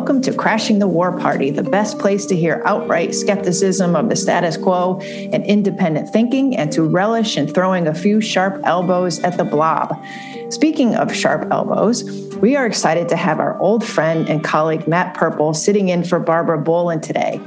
Welcome 0.00 0.22
to 0.22 0.32
Crashing 0.32 0.78
the 0.78 0.88
War 0.88 1.12
Party, 1.18 1.50
the 1.50 1.62
best 1.62 1.98
place 1.98 2.24
to 2.24 2.34
hear 2.34 2.62
outright 2.64 3.14
skepticism 3.14 3.94
of 3.94 4.08
the 4.08 4.16
status 4.16 4.56
quo 4.56 4.98
and 5.02 5.44
independent 5.44 6.08
thinking, 6.08 6.56
and 6.56 6.72
to 6.72 6.84
relish 6.84 7.36
in 7.36 7.46
throwing 7.46 7.86
a 7.86 7.92
few 7.92 8.22
sharp 8.22 8.62
elbows 8.64 9.18
at 9.18 9.36
the 9.36 9.44
blob. 9.44 10.02
Speaking 10.48 10.94
of 10.94 11.14
sharp 11.14 11.52
elbows, 11.52 12.02
we 12.36 12.56
are 12.56 12.64
excited 12.64 13.10
to 13.10 13.16
have 13.16 13.40
our 13.40 13.60
old 13.60 13.84
friend 13.84 14.26
and 14.30 14.42
colleague 14.42 14.88
Matt 14.88 15.12
Purple 15.12 15.52
sitting 15.52 15.90
in 15.90 16.02
for 16.02 16.18
Barbara 16.18 16.56
Boland 16.56 17.02
today. 17.02 17.38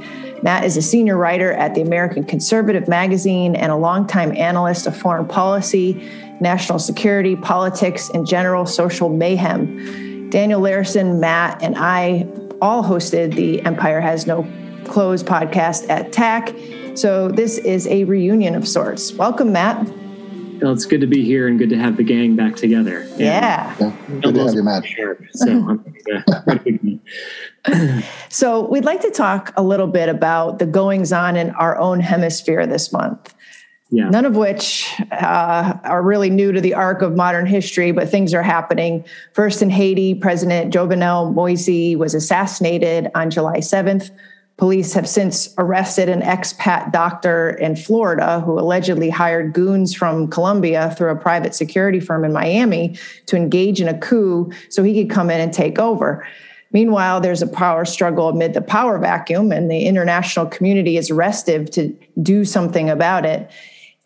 Matt 0.42 0.62
is 0.62 0.76
a 0.76 0.82
senior 0.82 1.16
writer 1.16 1.52
at 1.54 1.74
the 1.74 1.82
American 1.82 2.22
Conservative 2.22 2.86
magazine 2.86 3.56
and 3.56 3.72
a 3.72 3.76
longtime 3.76 4.30
analyst 4.36 4.86
of 4.86 4.96
foreign 4.96 5.26
policy, 5.26 6.08
national 6.38 6.78
security, 6.78 7.34
politics, 7.34 8.10
and 8.10 8.24
general 8.24 8.64
social 8.64 9.08
mayhem. 9.08 10.30
Daniel 10.30 10.60
Larison, 10.60 11.20
Matt, 11.20 11.62
and 11.62 11.76
I 11.76 12.26
all 12.64 12.82
hosted 12.82 13.34
the 13.34 13.60
Empire 13.66 14.00
Has 14.00 14.26
No 14.26 14.50
Clothes 14.86 15.22
podcast 15.22 15.86
at 15.90 16.12
TAC. 16.12 16.56
So 16.96 17.28
this 17.28 17.58
is 17.58 17.86
a 17.88 18.04
reunion 18.04 18.54
of 18.54 18.66
sorts. 18.66 19.12
Welcome, 19.12 19.52
Matt. 19.52 19.86
Well, 20.62 20.72
it's 20.72 20.86
good 20.86 21.02
to 21.02 21.06
be 21.06 21.22
here 21.22 21.46
and 21.46 21.58
good 21.58 21.68
to 21.68 21.76
have 21.76 21.98
the 21.98 22.02
gang 22.02 22.36
back 22.36 22.56
together. 22.56 23.06
Yeah. 23.18 23.76
yeah. 23.78 23.92
Good 24.22 24.34
to 24.34 24.46
have 24.46 24.54
you, 24.54 24.62
Matt. 24.62 24.84
So, 25.34 25.78
so 28.30 28.66
we'd 28.68 28.86
like 28.86 29.02
to 29.02 29.10
talk 29.10 29.52
a 29.58 29.62
little 29.62 29.86
bit 29.86 30.08
about 30.08 30.58
the 30.58 30.64
goings 30.64 31.12
on 31.12 31.36
in 31.36 31.50
our 31.50 31.76
own 31.76 32.00
hemisphere 32.00 32.66
this 32.66 32.90
month 32.94 33.34
yeah. 33.90 34.08
none 34.08 34.24
of 34.24 34.36
which 34.36 34.92
uh, 35.12 35.74
are 35.84 36.02
really 36.02 36.30
new 36.30 36.52
to 36.52 36.60
the 36.60 36.74
arc 36.74 37.02
of 37.02 37.14
modern 37.14 37.46
history, 37.46 37.92
but 37.92 38.08
things 38.08 38.34
are 38.34 38.42
happening. 38.42 39.04
First 39.32 39.62
in 39.62 39.70
Haiti, 39.70 40.14
President 40.14 40.72
Jovenel 40.72 41.32
Moise 41.32 41.96
was 41.96 42.14
assassinated 42.14 43.10
on 43.14 43.30
July 43.30 43.58
7th. 43.58 44.10
Police 44.56 44.92
have 44.92 45.08
since 45.08 45.52
arrested 45.58 46.08
an 46.08 46.20
expat 46.22 46.92
doctor 46.92 47.50
in 47.50 47.74
Florida 47.74 48.40
who 48.40 48.58
allegedly 48.58 49.10
hired 49.10 49.52
goons 49.52 49.94
from 49.94 50.28
Colombia 50.28 50.94
through 50.96 51.10
a 51.10 51.16
private 51.16 51.56
security 51.56 51.98
firm 51.98 52.24
in 52.24 52.32
Miami 52.32 52.96
to 53.26 53.36
engage 53.36 53.80
in 53.80 53.88
a 53.88 53.98
coup 53.98 54.52
so 54.68 54.84
he 54.84 55.02
could 55.02 55.12
come 55.12 55.28
in 55.28 55.40
and 55.40 55.52
take 55.52 55.80
over. 55.80 56.24
Meanwhile, 56.70 57.20
there's 57.20 57.42
a 57.42 57.46
power 57.46 57.84
struggle 57.84 58.28
amid 58.28 58.54
the 58.54 58.60
power 58.60 58.98
vacuum, 58.98 59.52
and 59.52 59.70
the 59.70 59.86
international 59.86 60.46
community 60.46 60.96
is 60.96 61.10
restive 61.10 61.70
to 61.72 61.96
do 62.20 62.44
something 62.44 62.90
about 62.90 63.24
it. 63.24 63.48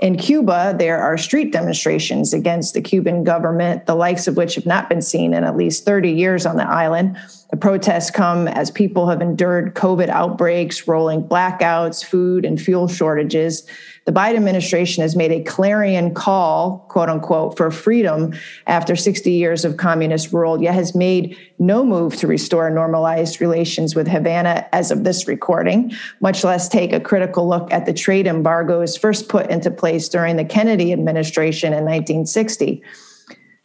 In 0.00 0.16
Cuba, 0.16 0.76
there 0.78 1.02
are 1.02 1.18
street 1.18 1.52
demonstrations 1.52 2.32
against 2.32 2.72
the 2.72 2.80
Cuban 2.80 3.24
government, 3.24 3.86
the 3.86 3.96
likes 3.96 4.28
of 4.28 4.36
which 4.36 4.54
have 4.54 4.64
not 4.64 4.88
been 4.88 5.02
seen 5.02 5.34
in 5.34 5.42
at 5.42 5.56
least 5.56 5.84
30 5.84 6.12
years 6.12 6.46
on 6.46 6.56
the 6.56 6.68
island. 6.68 7.18
The 7.50 7.56
protests 7.56 8.08
come 8.08 8.46
as 8.46 8.70
people 8.70 9.08
have 9.08 9.20
endured 9.20 9.74
COVID 9.74 10.08
outbreaks, 10.08 10.86
rolling 10.86 11.24
blackouts, 11.24 12.04
food 12.04 12.44
and 12.44 12.60
fuel 12.60 12.86
shortages. 12.86 13.66
The 14.08 14.14
Biden 14.14 14.36
administration 14.36 15.02
has 15.02 15.14
made 15.14 15.32
a 15.32 15.42
clarion 15.42 16.14
call, 16.14 16.78
quote 16.88 17.10
unquote, 17.10 17.58
for 17.58 17.70
freedom 17.70 18.32
after 18.66 18.96
60 18.96 19.30
years 19.30 19.66
of 19.66 19.76
communist 19.76 20.32
rule, 20.32 20.62
yet 20.62 20.72
has 20.72 20.94
made 20.94 21.36
no 21.58 21.84
move 21.84 22.16
to 22.16 22.26
restore 22.26 22.70
normalized 22.70 23.38
relations 23.38 23.94
with 23.94 24.08
Havana 24.08 24.66
as 24.72 24.90
of 24.90 25.04
this 25.04 25.28
recording, 25.28 25.92
much 26.20 26.42
less 26.42 26.70
take 26.70 26.94
a 26.94 27.00
critical 27.00 27.46
look 27.46 27.70
at 27.70 27.84
the 27.84 27.92
trade 27.92 28.26
embargoes 28.26 28.96
first 28.96 29.28
put 29.28 29.50
into 29.50 29.70
place 29.70 30.08
during 30.08 30.36
the 30.36 30.44
Kennedy 30.46 30.90
administration 30.94 31.74
in 31.74 31.84
1960. 31.84 32.82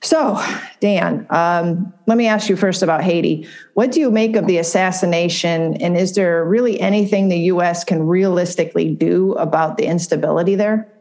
So, 0.04 0.38
Dan, 0.82 1.26
um, 1.30 1.94
let 2.08 2.18
me 2.18 2.28
ask 2.28 2.50
you 2.50 2.58
first 2.58 2.84
about 2.84 3.02
haiti. 3.02 3.48
What 3.74 3.94
do 3.94 4.02
you 4.02 4.12
make 4.12 4.36
of 4.36 4.48
the 4.48 4.58
assassination 4.58 5.78
and 5.78 5.96
is 5.96 6.14
there 6.14 6.44
really 6.44 6.78
anything 6.82 7.30
the 7.30 7.38
us 7.38 7.86
can 7.86 8.06
realistically 8.06 8.94
do 8.94 9.32
about 9.36 9.78
the 9.78 9.86
instability 9.86 10.56
there? 10.56 10.92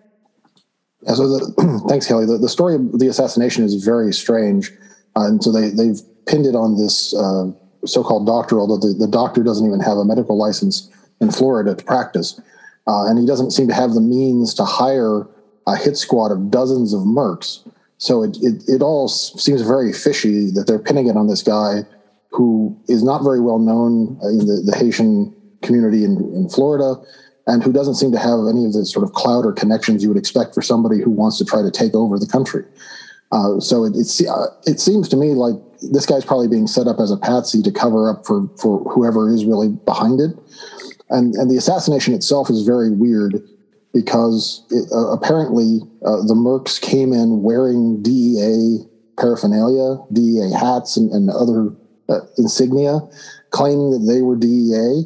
Yeah, 1.02 1.14
so 1.14 1.26
the, 1.26 1.84
thanks 1.88 2.06
kelly. 2.06 2.26
The, 2.26 2.38
the, 2.38 2.48
story 2.48 2.76
of 2.76 3.00
the 3.00 3.08
assassination 3.08 3.64
is 3.64 3.74
very 3.84 4.12
strange 4.12 4.70
uh, 5.16 5.26
and 5.26 5.42
so 5.42 5.50
they, 5.50 5.70
they've 5.70 6.00
pinned 6.26 6.46
it 6.46 6.54
on 6.54 6.78
this 6.78 7.12
uh, 7.12 7.50
so-called 7.84 8.24
doctor 8.24 8.60
although 8.60 8.78
the, 8.78 8.94
the, 8.94 9.08
doctor 9.08 9.42
doesn't 9.42 9.66
even 9.66 9.80
have 9.80 9.96
a 9.96 10.04
medical 10.04 10.38
license 10.38 10.88
in 11.20 11.32
florida 11.32 11.74
to 11.74 11.84
practice 11.84 12.40
uh, 12.86 13.06
and 13.06 13.18
he 13.18 13.26
doesn't 13.26 13.50
seem 13.50 13.66
to 13.66 13.74
have 13.74 13.94
the 13.94 14.00
means 14.00 14.54
to 14.54 14.64
hire 14.64 15.26
a 15.66 15.76
hit 15.76 15.96
squad 15.96 16.30
of 16.30 16.52
dozens 16.52 16.94
of 16.94 17.00
mercs 17.00 17.68
so 18.02 18.24
it, 18.24 18.36
it, 18.42 18.64
it 18.66 18.82
all 18.82 19.06
seems 19.06 19.62
very 19.62 19.92
fishy 19.92 20.50
that 20.50 20.66
they're 20.66 20.80
pinning 20.80 21.06
it 21.06 21.16
on 21.16 21.28
this 21.28 21.40
guy 21.40 21.82
who 22.32 22.76
is 22.88 23.04
not 23.04 23.22
very 23.22 23.40
well 23.40 23.60
known 23.60 24.18
in 24.24 24.38
the, 24.38 24.60
the 24.66 24.76
Haitian 24.76 25.32
community 25.62 26.02
in, 26.02 26.16
in 26.34 26.48
Florida 26.48 26.96
and 27.46 27.62
who 27.62 27.72
doesn't 27.72 27.94
seem 27.94 28.10
to 28.10 28.18
have 28.18 28.40
any 28.50 28.64
of 28.64 28.72
the 28.72 28.84
sort 28.84 29.04
of 29.04 29.12
clout 29.12 29.46
or 29.46 29.52
connections 29.52 30.02
you 30.02 30.08
would 30.08 30.18
expect 30.18 30.52
for 30.52 30.62
somebody 30.62 31.00
who 31.00 31.10
wants 31.12 31.38
to 31.38 31.44
try 31.44 31.62
to 31.62 31.70
take 31.70 31.94
over 31.94 32.18
the 32.18 32.26
country. 32.26 32.64
Uh, 33.30 33.60
so 33.60 33.84
it, 33.84 33.92
it's, 33.94 34.20
uh, 34.26 34.46
it 34.66 34.80
seems 34.80 35.08
to 35.08 35.16
me 35.16 35.28
like 35.28 35.54
this 35.92 36.04
guy's 36.04 36.24
probably 36.24 36.48
being 36.48 36.66
set 36.66 36.88
up 36.88 36.98
as 36.98 37.12
a 37.12 37.16
patsy 37.16 37.62
to 37.62 37.70
cover 37.70 38.10
up 38.10 38.26
for, 38.26 38.48
for 38.60 38.80
whoever 38.90 39.32
is 39.32 39.44
really 39.44 39.68
behind 39.68 40.20
it. 40.20 40.36
And, 41.10 41.36
and 41.36 41.48
the 41.48 41.56
assassination 41.56 42.14
itself 42.14 42.50
is 42.50 42.66
very 42.66 42.90
weird 42.90 43.48
because 43.92 44.64
it, 44.70 44.88
uh, 44.92 45.12
apparently 45.12 45.80
uh, 46.04 46.22
the 46.26 46.34
Mercs 46.34 46.80
came 46.80 47.12
in 47.12 47.42
wearing 47.42 48.02
DEA 48.02 48.78
paraphernalia, 49.18 49.98
DEA 50.12 50.50
hats, 50.50 50.96
and, 50.96 51.10
and 51.10 51.30
other 51.30 51.70
uh, 52.08 52.20
insignia, 52.38 53.00
claiming 53.50 53.90
that 53.90 54.10
they 54.10 54.22
were 54.22 54.36
DEA. 54.36 55.04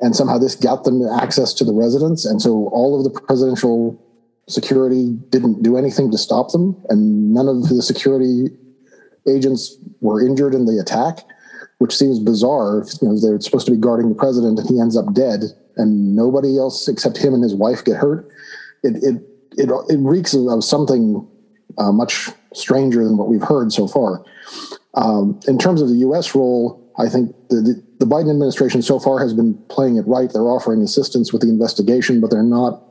And 0.00 0.16
somehow 0.16 0.38
this 0.38 0.54
got 0.54 0.84
them 0.84 1.02
access 1.06 1.52
to 1.54 1.64
the 1.64 1.74
residence. 1.74 2.24
And 2.24 2.40
so 2.40 2.68
all 2.72 2.96
of 2.96 3.04
the 3.04 3.20
presidential 3.20 4.00
security 4.48 5.12
didn't 5.28 5.62
do 5.62 5.76
anything 5.76 6.10
to 6.10 6.18
stop 6.18 6.52
them. 6.52 6.76
And 6.88 7.32
none 7.34 7.48
of 7.48 7.68
the 7.68 7.82
security 7.82 8.48
agents 9.28 9.76
were 10.00 10.26
injured 10.26 10.54
in 10.54 10.64
the 10.64 10.78
attack, 10.78 11.24
which 11.78 11.96
seems 11.96 12.18
bizarre. 12.18 12.84
You 13.02 13.08
know, 13.08 13.20
they're 13.20 13.40
supposed 13.40 13.66
to 13.66 13.72
be 13.72 13.78
guarding 13.78 14.08
the 14.08 14.14
president 14.14 14.58
and 14.58 14.68
he 14.68 14.80
ends 14.80 14.96
up 14.96 15.12
dead 15.12 15.44
and 15.76 16.14
nobody 16.14 16.58
else 16.58 16.88
except 16.88 17.16
him 17.16 17.34
and 17.34 17.42
his 17.42 17.54
wife 17.54 17.84
get 17.84 17.96
hurt, 17.96 18.28
it 18.82 18.96
it 19.02 19.22
it, 19.56 19.70
it 19.88 19.98
reeks 19.98 20.34
of 20.34 20.64
something 20.64 21.26
uh, 21.78 21.92
much 21.92 22.30
stranger 22.54 23.04
than 23.04 23.16
what 23.16 23.28
we've 23.28 23.42
heard 23.42 23.72
so 23.72 23.86
far. 23.86 24.24
Um, 24.94 25.38
in 25.46 25.58
terms 25.58 25.82
of 25.82 25.88
the 25.88 25.96
U.S. 25.96 26.34
role, 26.34 26.80
I 26.98 27.08
think 27.08 27.34
the, 27.48 27.56
the, 27.56 27.82
the 28.00 28.06
Biden 28.06 28.30
administration 28.30 28.82
so 28.82 28.98
far 28.98 29.20
has 29.20 29.32
been 29.32 29.54
playing 29.68 29.96
it 29.96 30.06
right. 30.06 30.30
They're 30.32 30.42
offering 30.42 30.82
assistance 30.82 31.32
with 31.32 31.42
the 31.42 31.48
investigation, 31.48 32.20
but 32.20 32.30
they're 32.30 32.42
not 32.42 32.82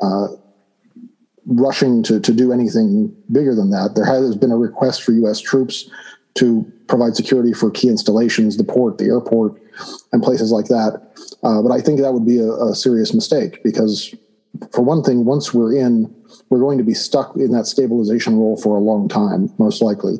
uh, 0.00 0.28
rushing 1.46 2.02
to, 2.04 2.20
to 2.20 2.32
do 2.32 2.52
anything 2.52 3.14
bigger 3.30 3.54
than 3.54 3.70
that. 3.70 3.94
There 3.94 4.04
has 4.04 4.36
been 4.36 4.50
a 4.50 4.56
request 4.56 5.02
for 5.02 5.12
U.S. 5.12 5.40
troops 5.40 5.88
to 6.34 6.70
provide 6.86 7.16
security 7.16 7.52
for 7.52 7.70
key 7.70 7.88
installations, 7.88 8.56
the 8.56 8.64
port, 8.64 8.98
the 8.98 9.06
airport, 9.06 9.60
and 10.12 10.22
places 10.22 10.50
like 10.52 10.66
that. 10.66 11.00
Uh, 11.42 11.62
but 11.62 11.72
I 11.72 11.80
think 11.80 12.00
that 12.00 12.12
would 12.12 12.26
be 12.26 12.38
a, 12.38 12.50
a, 12.50 12.74
serious 12.74 13.14
mistake 13.14 13.62
because, 13.62 14.14
for 14.72 14.82
one 14.82 15.02
thing, 15.02 15.24
once 15.24 15.54
we're 15.54 15.74
in, 15.74 16.14
we're 16.50 16.60
going 16.60 16.78
to 16.78 16.84
be 16.84 16.94
stuck 16.94 17.34
in 17.36 17.52
that 17.52 17.66
stabilization 17.66 18.36
role 18.36 18.56
for 18.56 18.76
a 18.76 18.80
long 18.80 19.08
time, 19.08 19.50
most 19.58 19.80
likely. 19.80 20.18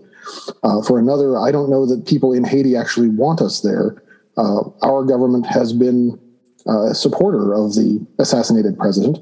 Uh, 0.62 0.82
for 0.82 0.98
another, 0.98 1.38
I 1.38 1.50
don't 1.50 1.71
know 1.71 1.87
that 1.87 2.06
people 2.06 2.32
in 2.32 2.44
Haiti 2.44 2.76
actually 2.76 3.09
want 3.09 3.41
us 3.41 3.60
there. 3.60 4.03
Uh, 4.36 4.62
our 4.83 5.04
government 5.04 5.47
has 5.47 5.72
been 5.72 6.18
uh, 6.66 6.91
a 6.91 6.95
supporter 6.95 7.54
of 7.54 7.74
the 7.74 8.07
assassinated 8.18 8.78
president 8.78 9.18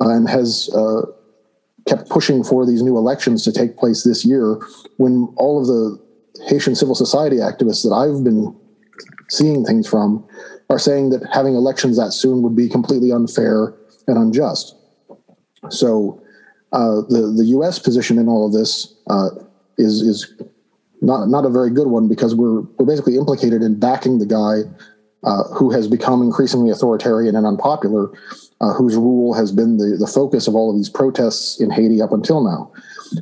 and 0.00 0.28
has 0.28 0.70
uh, 0.74 1.02
kept 1.86 2.08
pushing 2.08 2.42
for 2.42 2.66
these 2.66 2.82
new 2.82 2.96
elections 2.96 3.44
to 3.44 3.52
take 3.52 3.76
place 3.76 4.02
this 4.04 4.24
year 4.24 4.60
when 4.96 5.32
all 5.36 5.60
of 5.60 5.66
the 5.66 5.98
Haitian 6.48 6.74
civil 6.74 6.94
society 6.94 7.36
activists 7.36 7.82
that 7.82 7.94
I've 7.94 8.24
been 8.24 8.56
seeing 9.30 9.64
things 9.64 9.88
from 9.88 10.24
are 10.68 10.78
saying 10.78 11.10
that 11.10 11.22
having 11.32 11.54
elections 11.54 11.96
that 11.96 12.12
soon 12.12 12.42
would 12.42 12.54
be 12.54 12.68
completely 12.68 13.10
unfair 13.10 13.74
and 14.06 14.18
unjust. 14.18 14.76
So 15.70 16.22
uh, 16.72 17.02
the 17.08 17.32
the 17.36 17.46
U.S. 17.46 17.78
position 17.78 18.18
in 18.18 18.28
all 18.28 18.46
of 18.46 18.52
this 18.52 18.94
uh, 19.08 19.30
is 19.78 20.02
is 20.02 20.32
not 21.00 21.28
not 21.28 21.44
a 21.44 21.50
very 21.50 21.70
good 21.70 21.88
one 21.88 22.08
because 22.08 22.34
we're 22.34 22.60
we're 22.60 22.86
basically 22.86 23.16
implicated 23.16 23.62
in 23.62 23.78
backing 23.78 24.18
the 24.18 24.26
guy 24.26 24.62
uh, 25.22 25.44
who 25.54 25.70
has 25.70 25.86
become 25.86 26.22
increasingly 26.22 26.70
authoritarian 26.70 27.36
and 27.36 27.46
unpopular, 27.46 28.10
uh, 28.60 28.72
whose 28.72 28.96
rule 28.96 29.34
has 29.34 29.52
been 29.52 29.76
the 29.76 29.96
the 29.98 30.06
focus 30.06 30.46
of 30.48 30.54
all 30.54 30.70
of 30.70 30.76
these 30.76 30.88
protests 30.88 31.60
in 31.60 31.70
Haiti 31.70 32.00
up 32.00 32.12
until 32.12 32.42
now. 32.42 32.72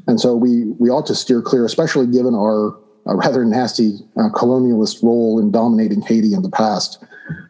And 0.06 0.20
so 0.20 0.36
we 0.36 0.66
we 0.78 0.90
ought 0.90 1.06
to 1.06 1.14
steer 1.14 1.42
clear, 1.42 1.64
especially 1.64 2.06
given 2.06 2.34
our 2.34 2.76
a 3.08 3.16
rather 3.16 3.44
nasty 3.44 3.98
uh, 4.16 4.28
colonialist 4.30 5.02
role 5.02 5.40
in 5.40 5.50
dominating 5.50 6.02
Haiti 6.02 6.34
in 6.34 6.42
the 6.42 6.50
past. 6.50 7.02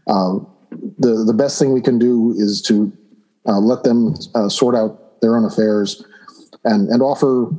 Uh, 0.07 0.39
the 0.99 1.25
the 1.27 1.35
best 1.35 1.59
thing 1.59 1.73
we 1.73 1.83
can 1.83 1.99
do 1.99 2.35
is 2.37 2.63
to 2.63 2.93
uh, 3.47 3.59
let 3.59 3.85
them 3.85 4.15
uh, 4.35 4.49
sort 4.49 4.75
out 4.75 5.21
their 5.21 5.37
own 5.37 5.45
affairs 5.45 6.05
and 6.65 6.89
and 6.89 7.03
offer 7.03 7.51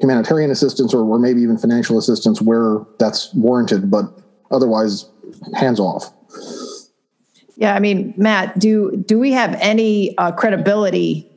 humanitarian 0.00 0.50
assistance 0.50 0.94
or, 0.94 1.04
or 1.04 1.18
maybe 1.18 1.42
even 1.42 1.58
financial 1.58 1.98
assistance 1.98 2.40
where 2.40 2.78
that's 2.98 3.34
warranted, 3.34 3.90
but 3.90 4.04
Otherwise, 4.52 5.08
hands 5.54 5.80
off. 5.80 6.12
Yeah, 7.56 7.74
I 7.74 7.80
mean, 7.80 8.12
Matt, 8.16 8.58
do 8.58 8.96
do 8.96 9.18
we 9.18 9.32
have 9.32 9.56
any 9.60 10.16
uh, 10.18 10.32
credibility 10.32 11.28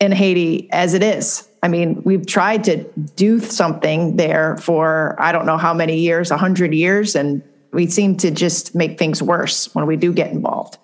in 0.00 0.12
Haiti 0.12 0.70
as 0.70 0.94
it 0.94 1.02
is? 1.02 1.45
I 1.66 1.68
mean, 1.68 2.00
we've 2.04 2.24
tried 2.24 2.62
to 2.64 2.84
do 3.16 3.40
something 3.40 4.14
there 4.14 4.56
for 4.58 5.16
I 5.18 5.32
don't 5.32 5.46
know 5.46 5.56
how 5.56 5.74
many 5.74 5.98
years, 5.98 6.30
a 6.30 6.36
hundred 6.36 6.72
years, 6.72 7.16
and 7.16 7.42
we 7.72 7.88
seem 7.88 8.16
to 8.18 8.30
just 8.30 8.76
make 8.76 9.00
things 9.00 9.20
worse 9.20 9.74
when 9.74 9.84
we 9.84 9.96
do 9.96 10.12
get 10.12 10.30
involved. 10.30 10.78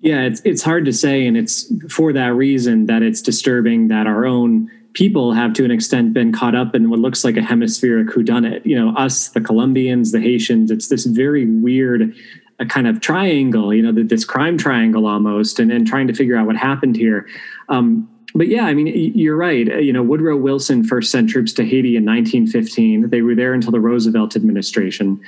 Yeah, 0.00 0.20
it's 0.20 0.42
it's 0.44 0.62
hard 0.62 0.84
to 0.84 0.92
say, 0.92 1.26
and 1.26 1.34
it's 1.34 1.72
for 1.88 2.12
that 2.12 2.34
reason 2.34 2.84
that 2.86 3.02
it's 3.02 3.22
disturbing 3.22 3.88
that 3.88 4.06
our 4.06 4.26
own 4.26 4.70
people 4.92 5.32
have 5.32 5.54
to 5.54 5.64
an 5.64 5.70
extent 5.70 6.12
been 6.12 6.30
caught 6.30 6.54
up 6.54 6.74
in 6.74 6.90
what 6.90 6.98
looks 6.98 7.24
like 7.24 7.38
a 7.38 7.42
hemispheric 7.42 8.08
whodunit. 8.08 8.60
You 8.66 8.78
know, 8.78 8.94
us, 8.96 9.28
the 9.28 9.40
Colombians, 9.40 10.12
the 10.12 10.20
Haitians. 10.20 10.70
It's 10.70 10.88
this 10.88 11.06
very 11.06 11.46
weird 11.46 12.14
a 12.58 12.66
kind 12.66 12.86
of 12.86 13.00
triangle, 13.00 13.72
you 13.72 13.80
know, 13.80 13.90
this 13.90 14.26
crime 14.26 14.58
triangle 14.58 15.06
almost, 15.06 15.58
and, 15.58 15.72
and 15.72 15.86
trying 15.86 16.06
to 16.06 16.12
figure 16.12 16.36
out 16.36 16.46
what 16.46 16.56
happened 16.56 16.94
here. 16.96 17.26
Um, 17.70 18.06
but 18.34 18.48
yeah, 18.48 18.64
I 18.64 18.74
mean, 18.74 18.86
you're 18.86 19.36
right. 19.36 19.66
You 19.82 19.92
know, 19.92 20.02
Woodrow 20.02 20.36
Wilson 20.36 20.84
first 20.84 21.10
sent 21.10 21.30
troops 21.30 21.52
to 21.54 21.64
Haiti 21.64 21.96
in 21.96 22.04
1915. 22.04 23.10
They 23.10 23.22
were 23.22 23.34
there 23.34 23.54
until 23.54 23.72
the 23.72 23.80
Roosevelt 23.80 24.36
administration. 24.36 25.20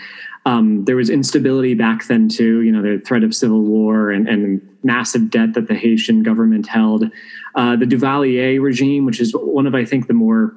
Um, 0.45 0.85
there 0.85 0.97
was 0.97 1.11
instability 1.11 1.75
back 1.75 2.07
then 2.07 2.29
too. 2.29 2.63
You 2.63 2.73
know, 2.73 2.83
the 2.83 3.03
threat 3.05 3.25
of 3.25 3.35
civil 3.35 3.63
war 3.63 4.11
and, 4.11 4.29
and 4.29 4.61
massive 4.83 5.31
debt 5.31 5.55
that 5.55 5.69
the 5.69 5.75
Haitian 5.75 6.23
government 6.23 6.67
held. 6.67 7.05
Uh, 7.55 7.77
the 7.77 7.87
Duvalier 7.87 8.61
regime, 8.61 9.05
which 9.05 9.21
is 9.21 9.33
one 9.33 9.67
of 9.67 9.75
I 9.75 9.85
think 9.85 10.07
the 10.07 10.15
more 10.15 10.55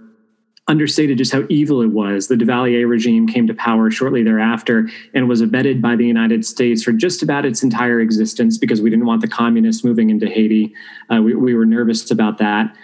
understated 0.67 1.17
just 1.17 1.31
how 1.31 1.43
evil 1.49 1.81
it 1.81 1.91
was. 1.91 2.27
The 2.27 2.35
Duvalier 2.35 2.89
regime 2.89 3.27
came 3.27 3.45
to 3.47 3.53
power 3.53 3.91
shortly 3.91 4.23
thereafter 4.23 4.89
and 5.13 5.29
was 5.29 5.41
abetted 5.41 5.81
by 5.81 5.95
the 5.95 6.05
United 6.05 6.43
States 6.43 6.83
for 6.83 6.91
just 6.91 7.21
about 7.21 7.45
its 7.45 7.61
entire 7.61 7.99
existence 7.99 8.57
because 8.57 8.81
we 8.81 8.89
didn't 8.89 9.05
want 9.05 9.21
the 9.21 9.27
communists 9.27 9.83
moving 9.83 10.09
into 10.09 10.27
Haiti. 10.27 10.73
Uh, 11.11 11.21
we, 11.21 11.35
we 11.35 11.53
were 11.53 11.65
nervous 11.65 12.09
about 12.09 12.39
that. 12.39 12.75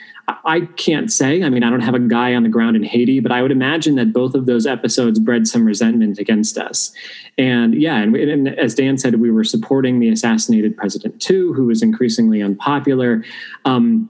I 0.45 0.61
can't 0.77 1.11
say. 1.11 1.43
I 1.43 1.49
mean, 1.49 1.63
I 1.63 1.69
don't 1.69 1.81
have 1.81 1.95
a 1.95 1.99
guy 1.99 2.35
on 2.35 2.43
the 2.43 2.49
ground 2.49 2.75
in 2.75 2.83
Haiti, 2.83 3.19
but 3.19 3.31
I 3.31 3.41
would 3.41 3.51
imagine 3.51 3.95
that 3.95 4.13
both 4.13 4.35
of 4.35 4.45
those 4.45 4.65
episodes 4.65 5.19
bred 5.19 5.47
some 5.47 5.65
resentment 5.65 6.19
against 6.19 6.57
us. 6.57 6.93
And 7.37 7.73
yeah, 7.73 7.97
and, 7.97 8.15
and, 8.15 8.47
as 8.47 8.75
Dan 8.75 8.97
said, 8.97 9.15
we 9.15 9.31
were 9.31 9.43
supporting 9.43 9.99
the 9.99 10.09
assassinated 10.09 10.77
president 10.77 11.21
too, 11.21 11.53
who 11.53 11.65
was 11.65 11.81
increasingly 11.81 12.41
unpopular. 12.41 13.23
Um, 13.65 14.09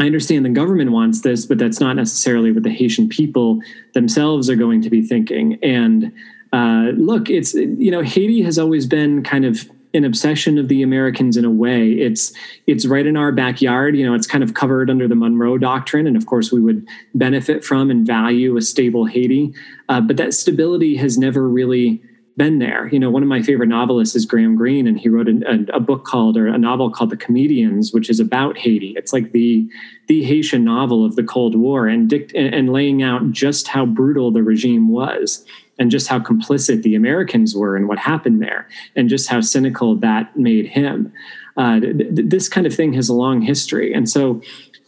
I 0.00 0.06
understand 0.06 0.44
the 0.44 0.50
government 0.50 0.92
wants 0.92 1.22
this, 1.22 1.44
but 1.44 1.58
that's 1.58 1.80
not 1.80 1.96
necessarily 1.96 2.52
what 2.52 2.62
the 2.62 2.70
Haitian 2.70 3.08
people 3.08 3.60
themselves 3.94 4.48
are 4.48 4.56
going 4.56 4.80
to 4.82 4.90
be 4.90 5.02
thinking. 5.02 5.58
And 5.62 6.12
uh, 6.52 6.92
look, 6.94 7.28
it's 7.28 7.54
you 7.54 7.90
know 7.90 8.02
Haiti 8.02 8.42
has 8.42 8.58
always 8.58 8.86
been 8.86 9.22
kind 9.22 9.44
of 9.44 9.68
an 9.94 10.04
obsession 10.04 10.58
of 10.58 10.68
the 10.68 10.82
Americans 10.82 11.36
in 11.36 11.44
a 11.44 11.50
way. 11.50 11.92
It's 11.92 12.32
it's 12.66 12.86
right 12.86 13.06
in 13.06 13.16
our 13.16 13.32
backyard. 13.32 13.96
You 13.96 14.06
know, 14.06 14.14
it's 14.14 14.26
kind 14.26 14.44
of 14.44 14.54
covered 14.54 14.90
under 14.90 15.08
the 15.08 15.14
Monroe 15.14 15.58
Doctrine, 15.58 16.06
and 16.06 16.16
of 16.16 16.26
course, 16.26 16.52
we 16.52 16.60
would 16.60 16.86
benefit 17.14 17.64
from 17.64 17.90
and 17.90 18.06
value 18.06 18.56
a 18.56 18.62
stable 18.62 19.06
Haiti. 19.06 19.52
Uh, 19.88 20.00
but 20.00 20.16
that 20.16 20.34
stability 20.34 20.96
has 20.96 21.18
never 21.18 21.48
really 21.48 22.02
been 22.38 22.60
there. 22.60 22.88
You 22.88 22.98
know, 22.98 23.10
one 23.10 23.22
of 23.22 23.28
my 23.28 23.42
favorite 23.42 23.66
novelists 23.66 24.16
is 24.16 24.24
Graham 24.24 24.56
Greene, 24.56 24.86
and 24.86 24.98
he 24.98 25.10
wrote 25.10 25.28
a, 25.28 25.66
a, 25.74 25.80
book 25.80 26.04
called 26.04 26.36
or 26.36 26.46
a 26.46 26.56
novel 26.56 26.90
called 26.90 27.10
The 27.10 27.16
Comedians, 27.16 27.92
which 27.92 28.08
is 28.08 28.20
about 28.20 28.56
Haiti. 28.56 28.94
It's 28.96 29.12
like 29.12 29.32
the 29.32 29.68
the 30.06 30.22
Haitian 30.22 30.64
novel 30.64 31.04
of 31.04 31.16
the 31.16 31.24
Cold 31.24 31.54
War, 31.54 31.86
and 31.86 32.08
dict, 32.08 32.32
and 32.34 32.72
laying 32.72 33.02
out 33.02 33.30
just 33.32 33.68
how 33.68 33.84
brutal 33.84 34.30
the 34.30 34.42
regime 34.42 34.88
was, 34.88 35.44
and 35.78 35.90
just 35.90 36.08
how 36.08 36.20
complicit 36.20 36.82
the 36.82 36.94
Americans 36.94 37.54
were 37.54 37.76
in 37.76 37.88
what 37.88 37.98
happened 37.98 38.40
there, 38.40 38.68
and 38.96 39.10
just 39.10 39.28
how 39.28 39.42
cynical 39.42 39.96
that 39.96 40.34
made 40.34 40.66
him. 40.66 41.12
Uh, 41.56 41.80
th- 41.80 41.94
this 42.10 42.48
kind 42.48 42.66
of 42.66 42.74
thing 42.74 42.92
has 42.94 43.10
a 43.10 43.14
long 43.14 43.42
history, 43.42 43.92
and 43.92 44.08
so. 44.08 44.40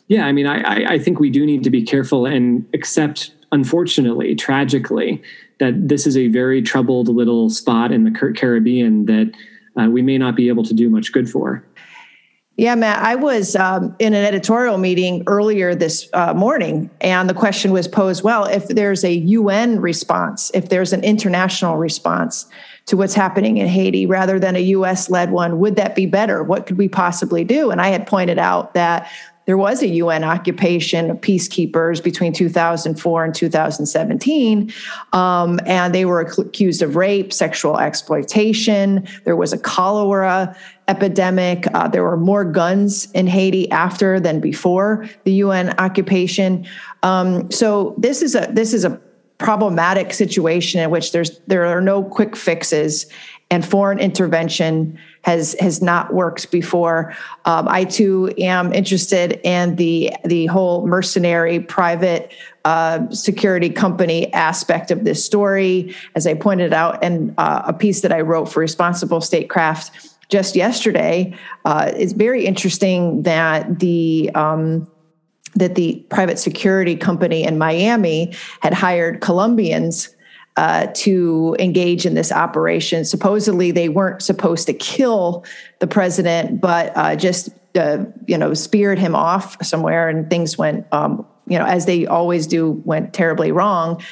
Yeah, 0.06 0.26
I 0.26 0.32
mean, 0.32 0.48
I, 0.48 0.94
I 0.94 0.98
think 0.98 1.20
we 1.20 1.30
do 1.30 1.46
need 1.46 1.62
to 1.62 1.70
be 1.70 1.84
careful 1.84 2.26
and 2.26 2.66
accept, 2.74 3.30
unfortunately, 3.52 4.34
tragically, 4.34 5.22
that 5.60 5.88
this 5.88 6.06
is 6.06 6.16
a 6.16 6.28
very 6.28 6.60
troubled 6.60 7.08
little 7.08 7.48
spot 7.48 7.92
in 7.92 8.04
the 8.04 8.10
Caribbean 8.10 9.06
that 9.06 9.32
uh, 9.78 9.88
we 9.88 10.02
may 10.02 10.18
not 10.18 10.34
be 10.34 10.48
able 10.48 10.64
to 10.64 10.74
do 10.74 10.90
much 10.90 11.12
good 11.12 11.30
for. 11.30 11.64
Yeah, 12.56 12.74
Matt, 12.74 13.02
I 13.02 13.14
was 13.14 13.56
um, 13.56 13.96
in 13.98 14.12
an 14.12 14.22
editorial 14.22 14.76
meeting 14.76 15.22
earlier 15.26 15.74
this 15.74 16.10
uh, 16.12 16.34
morning, 16.34 16.90
and 17.00 17.30
the 17.30 17.34
question 17.34 17.72
was 17.72 17.88
posed 17.88 18.22
well, 18.22 18.44
if 18.44 18.68
there's 18.68 19.02
a 19.02 19.14
UN 19.14 19.80
response, 19.80 20.50
if 20.52 20.68
there's 20.68 20.92
an 20.92 21.02
international 21.02 21.78
response 21.78 22.46
to 22.86 22.98
what's 22.98 23.14
happening 23.14 23.56
in 23.56 23.66
Haiti 23.66 24.04
rather 24.04 24.38
than 24.38 24.56
a 24.56 24.60
US 24.60 25.08
led 25.08 25.30
one, 25.30 25.58
would 25.58 25.76
that 25.76 25.94
be 25.94 26.04
better? 26.04 26.42
What 26.42 26.66
could 26.66 26.76
we 26.76 26.88
possibly 26.88 27.44
do? 27.44 27.70
And 27.70 27.80
I 27.80 27.88
had 27.88 28.06
pointed 28.06 28.38
out 28.38 28.74
that 28.74 29.10
there 29.50 29.58
was 29.58 29.82
a 29.82 29.88
UN 29.88 30.22
occupation 30.22 31.10
of 31.10 31.20
peacekeepers 31.20 32.00
between 32.00 32.32
2004 32.32 33.24
and 33.24 33.34
2017, 33.34 34.72
um, 35.12 35.58
and 35.66 35.92
they 35.92 36.04
were 36.04 36.20
accused 36.20 36.82
of 36.82 36.94
rape, 36.94 37.32
sexual 37.32 37.76
exploitation. 37.76 39.08
There 39.24 39.34
was 39.34 39.52
a 39.52 39.58
cholera 39.58 40.56
epidemic. 40.86 41.66
Uh, 41.74 41.88
there 41.88 42.04
were 42.04 42.16
more 42.16 42.44
guns 42.44 43.10
in 43.10 43.26
Haiti 43.26 43.68
after 43.72 44.20
than 44.20 44.38
before 44.38 45.08
the 45.24 45.32
UN 45.32 45.70
occupation. 45.80 46.64
Um, 47.02 47.50
so 47.50 47.96
this 47.98 48.22
is 48.22 48.36
a 48.36 48.46
this 48.52 48.72
is 48.72 48.84
a 48.84 49.00
problematic 49.38 50.14
situation 50.14 50.80
in 50.80 50.90
which 50.90 51.10
there's 51.10 51.40
there 51.48 51.66
are 51.66 51.80
no 51.80 52.04
quick 52.04 52.36
fixes 52.36 53.06
and 53.50 53.66
foreign 53.66 53.98
intervention 53.98 54.96
has 55.22 55.54
has 55.60 55.82
not 55.82 56.14
worked 56.14 56.50
before. 56.50 57.14
Um, 57.44 57.68
I 57.68 57.84
too 57.84 58.32
am 58.38 58.72
interested 58.72 59.40
in 59.44 59.76
the 59.76 60.12
the 60.24 60.46
whole 60.46 60.86
mercenary 60.86 61.60
private 61.60 62.32
uh, 62.64 63.08
security 63.10 63.70
company 63.70 64.32
aspect 64.32 64.90
of 64.90 65.04
this 65.04 65.24
story. 65.24 65.94
As 66.14 66.26
I 66.26 66.34
pointed 66.34 66.72
out 66.72 67.02
in 67.02 67.34
uh, 67.38 67.62
a 67.66 67.72
piece 67.72 68.00
that 68.00 68.12
I 68.12 68.20
wrote 68.20 68.46
for 68.46 68.60
Responsible 68.60 69.20
Statecraft 69.20 70.08
just 70.28 70.54
yesterday, 70.54 71.34
uh, 71.64 71.90
it's 71.96 72.12
very 72.12 72.46
interesting 72.46 73.22
that 73.22 73.80
the 73.80 74.30
um, 74.34 74.90
that 75.54 75.74
the 75.74 76.04
private 76.08 76.38
security 76.38 76.96
company 76.96 77.42
in 77.42 77.58
Miami 77.58 78.32
had 78.60 78.72
hired 78.72 79.20
Colombians 79.20 80.14
uh, 80.56 80.88
to 80.94 81.56
engage 81.58 82.06
in 82.06 82.14
this 82.14 82.32
operation. 82.32 83.04
Supposedly, 83.04 83.70
they 83.70 83.88
weren't 83.88 84.22
supposed 84.22 84.66
to 84.66 84.74
kill 84.74 85.44
the 85.78 85.86
president, 85.86 86.60
but 86.60 86.92
uh, 86.96 87.16
just 87.16 87.50
uh, 87.76 88.04
you 88.26 88.36
know 88.36 88.54
speared 88.54 88.98
him 88.98 89.14
off 89.14 89.56
somewhere, 89.64 90.08
and 90.08 90.28
things 90.28 90.58
went 90.58 90.86
um, 90.92 91.26
you 91.46 91.58
know 91.58 91.64
as 91.64 91.86
they 91.86 92.06
always 92.06 92.46
do 92.46 92.82
went 92.84 93.12
terribly 93.12 93.52
wrong. 93.52 94.02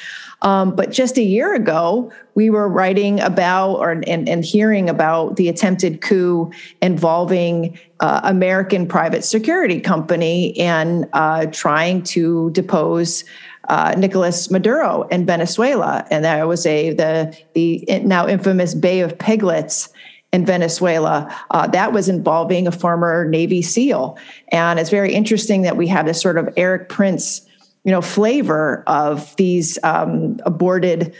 Um, 0.41 0.73
but 0.73 0.91
just 0.91 1.17
a 1.17 1.21
year 1.21 1.53
ago, 1.53 2.11
we 2.33 2.49
were 2.49 2.69
writing 2.69 3.19
about 3.19 3.75
or 3.75 3.91
and, 3.91 4.29
and 4.29 4.45
hearing 4.45 4.89
about 4.89 5.35
the 5.35 5.49
attempted 5.49 6.01
coup 6.01 6.51
involving 6.81 7.77
uh, 7.99 8.21
American 8.23 8.87
private 8.87 9.25
security 9.25 9.81
company 9.81 10.57
and 10.57 11.09
uh, 11.11 11.47
trying 11.47 12.03
to 12.03 12.51
depose 12.51 13.25
uh, 13.69 13.93
Nicolas 13.97 14.49
Maduro 14.49 15.03
in 15.03 15.25
Venezuela, 15.25 16.05
and 16.09 16.25
that 16.25 16.47
was 16.47 16.65
a 16.65 16.93
the 16.93 17.37
the 17.53 17.85
now 18.03 18.27
infamous 18.27 18.73
Bay 18.73 18.99
of 19.01 19.17
Piglets 19.17 19.89
in 20.33 20.45
Venezuela. 20.45 21.33
Uh, 21.51 21.67
that 21.67 21.93
was 21.93 22.09
involving 22.09 22.67
a 22.67 22.71
former 22.71 23.25
Navy 23.25 23.61
SEAL, 23.61 24.17
and 24.51 24.79
it's 24.79 24.89
very 24.89 25.13
interesting 25.13 25.61
that 25.61 25.77
we 25.77 25.87
have 25.87 26.05
this 26.05 26.21
sort 26.21 26.37
of 26.37 26.49
Erik 26.57 26.89
Prince, 26.89 27.45
you 27.83 27.91
know, 27.91 28.01
flavor 28.01 28.83
of 28.87 29.35
these 29.37 29.77
um, 29.83 30.39
aborted 30.45 31.15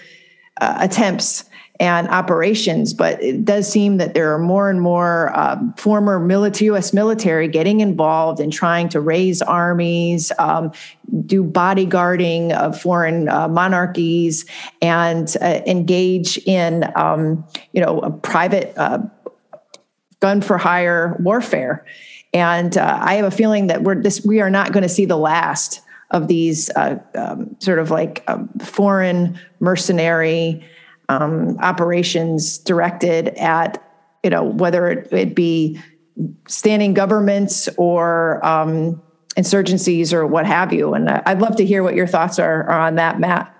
uh, 0.59 0.77
attempts 0.79 1.45
and 1.79 2.09
operations, 2.09 2.93
but 2.93 3.21
it 3.24 3.45
does 3.45 3.71
seem 3.71 3.98
that 3.98 4.13
there 4.13 4.33
are 4.33 4.39
more 4.39 4.69
and 4.69 4.81
more 4.81 5.31
um, 5.38 5.74
former 5.77 6.19
military, 6.19 6.65
U.S. 6.65 6.91
military 6.91 7.48
getting 7.48 7.79
involved 7.79 8.41
in 8.41 8.51
trying 8.51 8.89
to 8.89 9.00
raise 9.00 9.41
armies, 9.41 10.31
um, 10.39 10.74
do 11.25 11.41
bodyguarding 11.41 12.51
of 12.51 12.79
foreign 12.79 13.29
uh, 13.29 13.48
monarchies, 13.48 14.45
and 14.81 15.38
uh, 15.41 15.62
engage 15.65 16.38
in, 16.39 16.91
um, 16.95 17.45
you 17.71 17.81
know, 17.81 18.00
a 18.01 18.12
private 18.12 18.74
uh, 18.77 19.00
gun 20.19 20.41
for 20.41 20.57
hire 20.57 21.15
warfare. 21.21 21.86
And 22.33 22.77
uh, 22.77 23.00
I 23.01 23.15
have 23.15 23.25
a 23.25 23.31
feeling 23.31 23.67
that 23.67 23.83
we're 23.83 24.01
this 24.01 24.24
we 24.25 24.41
are 24.41 24.50
not 24.50 24.74
going 24.74 24.83
to 24.83 24.89
see 24.89 25.05
the 25.05 25.17
last 25.17 25.81
of 26.12 26.27
these 26.27 26.69
uh, 26.71 26.98
um, 27.15 27.55
sort 27.59 27.79
of 27.79 27.89
like 27.89 28.24
um, 28.27 28.50
foreign 28.59 29.39
mercenary 29.59 30.65
um, 31.09 31.57
operations 31.59 32.57
directed 32.57 33.29
at 33.37 33.83
you 34.23 34.29
know 34.29 34.43
whether 34.43 34.87
it, 34.87 35.35
be 35.35 35.79
standing 36.47 36.93
governments 36.93 37.69
or 37.77 38.45
um, 38.45 39.01
insurgencies 39.37 40.13
or 40.13 40.27
what 40.27 40.45
have 40.45 40.73
you. 40.73 40.93
And 40.93 41.09
I'd 41.09 41.39
love 41.39 41.55
to 41.57 41.65
hear 41.65 41.83
what 41.83 41.95
your 41.95 42.07
thoughts 42.07 42.39
are, 42.39 42.63
are 42.63 42.79
on 42.79 42.95
that, 42.95 43.19
Matt. 43.19 43.55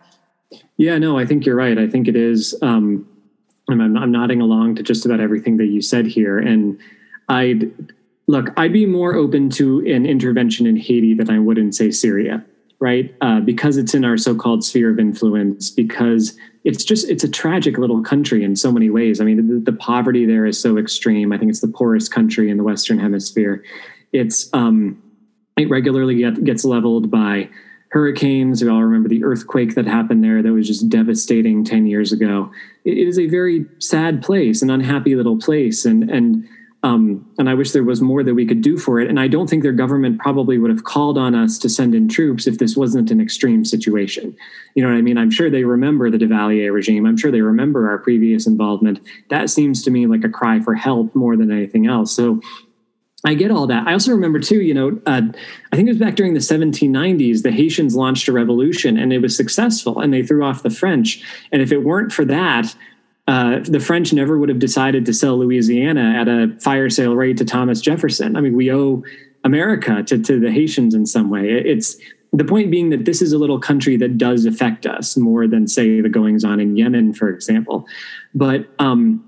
Yeah, 0.78 0.98
no, 0.98 1.18
I 1.18 1.26
think 1.26 1.46
you're 1.46 1.56
right. 1.56 1.78
I 1.78 1.88
think 1.88 2.08
it 2.08 2.16
is. 2.16 2.56
Um, 2.62 3.08
I'm, 3.70 3.98
I'm 3.98 4.12
nodding 4.12 4.42
along 4.42 4.76
to 4.76 4.84
just 4.84 5.06
about 5.06 5.20
everything 5.20 5.58
that 5.58 5.68
you 5.68 5.82
said 5.82 6.06
here. 6.06 6.40
And 6.40 6.80
I'd 7.28 7.72
look, 8.28 8.50
I'd 8.58 8.74
be 8.74 8.86
more 8.86 9.14
open 9.14 9.50
to 9.52 9.80
an 9.82 10.06
intervention 10.06 10.66
in 10.66 10.76
Haiti 10.76 11.14
than 11.14 11.30
I 11.30 11.40
would 11.40 11.58
in, 11.58 11.72
say, 11.72 11.92
Syria, 11.92 12.44
right? 12.80 13.14
Uh, 13.22 13.40
because 13.42 13.78
it's 13.78 13.94
in 13.94 14.06
our 14.06 14.18
so-called 14.18 14.64
sphere 14.64 14.92
of 14.92 15.00
influence. 15.00 15.70
Because 15.70 16.36
it's 16.64 16.84
just 16.84 17.10
it's 17.10 17.24
a 17.24 17.30
tragic 17.30 17.78
little 17.78 18.02
country 18.02 18.44
in 18.44 18.56
so 18.56 18.72
many 18.72 18.90
ways. 18.90 19.22
I 19.22 19.24
mean, 19.24 19.48
the, 19.48 19.72
the 19.72 19.78
poverty 19.78 20.26
there 20.26 20.46
is 20.46 20.60
so 20.60 20.78
extreme. 20.78 21.32
I 21.32 21.38
think 21.38 21.50
it's 21.50 21.62
the 21.62 21.68
poorest 21.68 22.12
country 22.12 22.50
in 22.50 22.58
the 22.58 22.64
Western 22.64 23.00
Hemisphere. 23.00 23.64
It's 24.12 24.50
um, 24.54 25.02
it 25.58 25.70
regularly 25.70 26.18
get, 26.18 26.44
gets 26.44 26.66
leveled 26.66 27.12
by 27.12 27.50
hurricanes. 27.92 28.64
We 28.64 28.70
all 28.70 28.84
remember 28.84 29.10
the 29.10 29.24
earthquake 29.24 29.76
that 29.76 29.86
happened 29.86 30.24
there 30.24 30.42
that 30.42 30.54
was 30.54 30.68
just 30.68 30.90
devastating 30.90 31.64
10 31.64 31.88
years 31.88 32.12
ago. 32.12 32.52
It 32.86 32.98
is 32.98 33.18
a 33.18 33.28
very 33.28 33.66
sad 33.80 34.22
place, 34.22 34.62
an 34.62 34.70
unhappy 34.70 35.16
little 35.16 35.38
place. 35.38 35.86
And, 35.86 36.10
and, 36.10 36.48
um, 36.82 37.30
and 37.38 37.50
I 37.50 37.56
wish 37.56 37.72
there 37.72 37.84
was 37.84 38.02
more 38.02 38.24
that 38.24 38.34
we 38.34 38.46
could 38.46 38.62
do 38.62 38.78
for 38.78 39.02
it. 39.02 39.10
And 39.10 39.20
I 39.20 39.28
don't 39.28 39.50
think 39.50 39.64
their 39.64 39.74
government 39.74 40.20
probably 40.20 40.58
would 40.58 40.72
have 40.72 40.86
called 40.86 41.18
on 41.18 41.36
us 41.36 41.58
to 41.60 41.70
send 41.70 41.94
in 41.94 42.08
troops 42.08 42.48
if 42.48 42.58
this 42.58 42.78
wasn't 42.78 43.12
an 43.12 43.20
extreme 43.20 43.66
situation. 43.66 44.36
You 44.76 44.84
know 44.84 44.90
what 44.90 44.98
I 44.98 45.02
mean? 45.02 45.18
I'm 45.18 45.32
sure 45.32 45.50
they 45.50 45.66
remember 45.66 46.10
the 46.10 46.18
Duvalier 46.18 46.72
regime. 46.74 47.06
I'm 47.06 47.18
sure 47.18 47.32
they 47.32 47.42
remember 47.42 47.90
our 47.90 47.98
previous 47.98 48.48
involvement. 48.48 49.02
That 49.30 49.50
seems 49.50 49.84
to 49.84 49.92
me 49.92 50.08
like 50.08 50.24
a 50.24 50.30
cry 50.30 50.62
for 50.62 50.74
help 50.74 51.14
more 51.16 51.36
than 51.36 51.52
anything 51.52 51.86
else. 51.86 52.16
So 52.16 52.40
I 53.26 53.34
get 53.34 53.52
all 53.52 53.68
that. 53.68 53.86
I 53.86 53.92
also 53.92 54.12
remember 54.12 54.40
too, 54.40 54.62
you 54.62 54.74
know, 54.74 55.02
uh, 55.06 55.24
I 55.74 55.76
think 55.76 55.90
it 55.90 55.92
was 55.92 55.98
back 55.98 56.16
during 56.16 56.34
the 56.34 56.40
1790s, 56.40 57.44
the 57.44 57.52
Haitians 57.52 57.94
launched 57.94 58.30
a 58.30 58.32
revolution 58.32 58.98
and 58.98 59.12
it 59.12 59.20
was 59.20 59.36
successful 59.36 60.00
and 60.00 60.14
they 60.14 60.24
threw 60.24 60.46
off 60.46 60.64
the 60.64 60.70
French. 60.70 61.22
And 61.52 61.62
if 61.62 61.74
it 61.74 61.80
weren't 61.80 62.14
for 62.14 62.24
that, 62.26 62.74
uh, 63.30 63.60
the 63.60 63.80
French 63.80 64.12
never 64.12 64.40
would 64.40 64.50
have 64.50 64.58
decided 64.58 65.06
to 65.06 65.14
sell 65.14 65.38
Louisiana 65.38 66.16
at 66.20 66.28
a 66.28 66.58
fire 66.60 66.90
sale 66.90 67.16
rate 67.16 67.38
to 67.38 67.46
Thomas 67.46 67.80
Jefferson. 67.80 68.36
I 68.36 68.42
mean, 68.42 68.56
we 68.56 68.72
owe 68.72 69.04
America 69.44 70.02
to, 70.02 70.18
to 70.18 70.40
the 70.40 70.52
Haitians 70.52 70.96
in 70.96 71.06
some 71.06 71.30
way. 71.30 71.48
It's 71.48 71.96
the 72.34 72.44
point 72.44 72.72
being 72.72 72.90
that 72.90 73.06
this 73.06 73.22
is 73.22 73.32
a 73.32 73.38
little 73.38 73.60
country 73.60 73.98
that 73.98 74.18
does 74.18 74.46
affect 74.46 74.88
us 74.88 75.16
more 75.16 75.48
than, 75.48 75.68
say, 75.68 76.02
the 76.02 76.10
goings 76.10 76.44
on 76.44 76.60
in 76.60 76.76
Yemen, 76.76 77.14
for 77.14 77.30
example. 77.30 77.86
But, 78.34 78.68
um, 78.80 79.24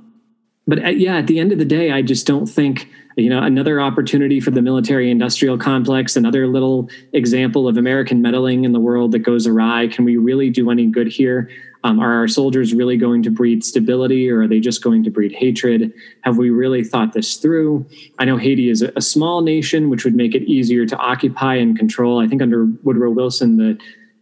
but 0.66 0.80
at, 0.80 0.86
uh, 0.86 0.90
yeah, 0.90 1.18
at 1.18 1.28
the 1.28 1.38
end 1.38 1.52
of 1.52 1.60
the 1.60 1.66
day, 1.66 1.92
I 1.92 2.02
just 2.02 2.26
don't 2.26 2.48
think 2.48 2.90
you 3.18 3.30
know 3.30 3.44
another 3.44 3.82
opportunity 3.82 4.40
for 4.40 4.52
the 4.52 4.62
military 4.62 5.12
industrial 5.12 5.58
complex 5.58 6.16
another 6.16 6.48
little 6.48 6.90
example 7.12 7.68
of 7.68 7.76
american 7.76 8.22
meddling 8.22 8.64
in 8.64 8.72
the 8.72 8.80
world 8.80 9.12
that 9.12 9.20
goes 9.20 9.46
awry 9.46 9.86
can 9.90 10.06
we 10.06 10.16
really 10.16 10.50
do 10.50 10.72
any 10.72 10.86
good 10.86 11.08
here 11.08 11.50
um, 11.84 12.00
are 12.00 12.14
our 12.14 12.28
soldiers 12.28 12.74
really 12.74 12.98
going 12.98 13.24
to 13.24 13.32
breed 13.32 13.64
stability 13.64 14.30
or 14.30 14.42
are 14.42 14.48
they 14.48 14.60
just 14.60 14.84
going 14.84 15.04
to 15.04 15.10
breed 15.10 15.32
hatred 15.32 15.94
have 16.22 16.38
we 16.38 16.50
really 16.50 16.84
thought 16.84 17.14
this 17.14 17.36
through 17.36 17.86
i 18.20 18.26
know 18.26 18.38
haiti 18.38 18.70
is 18.70 18.82
a, 18.82 18.92
a 18.96 19.02
small 19.02 19.42
nation 19.42 19.90
which 19.90 20.04
would 20.04 20.16
make 20.16 20.36
it 20.36 20.44
easier 20.44 20.86
to 20.86 20.98
occupy 20.98 21.56
and 21.56 21.78
control 21.78 22.20
i 22.20 22.28
think 22.28 22.42
under 22.42 22.66
woodrow 22.84 23.10
wilson 23.10 23.58
the 23.58 23.78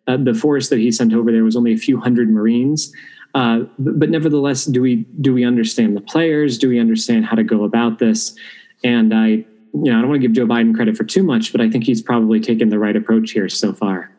uh, 0.07 0.17
the 0.17 0.33
force 0.33 0.69
that 0.69 0.79
he 0.79 0.91
sent 0.91 1.13
over 1.13 1.31
there 1.31 1.43
was 1.43 1.55
only 1.55 1.73
a 1.73 1.77
few 1.77 1.99
hundred 1.99 2.29
marines 2.29 2.91
uh, 3.35 3.59
but 3.77 4.09
nevertheless, 4.09 4.65
do 4.65 4.81
we 4.81 5.05
do 5.21 5.33
we 5.33 5.45
understand 5.45 5.95
the 5.95 6.01
players? 6.01 6.57
Do 6.57 6.69
we 6.69 6.79
understand 6.79 7.25
how 7.25 7.35
to 7.35 7.43
go 7.43 7.63
about 7.63 7.99
this? 7.99 8.35
And 8.83 9.13
I, 9.13 9.27
you 9.27 9.45
know, 9.73 9.97
I 9.97 10.01
don't 10.01 10.09
want 10.09 10.21
to 10.21 10.27
give 10.27 10.35
Joe 10.35 10.47
Biden 10.47 10.73
credit 10.73 10.97
for 10.97 11.03
too 11.03 11.21
much, 11.21 11.51
but 11.51 11.61
I 11.61 11.69
think 11.69 11.83
he's 11.83 12.01
probably 12.01 12.39
taken 12.39 12.69
the 12.69 12.79
right 12.79 12.95
approach 12.95 13.31
here 13.31 13.49
so 13.49 13.73
far. 13.73 14.11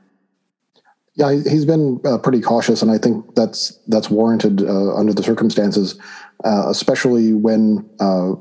Yeah, 1.14 1.32
he's 1.32 1.64
been 1.64 2.00
uh, 2.04 2.18
pretty 2.18 2.40
cautious, 2.40 2.82
and 2.82 2.90
I 2.90 2.96
think 2.98 3.34
that's 3.34 3.78
that's 3.88 4.08
warranted 4.08 4.62
uh, 4.62 4.94
under 4.94 5.12
the 5.12 5.22
circumstances, 5.22 5.98
uh, 6.44 6.66
especially 6.68 7.32
when 7.32 7.88
uh, 7.98 8.32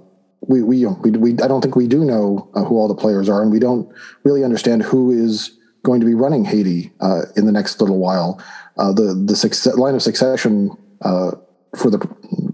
we 0.47 0.61
we, 0.61 0.85
we 0.85 1.11
we 1.11 1.31
I 1.33 1.47
don't 1.47 1.61
think 1.61 1.75
we 1.75 1.87
do 1.87 2.05
know 2.05 2.49
uh, 2.53 2.63
who 2.63 2.77
all 2.77 2.87
the 2.87 2.95
players 2.95 3.27
are, 3.27 3.41
and 3.41 3.51
we 3.51 3.59
don't 3.59 3.91
really 4.23 4.43
understand 4.43 4.83
who 4.83 5.11
is 5.11 5.57
going 5.83 5.99
to 5.99 6.05
be 6.05 6.13
running 6.13 6.45
Haiti 6.45 6.93
uh, 6.99 7.21
in 7.35 7.47
the 7.47 7.51
next 7.51 7.81
little 7.81 7.97
while. 7.97 8.39
the 8.77 9.19
the 9.25 9.35
success, 9.35 9.75
line 9.75 9.95
of 9.95 10.03
succession 10.03 10.69
for 11.01 11.89
the 11.89 11.97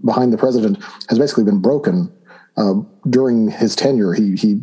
behind 0.04 0.32
the 0.32 0.38
president 0.38 0.82
has 1.10 1.18
basically 1.18 1.44
been 1.44 1.60
broken 1.60 2.10
uh, 2.56 2.74
during 3.08 3.48
his 3.48 3.76
tenure. 3.76 4.12
He 4.12 4.36
he 4.36 4.60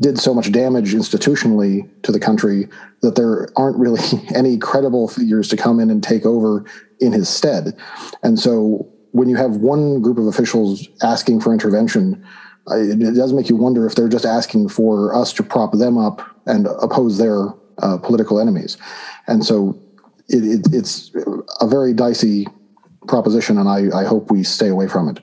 did 0.00 0.18
so 0.18 0.34
much 0.34 0.50
damage 0.52 0.94
institutionally 0.94 1.88
to 2.02 2.12
the 2.12 2.20
country 2.20 2.68
that 3.02 3.16
there 3.16 3.48
aren't 3.56 3.76
really 3.78 4.00
any 4.34 4.58
credible 4.58 5.08
figures 5.08 5.48
to 5.48 5.56
come 5.56 5.80
in 5.80 5.90
and 5.90 6.02
take 6.02 6.26
over 6.26 6.64
in 7.00 7.12
his 7.12 7.28
stead. 7.28 7.76
And 8.22 8.38
so 8.38 8.88
when 9.12 9.28
you 9.28 9.36
have 9.36 9.56
one 9.56 10.02
group 10.02 10.18
of 10.18 10.26
officials 10.26 10.88
asking 11.02 11.40
for 11.40 11.52
intervention, 11.52 12.24
uh, 12.70 12.76
it, 12.76 13.00
it 13.00 13.14
does 13.14 13.32
make 13.32 13.48
you 13.48 13.56
wonder 13.56 13.86
if 13.86 13.94
they're 13.94 14.08
just 14.08 14.24
asking 14.24 14.68
for 14.68 15.14
us 15.14 15.32
to 15.34 15.42
prop 15.42 15.72
them 15.72 15.96
up 15.98 16.22
and 16.46 16.66
oppose 16.66 17.18
their 17.18 17.48
uh, 17.78 17.98
political 17.98 18.40
enemies. 18.40 18.76
And 19.26 19.44
so 19.44 19.78
it, 20.28 20.44
it, 20.44 20.74
it's 20.74 21.12
a 21.60 21.66
very 21.66 21.92
dicey 21.92 22.46
proposition, 23.06 23.58
and 23.58 23.68
I, 23.68 23.96
I 23.96 24.04
hope 24.04 24.30
we 24.30 24.42
stay 24.42 24.68
away 24.68 24.88
from 24.88 25.08
it. 25.08 25.20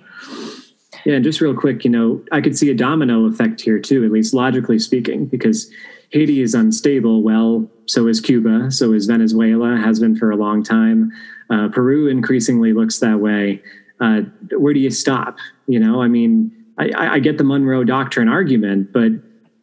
Yeah, 1.05 1.15
and 1.15 1.23
just 1.23 1.41
real 1.41 1.55
quick, 1.55 1.83
you 1.83 1.89
know, 1.89 2.23
I 2.31 2.41
could 2.41 2.57
see 2.57 2.69
a 2.69 2.75
domino 2.75 3.25
effect 3.25 3.61
here 3.61 3.79
too, 3.79 4.05
at 4.05 4.11
least 4.11 4.33
logically 4.33 4.79
speaking, 4.79 5.25
because 5.25 5.71
Haiti 6.09 6.41
is 6.41 6.53
unstable. 6.53 7.23
Well, 7.23 7.69
so 7.85 8.07
is 8.07 8.19
Cuba, 8.19 8.71
so 8.71 8.93
is 8.93 9.05
Venezuela, 9.07 9.77
has 9.77 9.99
been 9.99 10.15
for 10.15 10.29
a 10.29 10.35
long 10.35 10.63
time. 10.63 11.11
Uh, 11.49 11.69
Peru 11.69 12.07
increasingly 12.07 12.73
looks 12.73 12.99
that 12.99 13.19
way. 13.19 13.61
Uh, 13.99 14.21
where 14.57 14.73
do 14.73 14.79
you 14.79 14.91
stop? 14.91 15.37
You 15.67 15.79
know, 15.79 16.01
I 16.01 16.07
mean, 16.07 16.51
I, 16.77 17.15
I 17.15 17.19
get 17.19 17.37
the 17.37 17.43
Monroe 17.43 17.83
Doctrine 17.83 18.29
argument, 18.29 18.91
but 18.91 19.11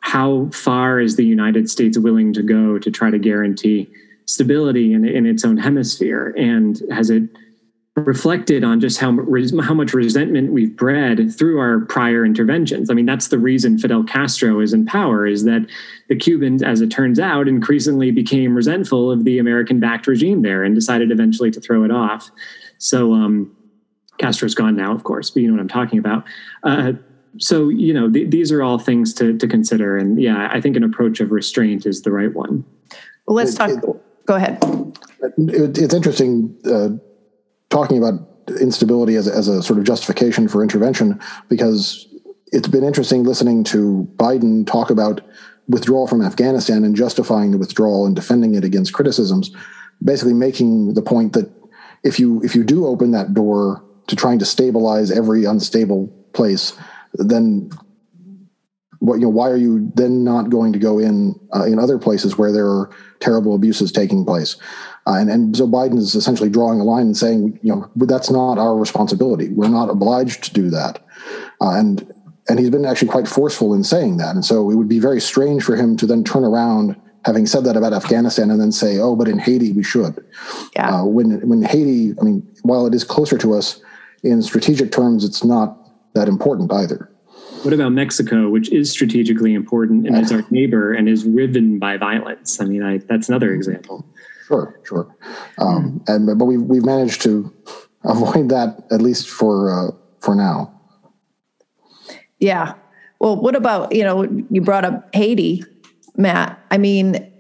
how 0.01 0.49
far 0.53 1.01
is 1.01 1.17
the 1.17 1.25
United 1.25 1.69
States 1.69 1.99
willing 1.99 2.33
to 2.33 2.43
go 2.43 2.79
to 2.79 2.91
try 2.91 3.11
to 3.11 3.19
guarantee 3.19 3.89
stability 4.27 4.93
in, 4.93 5.05
in 5.05 5.27
its 5.27 5.45
own 5.45 5.57
hemisphere? 5.57 6.35
And 6.37 6.81
has 6.91 7.11
it 7.11 7.25
reflected 8.07 8.65
on 8.65 8.81
just 8.81 8.99
how 8.99 9.17
how 9.61 9.75
much 9.75 9.93
resentment 9.95 10.53
we've 10.53 10.77
bred 10.77 11.35
through 11.37 11.59
our 11.59 11.81
prior 11.81 12.25
interventions. 12.25 12.91
I 12.91 12.95
mean, 12.95 13.07
that's 13.07 13.29
the 13.29 13.39
reason 13.39 13.79
Fidel 13.79 14.05
Castro 14.05 14.61
is 14.61 14.73
in 14.73 14.87
power 14.87 15.27
is 15.27 15.45
that 15.45 15.67
the 16.09 16.17
Cubans, 16.17 16.63
as 16.63 16.81
it 16.81 16.91
turns 16.91 17.19
out, 17.19 17.49
increasingly 17.49 18.11
became 18.11 18.55
resentful 18.55 19.11
of 19.11 19.25
the 19.25 19.39
American-backed 19.39 20.07
regime 20.07 20.43
there 20.43 20.65
and 20.65 20.75
decided 20.75 21.11
eventually 21.11 21.51
to 21.51 21.61
throw 21.61 21.85
it 21.85 21.91
off. 21.91 22.31
So 22.79 23.13
um, 23.15 23.57
Castro's 24.19 24.55
gone 24.55 24.77
now, 24.77 24.93
of 24.93 25.05
course, 25.05 25.31
but 25.31 25.43
you 25.43 25.49
know 25.49 25.55
what 25.55 25.61
I'm 25.61 25.69
talking 25.69 25.99
about. 25.99 26.25
Uh, 26.63 26.93
so 27.39 27.69
you 27.69 27.93
know, 27.95 28.11
th- 28.11 28.31
these 28.31 28.51
are 28.53 28.63
all 28.63 28.79
things 28.79 29.15
to 29.15 29.37
to 29.39 29.47
consider, 29.47 29.97
and 29.97 30.21
yeah, 30.21 30.49
I 30.53 30.61
think 30.61 30.77
an 30.77 30.85
approach 30.85 31.21
of 31.21 31.31
restraint 31.31 31.87
is 31.87 32.03
the 32.03 32.13
right 32.13 32.33
one. 32.35 32.65
Well, 33.27 33.37
let's 33.37 33.55
talk. 33.55 33.71
Go 34.27 34.35
ahead. 34.35 34.59
It, 35.39 35.79
it's 35.79 35.95
interesting. 35.95 36.57
Uh, 36.65 36.91
talking 37.71 37.99
about 37.99 38.29
instability 38.61 39.17
as 39.17 39.27
a, 39.27 39.35
as 39.35 39.49
a 39.49 39.63
sort 39.63 39.79
of 39.79 39.85
justification 39.85 40.49
for 40.49 40.63
intervention 40.63 41.21
because 41.49 42.07
it's 42.53 42.69
been 42.69 42.85
interesting 42.85 43.25
listening 43.25 43.63
to 43.63 44.09
Biden 44.17 44.67
talk 44.67 44.91
about 44.91 45.21
withdrawal 45.69 46.07
from 46.07 46.23
Afghanistan 46.23 46.83
and 46.83 46.97
justifying 46.97 47.51
the 47.51 47.59
withdrawal 47.59 48.07
and 48.07 48.17
defending 48.17 48.55
it 48.55 48.65
against 48.65 48.95
criticisms, 48.95 49.51
basically 50.03 50.33
making 50.33 50.95
the 50.95 51.03
point 51.03 51.35
that 51.35 51.51
if 52.05 52.19
you 52.19 52.43
if 52.43 52.55
you 52.55 52.65
do 52.65 52.87
open 52.87 53.11
that 53.11 53.35
door 53.35 53.85
to 54.07 54.17
trying 54.17 54.39
to 54.39 54.45
stabilize 54.45 55.11
every 55.11 55.45
unstable 55.45 56.07
place, 56.33 56.73
then 57.15 57.71
what 59.01 59.17
you 59.17 59.23
know 59.23 59.29
why 59.29 59.51
are 59.51 59.57
you 59.57 59.91
then 59.95 60.25
not 60.25 60.51
going 60.51 60.73
to 60.73 60.79
go 60.79 60.99
in 60.99 61.39
uh, 61.55 61.65
in 61.65 61.79
other 61.79 61.99
places 61.99 62.39
where 62.39 62.53
there 62.53 62.67
are 62.67 62.91
terrible 63.21 63.55
abuses 63.55 63.93
taking 63.93 64.25
place? 64.25 64.57
Uh, 65.09 65.15
and, 65.15 65.31
and 65.31 65.57
so 65.57 65.67
Biden 65.67 65.97
is 65.97 66.15
essentially 66.15 66.51
drawing 66.51 66.81
a 66.81 66.85
line 66.85 67.07
and 67.07 67.17
saying, 67.17 67.59
you 67.63 67.75
know, 67.75 67.91
that's 67.97 68.31
not 68.31 68.59
our 68.59 68.77
responsibility. 68.77 69.49
We're 69.49 69.69
not 69.69 69.89
obliged 69.89 70.45
to 70.45 70.53
do 70.53 70.69
that. 70.71 71.03
Uh, 71.63 71.71
and 71.71 72.13
and 72.51 72.59
he's 72.59 72.71
been 72.71 72.85
actually 72.85 73.09
quite 73.09 73.29
forceful 73.29 73.75
in 73.75 73.85
saying 73.85 74.17
that. 74.19 74.35
And 74.35 74.45
so 74.45 74.71
it 74.71 74.75
would 74.75 74.89
be 74.89 74.99
very 74.99 75.21
strange 75.21 75.63
for 75.63 75.77
him 75.77 75.97
to 75.99 76.07
then 76.07 76.25
turn 76.25 76.45
around, 76.45 76.97
having 77.27 77.47
said 77.47 77.65
that 77.65 77.77
about 77.77 77.93
Afghanistan, 77.93 78.51
and 78.51 78.61
then 78.61 78.73
say, 78.73 78.99
"Oh, 78.99 79.17
but 79.17 79.29
in 79.29 79.39
Haiti 79.39 79.73
we 79.73 79.83
should." 79.83 80.25
Yeah. 80.75 81.01
Uh, 81.01 81.05
when 81.05 81.47
when 81.49 81.63
Haiti, 81.63 82.15
I 82.21 82.25
mean, 82.25 82.47
while 82.63 82.87
it 82.87 82.95
is 82.95 83.05
closer 83.05 83.39
to 83.39 83.55
us 83.55 83.81
in 84.23 84.43
strategic 84.43 84.93
terms, 84.93 85.25
it's 85.25 85.45
not 85.45 85.77
that 86.15 86.29
important 86.29 86.73
either. 86.73 87.11
What 87.63 87.75
about 87.75 87.93
Mexico, 87.93 88.51
which 88.51 88.71
is 88.73 88.91
strategically 88.91 89.53
important 89.53 90.07
and 90.07 90.17
is 90.17 90.31
our 90.31 90.45
neighbor 90.51 90.93
and 90.93 91.09
is 91.09 91.25
riven 91.25 91.79
by 91.79 91.97
violence? 91.97 92.61
I 92.61 92.65
mean, 92.67 92.83
I, 92.83 92.99
that's 92.99 93.29
another 93.29 93.53
example. 93.53 94.07
Sure, 94.49 94.81
sure. 94.83 95.15
Um, 95.59 96.03
and 96.09 96.27
but 96.39 96.47
we've 96.47 96.63
we've 96.63 96.85
managed 96.85 97.21
to 97.23 97.55
avoid 98.05 98.49
that 98.49 98.83
at 98.91 99.03
least 99.03 99.29
for 99.29 99.71
uh, 99.71 99.93
for 100.21 100.35
now. 100.35 100.73
Yeah. 102.39 102.75
Well, 103.19 103.37
what 103.37 103.55
about 103.55 103.95
you 103.95 104.05
know 104.05 104.23
you 104.51 104.63
brought 104.63 104.87
up 104.87 105.15
Haiti, 105.15 105.65
Matt? 106.17 106.59
I 106.71 106.79
mean, 106.79 107.31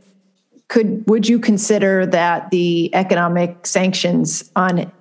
could 0.68 1.02
would 1.08 1.26
you 1.26 1.38
consider 1.38 2.04
that 2.04 2.50
the 2.50 2.94
economic 2.94 3.66
sanctions 3.66 4.50
on 4.54 4.92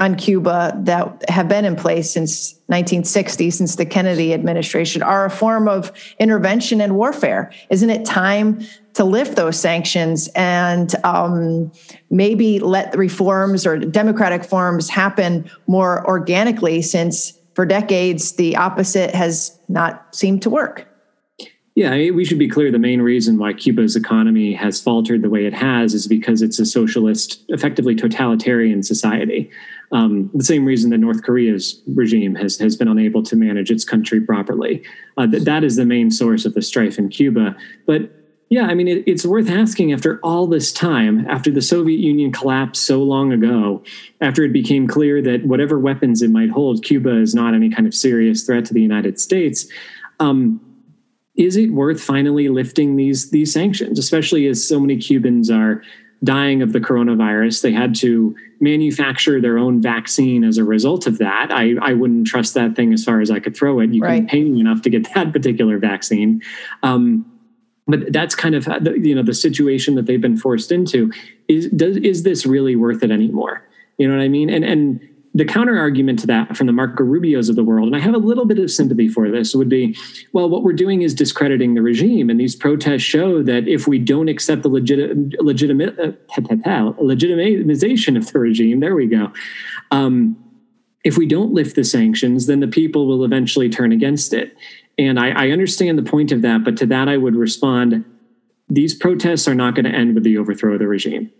on 0.00 0.16
Cuba 0.16 0.74
that 0.84 1.28
have 1.28 1.46
been 1.46 1.64
in 1.64 1.76
place 1.76 2.10
since 2.10 2.54
1960, 2.66 3.50
since 3.50 3.76
the 3.76 3.84
Kennedy 3.84 4.32
administration, 4.32 5.02
are 5.02 5.26
a 5.26 5.30
form 5.30 5.68
of 5.68 5.92
intervention 6.18 6.80
and 6.80 6.96
warfare. 6.96 7.52
Isn't 7.68 7.90
it 7.90 8.06
time 8.06 8.64
to 8.94 9.04
lift 9.04 9.36
those 9.36 9.60
sanctions 9.60 10.28
and 10.34 10.92
um, 11.04 11.70
maybe 12.10 12.58
let 12.58 12.96
reforms 12.96 13.66
or 13.66 13.78
democratic 13.78 14.42
forms 14.42 14.88
happen 14.88 15.48
more 15.66 16.04
organically 16.08 16.80
since 16.82 17.38
for 17.54 17.66
decades 17.66 18.32
the 18.32 18.56
opposite 18.56 19.14
has 19.14 19.58
not 19.68 20.14
seemed 20.14 20.42
to 20.42 20.50
work? 20.50 20.89
Yeah, 21.80 22.10
we 22.10 22.26
should 22.26 22.38
be 22.38 22.46
clear. 22.46 22.70
The 22.70 22.78
main 22.78 23.00
reason 23.00 23.38
why 23.38 23.54
Cuba's 23.54 23.96
economy 23.96 24.52
has 24.52 24.78
faltered 24.78 25.22
the 25.22 25.30
way 25.30 25.46
it 25.46 25.54
has 25.54 25.94
is 25.94 26.06
because 26.06 26.42
it's 26.42 26.58
a 26.58 26.66
socialist, 26.66 27.42
effectively 27.48 27.94
totalitarian 27.94 28.82
society. 28.82 29.50
Um, 29.90 30.30
the 30.34 30.44
same 30.44 30.66
reason 30.66 30.90
that 30.90 30.98
North 30.98 31.22
Korea's 31.22 31.80
regime 31.86 32.34
has 32.34 32.58
has 32.58 32.76
been 32.76 32.86
unable 32.86 33.22
to 33.22 33.34
manage 33.34 33.70
its 33.70 33.82
country 33.82 34.20
properly. 34.20 34.84
Uh, 35.16 35.26
that 35.28 35.46
that 35.46 35.64
is 35.64 35.76
the 35.76 35.86
main 35.86 36.10
source 36.10 36.44
of 36.44 36.52
the 36.52 36.60
strife 36.60 36.98
in 36.98 37.08
Cuba. 37.08 37.56
But 37.86 38.10
yeah, 38.50 38.66
I 38.66 38.74
mean, 38.74 38.86
it, 38.86 39.02
it's 39.06 39.24
worth 39.24 39.48
asking 39.48 39.94
after 39.94 40.20
all 40.22 40.46
this 40.46 40.74
time, 40.74 41.26
after 41.30 41.50
the 41.50 41.62
Soviet 41.62 41.98
Union 41.98 42.30
collapsed 42.30 42.84
so 42.84 43.02
long 43.02 43.32
ago, 43.32 43.82
after 44.20 44.44
it 44.44 44.52
became 44.52 44.86
clear 44.86 45.22
that 45.22 45.46
whatever 45.46 45.78
weapons 45.78 46.20
it 46.20 46.30
might 46.30 46.50
hold, 46.50 46.84
Cuba 46.84 47.22
is 47.22 47.34
not 47.34 47.54
any 47.54 47.70
kind 47.70 47.86
of 47.86 47.94
serious 47.94 48.44
threat 48.44 48.66
to 48.66 48.74
the 48.74 48.82
United 48.82 49.18
States. 49.18 49.66
Um, 50.18 50.60
is 51.40 51.56
it 51.56 51.72
worth 51.72 52.02
finally 52.02 52.50
lifting 52.50 52.96
these 52.96 53.30
these 53.30 53.50
sanctions, 53.52 53.98
especially 53.98 54.46
as 54.46 54.66
so 54.66 54.78
many 54.78 54.98
Cubans 54.98 55.50
are 55.50 55.82
dying 56.22 56.60
of 56.60 56.74
the 56.74 56.80
coronavirus? 56.80 57.62
They 57.62 57.72
had 57.72 57.94
to 57.96 58.36
manufacture 58.60 59.40
their 59.40 59.56
own 59.56 59.80
vaccine 59.80 60.44
as 60.44 60.58
a 60.58 60.64
result 60.64 61.06
of 61.06 61.16
that. 61.16 61.50
I, 61.50 61.76
I 61.80 61.94
wouldn't 61.94 62.26
trust 62.26 62.52
that 62.54 62.76
thing 62.76 62.92
as 62.92 63.02
far 63.02 63.22
as 63.22 63.30
I 63.30 63.40
could 63.40 63.56
throw 63.56 63.80
it. 63.80 63.90
You 63.90 64.02
right. 64.02 64.18
can 64.18 64.26
pay 64.26 64.44
me 64.44 64.60
enough 64.60 64.82
to 64.82 64.90
get 64.90 65.12
that 65.14 65.32
particular 65.32 65.78
vaccine. 65.78 66.42
Um, 66.82 67.24
but 67.86 68.12
that's 68.12 68.34
kind 68.34 68.54
of 68.54 68.68
you 68.98 69.14
know 69.14 69.22
the 69.22 69.34
situation 69.34 69.94
that 69.94 70.04
they've 70.04 70.20
been 70.20 70.36
forced 70.36 70.70
into. 70.70 71.10
Is 71.48 71.68
does 71.70 71.96
is 71.96 72.22
this 72.22 72.44
really 72.44 72.76
worth 72.76 73.02
it 73.02 73.10
anymore? 73.10 73.66
You 73.96 74.08
know 74.08 74.16
what 74.16 74.22
I 74.22 74.28
mean? 74.28 74.50
And 74.50 74.62
and 74.62 75.00
the 75.32 75.44
counter 75.44 75.78
argument 75.78 76.18
to 76.20 76.26
that 76.26 76.56
from 76.56 76.66
the 76.66 76.72
Marco 76.72 77.04
Rubios 77.04 77.48
of 77.48 77.56
the 77.56 77.62
world, 77.62 77.86
and 77.86 77.96
I 77.96 78.00
have 78.00 78.14
a 78.14 78.18
little 78.18 78.46
bit 78.46 78.58
of 78.58 78.70
sympathy 78.70 79.08
for 79.08 79.30
this, 79.30 79.54
would 79.54 79.68
be 79.68 79.96
well, 80.32 80.48
what 80.48 80.62
we're 80.62 80.72
doing 80.72 81.02
is 81.02 81.14
discrediting 81.14 81.74
the 81.74 81.82
regime. 81.82 82.30
And 82.30 82.40
these 82.40 82.56
protests 82.56 83.02
show 83.02 83.42
that 83.44 83.68
if 83.68 83.86
we 83.86 83.98
don't 83.98 84.28
accept 84.28 84.62
the 84.62 84.68
legit, 84.68 85.40
legitimate, 85.40 85.98
uh, 85.98 86.12
legitimization 86.36 88.16
of 88.16 88.32
the 88.32 88.38
regime, 88.40 88.80
there 88.80 88.96
we 88.96 89.06
go. 89.06 89.32
Um, 89.92 90.36
if 91.04 91.16
we 91.16 91.26
don't 91.26 91.52
lift 91.52 91.76
the 91.76 91.84
sanctions, 91.84 92.46
then 92.46 92.60
the 92.60 92.68
people 92.68 93.06
will 93.06 93.24
eventually 93.24 93.68
turn 93.68 93.92
against 93.92 94.34
it. 94.34 94.56
And 94.98 95.18
I, 95.18 95.30
I 95.30 95.50
understand 95.50 95.96
the 95.96 96.02
point 96.02 96.32
of 96.32 96.42
that, 96.42 96.64
but 96.64 96.76
to 96.78 96.86
that 96.86 97.08
I 97.08 97.16
would 97.16 97.36
respond 97.36 98.04
these 98.68 98.94
protests 98.94 99.48
are 99.48 99.54
not 99.54 99.74
going 99.74 99.84
to 99.84 99.90
end 99.90 100.14
with 100.14 100.24
the 100.24 100.38
overthrow 100.38 100.74
of 100.74 100.78
the 100.78 100.86
regime 100.86 101.30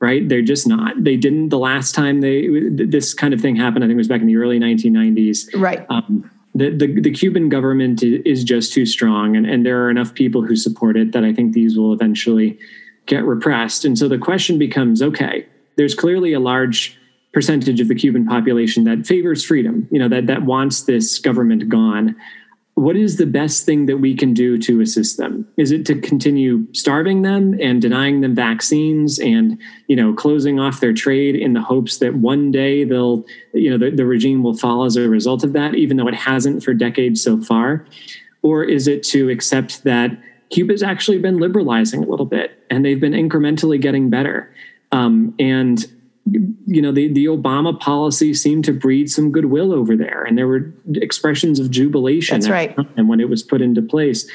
right? 0.00 0.28
They're 0.28 0.42
just 0.42 0.66
not. 0.66 1.02
They 1.02 1.16
didn't 1.16 1.48
the 1.48 1.58
last 1.58 1.94
time 1.94 2.20
they 2.20 2.48
this 2.70 3.14
kind 3.14 3.34
of 3.34 3.40
thing 3.40 3.56
happened. 3.56 3.84
I 3.84 3.88
think 3.88 3.96
it 3.96 3.98
was 3.98 4.08
back 4.08 4.20
in 4.20 4.26
the 4.26 4.36
early 4.36 4.58
1990s. 4.58 5.48
Right. 5.60 5.84
Um, 5.90 6.30
the, 6.54 6.70
the, 6.70 7.00
the 7.00 7.10
Cuban 7.10 7.48
government 7.48 8.02
is 8.02 8.42
just 8.42 8.72
too 8.72 8.86
strong, 8.86 9.36
and, 9.36 9.46
and 9.46 9.64
there 9.64 9.84
are 9.84 9.90
enough 9.90 10.14
people 10.14 10.42
who 10.42 10.56
support 10.56 10.96
it 10.96 11.12
that 11.12 11.24
I 11.24 11.32
think 11.32 11.52
these 11.52 11.76
will 11.76 11.92
eventually 11.92 12.58
get 13.06 13.24
repressed. 13.24 13.84
And 13.84 13.98
so 13.98 14.08
the 14.08 14.18
question 14.18 14.58
becomes: 14.58 15.02
Okay, 15.02 15.46
there's 15.76 15.94
clearly 15.94 16.32
a 16.32 16.40
large 16.40 16.98
percentage 17.32 17.80
of 17.80 17.88
the 17.88 17.94
Cuban 17.94 18.26
population 18.26 18.84
that 18.84 19.06
favors 19.06 19.44
freedom. 19.44 19.86
You 19.90 19.98
know 19.98 20.08
that 20.08 20.26
that 20.26 20.42
wants 20.42 20.82
this 20.82 21.18
government 21.18 21.68
gone 21.68 22.16
what 22.78 22.96
is 22.96 23.16
the 23.16 23.26
best 23.26 23.66
thing 23.66 23.86
that 23.86 23.98
we 23.98 24.14
can 24.14 24.32
do 24.32 24.56
to 24.58 24.80
assist 24.80 25.16
them? 25.16 25.46
Is 25.56 25.72
it 25.72 25.84
to 25.86 26.00
continue 26.00 26.66
starving 26.72 27.22
them 27.22 27.58
and 27.60 27.82
denying 27.82 28.20
them 28.20 28.34
vaccines 28.34 29.18
and 29.18 29.58
you 29.88 29.96
know 29.96 30.12
closing 30.14 30.60
off 30.60 30.80
their 30.80 30.92
trade 30.92 31.34
in 31.34 31.54
the 31.54 31.60
hopes 31.60 31.98
that 31.98 32.14
one 32.14 32.52
day 32.52 32.84
they'll 32.84 33.24
you 33.52 33.70
know 33.70 33.78
the, 33.78 33.94
the 33.94 34.06
regime 34.06 34.42
will 34.42 34.56
fall 34.56 34.84
as 34.84 34.96
a 34.96 35.08
result 35.08 35.42
of 35.42 35.52
that 35.54 35.74
even 35.74 35.96
though 35.96 36.08
it 36.08 36.14
hasn't 36.14 36.62
for 36.62 36.72
decades 36.72 37.22
so 37.22 37.40
far? 37.40 37.84
Or 38.42 38.62
is 38.62 38.86
it 38.86 39.02
to 39.04 39.28
accept 39.28 39.82
that 39.82 40.10
cuba's 40.50 40.82
actually 40.82 41.18
been 41.18 41.38
liberalizing 41.38 42.04
a 42.04 42.06
little 42.06 42.26
bit 42.26 42.64
and 42.70 42.84
they've 42.84 43.00
been 43.00 43.12
incrementally 43.12 43.80
getting 43.80 44.08
better? 44.08 44.54
Um, 44.92 45.34
and 45.38 45.84
you 46.66 46.82
know 46.82 46.92
the, 46.92 47.12
the 47.12 47.26
obama 47.26 47.78
policy 47.78 48.34
seemed 48.34 48.64
to 48.64 48.72
breed 48.72 49.10
some 49.10 49.30
goodwill 49.30 49.72
over 49.72 49.96
there 49.96 50.24
and 50.24 50.36
there 50.36 50.46
were 50.46 50.72
expressions 50.94 51.58
of 51.58 51.70
jubilation 51.70 52.40
that's 52.40 52.50
right. 52.50 52.76
and 52.96 53.08
when 53.08 53.20
it 53.20 53.28
was 53.28 53.42
put 53.42 53.60
into 53.60 53.82
place. 53.82 54.28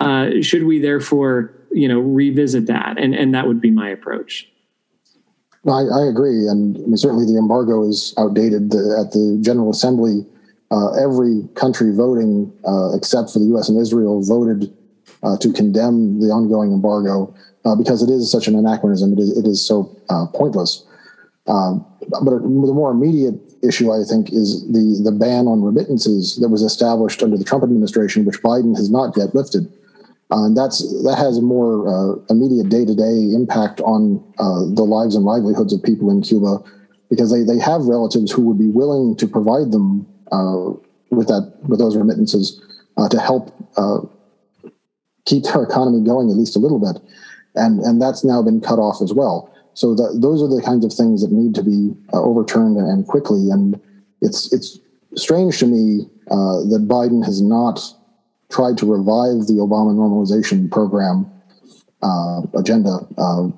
Uh, 0.00 0.40
should 0.40 0.64
we 0.64 0.80
therefore 0.80 1.52
you 1.70 1.86
know 1.86 2.00
revisit 2.00 2.66
that? 2.66 2.98
And 2.98 3.14
and 3.14 3.34
that 3.34 3.46
would 3.46 3.60
be 3.60 3.70
my 3.70 3.88
approach. 3.88 4.48
No, 5.64 5.72
I, 5.72 5.82
I 5.82 6.06
agree. 6.06 6.48
And 6.48 6.76
I 6.78 6.80
mean, 6.80 6.96
certainly 6.96 7.26
the 7.26 7.36
embargo 7.36 7.86
is 7.86 8.14
outdated. 8.16 8.70
The, 8.70 8.96
at 8.98 9.12
the 9.12 9.38
general 9.42 9.70
assembly 9.70 10.24
uh, 10.70 10.92
every 10.92 11.46
country 11.54 11.94
voting 11.94 12.52
uh, 12.66 12.96
except 12.96 13.30
for 13.30 13.40
the 13.40 13.46
us 13.56 13.68
and 13.68 13.78
israel 13.78 14.22
voted 14.22 14.72
uh, 15.22 15.36
to 15.36 15.52
condemn 15.52 16.20
the 16.20 16.28
ongoing 16.28 16.72
embargo 16.72 17.34
uh, 17.64 17.74
because 17.74 18.02
it 18.02 18.08
is 18.08 18.30
such 18.30 18.48
an 18.48 18.54
anachronism. 18.54 19.12
It 19.12 19.18
is, 19.18 19.36
it 19.36 19.46
is 19.46 19.66
so 19.66 19.94
uh, 20.08 20.26
pointless 20.32 20.86
um, 21.50 21.84
but 22.08 22.24
the 22.24 22.40
more 22.40 22.92
immediate 22.92 23.34
issue, 23.62 23.92
I 23.92 24.04
think, 24.08 24.32
is 24.32 24.66
the, 24.72 25.00
the 25.02 25.12
ban 25.12 25.46
on 25.46 25.62
remittances 25.62 26.36
that 26.36 26.48
was 26.48 26.62
established 26.62 27.22
under 27.22 27.36
the 27.36 27.44
Trump 27.44 27.64
administration, 27.64 28.24
which 28.24 28.40
Biden 28.42 28.76
has 28.76 28.90
not 28.90 29.16
yet 29.16 29.34
lifted. 29.34 29.66
Uh, 30.30 30.46
and 30.46 30.56
that's 30.56 30.78
that 31.02 31.16
has 31.18 31.38
a 31.38 31.42
more 31.42 31.88
uh, 31.90 32.14
immediate 32.30 32.68
day 32.68 32.84
to 32.84 32.94
day 32.94 33.34
impact 33.34 33.80
on 33.80 34.22
uh, 34.38 34.62
the 34.74 34.84
lives 34.84 35.16
and 35.16 35.24
livelihoods 35.24 35.72
of 35.72 35.82
people 35.82 36.08
in 36.08 36.22
Cuba 36.22 36.58
because 37.10 37.32
they, 37.32 37.42
they 37.42 37.58
have 37.58 37.82
relatives 37.86 38.30
who 38.30 38.42
would 38.42 38.58
be 38.58 38.68
willing 38.68 39.16
to 39.16 39.26
provide 39.26 39.72
them 39.72 40.06
uh, 40.30 40.70
with 41.10 41.26
that 41.26 41.52
with 41.66 41.80
those 41.80 41.96
remittances 41.96 42.62
uh, 42.96 43.08
to 43.08 43.18
help 43.18 43.52
uh, 43.76 43.98
keep 45.26 45.42
their 45.42 45.64
economy 45.64 46.04
going 46.06 46.30
at 46.30 46.36
least 46.36 46.54
a 46.54 46.60
little 46.60 46.78
bit, 46.78 47.02
and 47.56 47.80
and 47.80 48.00
that's 48.00 48.22
now 48.22 48.40
been 48.40 48.60
cut 48.60 48.78
off 48.78 49.02
as 49.02 49.12
well. 49.12 49.52
So 49.80 49.94
that, 49.94 50.20
those 50.20 50.42
are 50.42 50.46
the 50.46 50.60
kinds 50.60 50.84
of 50.84 50.92
things 50.92 51.22
that 51.22 51.32
need 51.32 51.54
to 51.54 51.62
be 51.62 51.96
uh, 52.12 52.20
overturned 52.20 52.76
and 52.76 53.06
quickly. 53.06 53.48
And 53.48 53.80
it's 54.20 54.52
it's 54.52 54.78
strange 55.16 55.58
to 55.60 55.66
me 55.66 56.04
uh, 56.30 56.68
that 56.68 56.84
Biden 56.86 57.24
has 57.24 57.40
not 57.40 57.80
tried 58.50 58.76
to 58.76 58.84
revive 58.84 59.46
the 59.48 59.56
Obama 59.56 59.96
normalization 59.96 60.70
program 60.70 61.32
uh, 62.02 62.42
agenda. 62.52 63.08
Uh, 63.16 63.48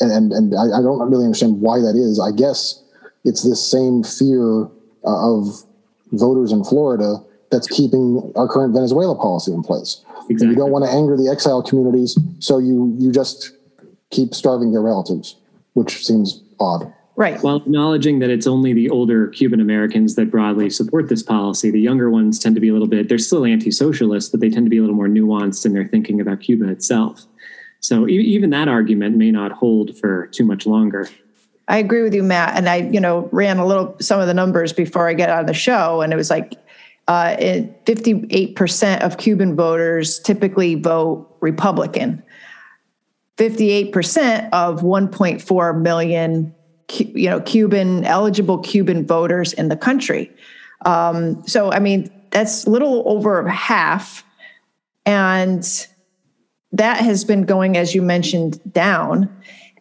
and 0.00 0.32
and 0.32 0.54
I, 0.54 0.78
I, 0.78 0.80
don't 0.80 1.04
really 1.10 1.26
understand 1.26 1.60
why 1.60 1.78
that 1.80 1.94
is. 1.94 2.18
I 2.18 2.32
guess 2.34 2.82
it's 3.26 3.42
this 3.42 3.60
same 3.60 4.02
fear 4.02 4.64
uh, 5.04 5.36
of 5.36 5.64
voters 6.12 6.50
in 6.50 6.64
Florida 6.64 7.22
that's 7.50 7.68
keeping 7.68 8.32
our 8.36 8.48
current 8.48 8.72
Venezuela 8.72 9.16
policy 9.16 9.52
in 9.52 9.62
place. 9.62 10.02
Exactly. 10.30 10.48
you 10.48 10.54
don't 10.54 10.70
want 10.70 10.86
to 10.86 10.90
anger 10.90 11.14
the 11.14 11.28
exile 11.30 11.62
communities, 11.62 12.16
so 12.38 12.56
you 12.56 12.96
you 12.98 13.12
just 13.12 13.52
keep 14.12 14.34
starving 14.34 14.70
their 14.70 14.82
relatives, 14.82 15.36
which 15.72 16.06
seems 16.06 16.40
odd. 16.60 16.92
Right. 17.16 17.42
While 17.42 17.56
acknowledging 17.56 18.20
that 18.20 18.30
it's 18.30 18.46
only 18.46 18.72
the 18.72 18.88
older 18.88 19.28
Cuban 19.28 19.60
Americans 19.60 20.14
that 20.14 20.30
broadly 20.30 20.70
support 20.70 21.08
this 21.08 21.22
policy, 21.22 21.70
the 21.70 21.80
younger 21.80 22.08
ones 22.08 22.38
tend 22.38 22.54
to 22.54 22.60
be 22.60 22.68
a 22.68 22.72
little 22.72 22.88
bit, 22.88 23.08
they're 23.08 23.18
still 23.18 23.44
anti 23.44 23.70
socialist, 23.70 24.30
but 24.30 24.40
they 24.40 24.48
tend 24.48 24.66
to 24.66 24.70
be 24.70 24.78
a 24.78 24.80
little 24.80 24.96
more 24.96 25.08
nuanced 25.08 25.66
in 25.66 25.74
their 25.74 25.86
thinking 25.86 26.20
about 26.20 26.40
Cuba 26.40 26.68
itself. 26.68 27.26
So 27.80 28.08
even 28.08 28.50
that 28.50 28.68
argument 28.68 29.16
may 29.16 29.30
not 29.30 29.52
hold 29.52 29.98
for 29.98 30.28
too 30.28 30.44
much 30.44 30.66
longer. 30.66 31.08
I 31.68 31.78
agree 31.78 32.02
with 32.02 32.14
you, 32.14 32.22
Matt. 32.22 32.56
And 32.56 32.68
I, 32.68 32.76
you 32.76 33.00
know, 33.00 33.28
ran 33.32 33.58
a 33.58 33.66
little 33.66 33.96
some 34.00 34.20
of 34.20 34.26
the 34.26 34.34
numbers 34.34 34.72
before 34.72 35.08
I 35.08 35.14
get 35.14 35.30
on 35.30 35.46
the 35.46 35.54
show, 35.54 36.00
and 36.00 36.12
it 36.12 36.16
was 36.16 36.30
like 36.30 36.54
uh, 37.08 37.36
58% 37.36 39.00
of 39.00 39.18
Cuban 39.18 39.56
voters 39.56 40.20
typically 40.20 40.76
vote 40.76 41.36
Republican. 41.40 42.22
58% 43.38 44.48
of 44.52 44.80
1.4 44.80 45.80
million 45.80 46.54
you 46.98 47.28
know 47.28 47.40
Cuban 47.40 48.04
eligible 48.04 48.58
Cuban 48.58 49.06
voters 49.06 49.52
in 49.52 49.68
the 49.68 49.76
country. 49.76 50.30
Um, 50.84 51.46
so 51.46 51.72
I 51.72 51.78
mean 51.78 52.10
that's 52.30 52.64
a 52.64 52.70
little 52.70 53.02
over 53.06 53.46
half, 53.48 54.24
and 55.06 55.86
that 56.72 56.98
has 56.98 57.24
been 57.24 57.44
going 57.44 57.76
as 57.76 57.94
you 57.94 58.02
mentioned 58.02 58.60
down. 58.72 59.34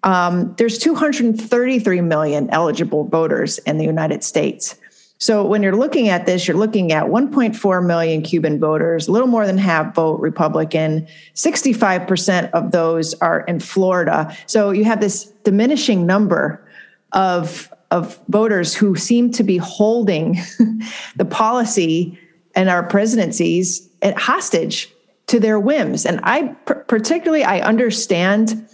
Um, 0.04 0.56
there's 0.58 0.80
233 0.80 2.02
million 2.02 2.50
eligible 2.50 3.04
voters 3.04 3.60
in 3.60 3.78
the 3.78 3.86
United 3.86 4.24
States. 4.24 4.76
So 5.22 5.46
when 5.46 5.62
you're 5.62 5.76
looking 5.76 6.10
at 6.10 6.26
this, 6.26 6.48
you're 6.48 6.58
looking 6.58 6.92
at 6.92 7.06
1.4 7.06 7.86
million 7.86 8.24
Cuban 8.24 8.60
voters, 8.60 9.08
a 9.08 9.12
little 9.12 9.28
more 9.28 9.46
than 9.46 9.60
half 9.60 9.94
vote 9.94 10.20
Republican. 10.20 11.08
65% 11.36 12.50
of 12.54 12.72
those 12.72 13.14
are 13.22 13.42
in 13.42 13.60
Florida. 13.60 14.36
So 14.48 14.72
you 14.72 14.84
have 14.86 15.00
this 15.00 15.26
diminishing 15.44 16.06
number 16.06 16.68
of 17.14 17.72
of 17.92 18.20
voters 18.30 18.74
who 18.74 18.96
seem 18.96 19.30
to 19.34 19.44
be 19.44 19.58
holding 19.58 20.40
the 21.18 21.26
policy 21.26 22.18
and 22.56 22.70
our 22.70 22.84
presidencies 22.84 23.90
at 24.02 24.18
hostage 24.18 24.90
to 25.28 25.42
their 25.42 25.60
whims. 25.60 26.06
And 26.06 26.20
I 26.24 26.48
particularly 26.88 27.44
I 27.44 27.60
understand. 27.60 28.68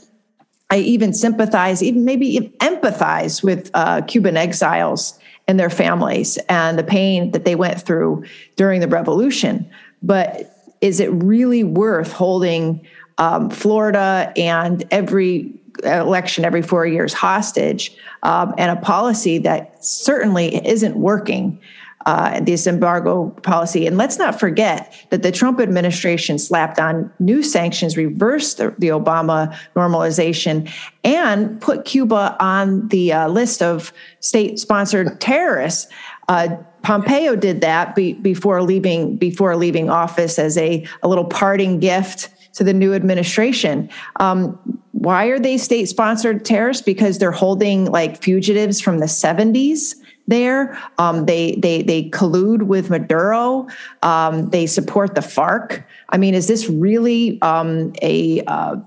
I 0.70 0.78
even 0.78 1.14
sympathize, 1.14 1.84
even 1.84 2.06
maybe 2.06 2.54
empathize 2.60 3.44
with 3.44 3.70
uh, 3.74 4.02
Cuban 4.02 4.38
exiles 4.38 5.20
and 5.48 5.60
their 5.60 5.70
families 5.70 6.38
and 6.50 6.78
the 6.78 6.84
pain 6.84 7.32
that 7.32 7.46
they 7.46 7.56
went 7.56 7.82
through 7.82 8.26
during 8.56 8.82
the 8.82 8.88
revolution. 8.88 9.70
But 10.02 10.54
is 10.82 11.00
it 11.00 11.08
really 11.08 11.64
worth 11.64 12.12
holding 12.12 12.86
um, 13.18 13.50
Florida 13.50 14.32
and 14.36 14.84
every 14.92 15.54
election 15.84 16.44
every 16.44 16.62
four 16.62 16.86
years 16.86 17.14
hostage 17.14 17.96
um, 18.24 18.54
and 18.58 18.78
a 18.78 18.82
policy 18.82 19.38
that 19.40 19.84
certainly 19.84 20.66
isn't 20.66 20.96
working? 20.96 21.60
Uh, 22.08 22.40
this 22.40 22.66
embargo 22.68 23.32
policy. 23.44 23.86
And 23.86 23.98
let's 23.98 24.18
not 24.18 24.40
forget 24.40 24.94
that 25.10 25.24
the 25.24 25.32
Trump 25.32 25.60
administration 25.60 26.40
slapped 26.40 26.80
on 26.80 27.12
new 27.20 27.44
sanctions, 27.44 27.98
reversed 27.98 28.60
the, 28.60 28.74
the 28.78 28.88
Obama 28.88 29.54
normalization, 29.76 30.72
and 31.04 31.60
put 31.60 31.84
Cuba 31.84 32.38
on 32.40 32.88
the 32.88 33.12
uh, 33.12 33.28
list 33.28 33.62
of 33.62 33.92
state 34.22 34.58
sponsored 34.58 35.20
terrorists. 35.20 35.92
Uh, 36.30 36.56
Pompeo 36.82 37.36
did 37.36 37.60
that 37.60 37.94
be, 37.94 38.14
before 38.14 38.64
leaving 38.64 39.18
before 39.18 39.58
leaving 39.58 39.90
office 39.90 40.40
as 40.40 40.58
a, 40.58 40.88
a 41.04 41.10
little 41.10 41.26
parting 41.26 41.78
gift 41.78 42.30
to 42.54 42.64
the 42.64 42.74
new 42.74 42.94
administration. 42.94 43.90
Um, 44.22 44.58
why 44.94 45.26
are 45.26 45.40
they 45.40 45.58
state 45.58 45.90
sponsored 45.90 46.46
terrorists? 46.46 46.84
Because 46.84 47.18
they're 47.18 47.32
holding 47.34 47.92
like 47.92 48.24
fugitives 48.24 48.80
from 48.80 49.00
the 49.00 49.08
70s 49.08 49.96
there. 50.28 50.78
Um, 50.98 51.26
they 51.26 51.56
they 51.56 51.82
they 51.82 52.10
collude 52.10 52.64
with 52.64 52.90
Maduro. 52.90 53.68
Um, 54.04 54.50
they 54.50 54.66
support 54.66 55.16
the 55.16 55.22
FARC. 55.22 55.84
I 56.10 56.18
mean, 56.18 56.36
is 56.36 56.48
this 56.48 56.70
really 56.70 57.42
um, 57.42 57.94
a, 58.02 58.42
uh, 58.46 58.78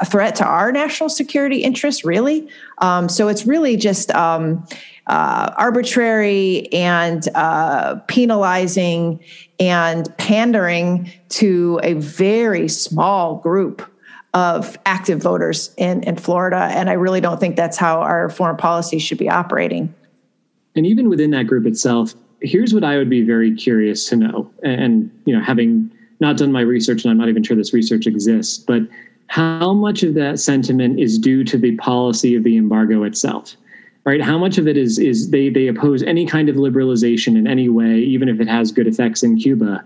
a 0.00 0.04
threat 0.06 0.36
to 0.36 0.44
our 0.44 0.72
national 0.72 1.10
security 1.10 1.62
interests? 1.62 2.04
Really? 2.04 2.48
Um, 2.78 3.08
so 3.08 3.28
it's 3.28 3.46
really 3.46 3.76
just 3.76 4.10
um, 4.12 4.66
uh, 5.06 5.52
arbitrary 5.56 6.72
and 6.72 7.28
uh, 7.34 7.96
penalizing 8.06 9.20
and 9.60 10.14
pandering 10.18 11.10
to 11.30 11.80
a 11.82 11.94
very 11.94 12.68
small 12.68 13.36
group 13.36 13.90
of 14.34 14.78
active 14.84 15.22
voters 15.22 15.72
in, 15.78 16.02
in 16.02 16.16
Florida. 16.16 16.68
And 16.70 16.90
I 16.90 16.94
really 16.94 17.22
don't 17.22 17.40
think 17.40 17.56
that's 17.56 17.78
how 17.78 18.00
our 18.00 18.28
foreign 18.28 18.58
policy 18.58 18.98
should 18.98 19.16
be 19.16 19.30
operating. 19.30 19.94
And 20.76 20.86
even 20.86 21.08
within 21.08 21.30
that 21.30 21.46
group 21.46 21.66
itself, 21.66 22.14
here's 22.40 22.74
what 22.74 22.84
I 22.84 22.98
would 22.98 23.10
be 23.10 23.22
very 23.22 23.54
curious 23.54 24.08
to 24.10 24.16
know. 24.16 24.50
And, 24.62 25.10
you 25.24 25.34
know, 25.34 25.42
having 25.42 25.90
not 26.20 26.36
done 26.36 26.52
my 26.52 26.60
research, 26.60 27.02
and 27.02 27.10
I'm 27.10 27.18
not 27.18 27.28
even 27.28 27.42
sure 27.42 27.56
this 27.56 27.72
research 27.72 28.06
exists, 28.06 28.58
but 28.58 28.82
how 29.28 29.72
much 29.72 30.02
of 30.02 30.14
that 30.14 30.38
sentiment 30.38 31.00
is 31.00 31.18
due 31.18 31.44
to 31.44 31.58
the 31.58 31.76
policy 31.76 32.34
of 32.36 32.44
the 32.44 32.56
embargo 32.56 33.02
itself? 33.02 33.56
Right? 34.04 34.22
How 34.22 34.38
much 34.38 34.56
of 34.56 34.68
it 34.68 34.76
is 34.76 35.00
is 35.00 35.30
they 35.30 35.48
they 35.48 35.66
oppose 35.66 36.04
any 36.04 36.26
kind 36.26 36.48
of 36.48 36.54
liberalization 36.54 37.36
in 37.36 37.48
any 37.48 37.68
way, 37.68 37.98
even 37.98 38.28
if 38.28 38.38
it 38.38 38.46
has 38.46 38.70
good 38.70 38.86
effects 38.86 39.24
in 39.24 39.36
Cuba, 39.36 39.84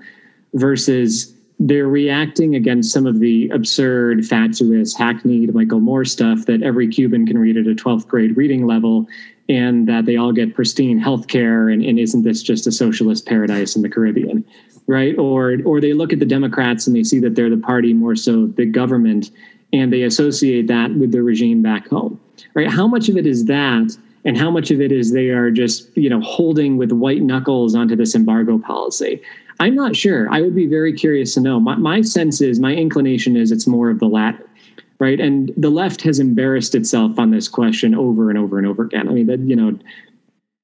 versus 0.52 1.34
they're 1.58 1.88
reacting 1.88 2.54
against 2.54 2.92
some 2.92 3.06
of 3.06 3.20
the 3.20 3.48
absurd, 3.48 4.26
fatuous, 4.26 4.94
hackneyed 4.94 5.54
Michael 5.54 5.80
Moore 5.80 6.04
stuff 6.04 6.44
that 6.46 6.62
every 6.62 6.88
Cuban 6.88 7.26
can 7.26 7.38
read 7.38 7.56
at 7.56 7.66
a 7.66 7.74
12th 7.74 8.06
grade 8.08 8.36
reading 8.36 8.66
level 8.66 9.06
and 9.50 9.88
that 9.88 10.06
they 10.06 10.16
all 10.16 10.32
get 10.32 10.54
pristine 10.54 10.98
health 10.98 11.26
care 11.26 11.68
and, 11.68 11.84
and 11.84 11.98
isn't 11.98 12.22
this 12.22 12.40
just 12.40 12.68
a 12.68 12.72
socialist 12.72 13.26
paradise 13.26 13.74
in 13.74 13.82
the 13.82 13.88
Caribbean? 13.88 14.44
Right. 14.86 15.18
Or 15.18 15.56
or 15.64 15.80
they 15.80 15.92
look 15.92 16.12
at 16.12 16.20
the 16.20 16.24
Democrats 16.24 16.86
and 16.86 16.94
they 16.94 17.02
see 17.02 17.18
that 17.20 17.34
they're 17.34 17.50
the 17.50 17.56
party 17.56 17.92
more 17.92 18.16
so 18.16 18.46
the 18.46 18.64
government 18.64 19.30
and 19.72 19.92
they 19.92 20.02
associate 20.02 20.68
that 20.68 20.92
with 20.94 21.12
the 21.12 21.22
regime 21.22 21.62
back 21.62 21.88
home. 21.88 22.20
Right. 22.54 22.68
How 22.68 22.86
much 22.86 23.08
of 23.08 23.16
it 23.16 23.26
is 23.26 23.44
that? 23.46 23.96
and 24.24 24.36
how 24.36 24.50
much 24.50 24.70
of 24.70 24.82
it 24.82 24.92
is 24.92 25.12
they 25.12 25.30
are 25.30 25.50
just 25.50 25.96
you 25.96 26.10
know 26.10 26.20
holding 26.20 26.76
with 26.76 26.92
white 26.92 27.22
knuckles 27.22 27.74
onto 27.74 27.96
this 27.96 28.14
embargo 28.14 28.58
policy 28.58 29.18
i'm 29.60 29.74
not 29.74 29.96
sure 29.96 30.30
i 30.30 30.42
would 30.42 30.54
be 30.54 30.66
very 30.66 30.92
curious 30.92 31.32
to 31.32 31.40
know 31.40 31.58
my, 31.58 31.74
my 31.76 32.02
sense 32.02 32.42
is 32.42 32.60
my 32.60 32.74
inclination 32.74 33.34
is 33.34 33.50
it's 33.50 33.66
more 33.66 33.88
of 33.88 33.98
the 33.98 34.06
latter 34.06 34.46
right? 35.00 35.18
And 35.18 35.52
the 35.56 35.70
left 35.70 36.02
has 36.02 36.20
embarrassed 36.20 36.74
itself 36.74 37.18
on 37.18 37.30
this 37.30 37.48
question 37.48 37.94
over 37.94 38.30
and 38.30 38.38
over 38.38 38.58
and 38.58 38.66
over 38.66 38.84
again. 38.84 39.08
I 39.08 39.12
mean, 39.12 39.26
that 39.26 39.40
you 39.40 39.56
know, 39.56 39.76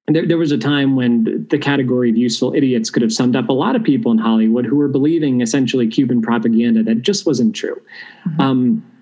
there, 0.07 0.27
there 0.27 0.39
was 0.39 0.53
a 0.53 0.59
time 0.59 0.95
when 0.95 1.47
the 1.51 1.59
category 1.59 2.11
of 2.11 2.17
useful 2.17 2.55
idiots 2.55 2.91
could 2.91 3.03
have 3.03 3.13
summed 3.13 3.35
up 3.35 3.49
a 3.49 3.53
lot 3.53 3.75
of 3.75 3.83
people 3.83 4.13
in 4.13 4.19
Hollywood 4.19 4.67
who 4.67 4.77
were 4.77 4.89
believing 4.89 5.41
essentially 5.41 5.89
Cuban 5.89 6.23
propaganda 6.23 6.83
that 6.85 7.03
just 7.03 7.27
wasn't 7.27 7.57
true. 7.57 7.81
Mm-hmm. 8.29 8.41
Um, 8.41 8.93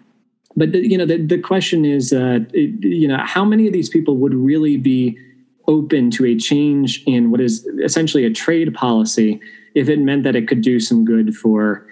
but 0.57 0.73
the, 0.73 0.89
you 0.89 0.97
know, 0.97 1.05
the, 1.05 1.19
the 1.19 1.39
question 1.39 1.85
is, 1.85 2.13
uh, 2.13 2.39
it, 2.53 2.83
you 2.85 3.09
know, 3.09 3.19
how 3.19 3.45
many 3.45 3.67
of 3.67 3.73
these 3.73 3.89
people 3.89 4.17
would 4.19 4.33
really 4.33 4.77
be 4.77 5.19
open 5.67 6.11
to 6.13 6.25
a 6.27 6.37
change 6.37 7.03
in 7.07 7.31
what 7.31 7.41
is 7.41 7.67
essentially 7.83 8.25
a 8.25 8.31
trade 8.31 8.73
policy 8.73 9.41
if 9.75 9.89
it 9.89 9.99
meant 9.99 10.23
that 10.23 10.37
it 10.37 10.47
could 10.47 10.61
do 10.61 10.79
some 10.79 11.05
good 11.05 11.35
for 11.35 11.87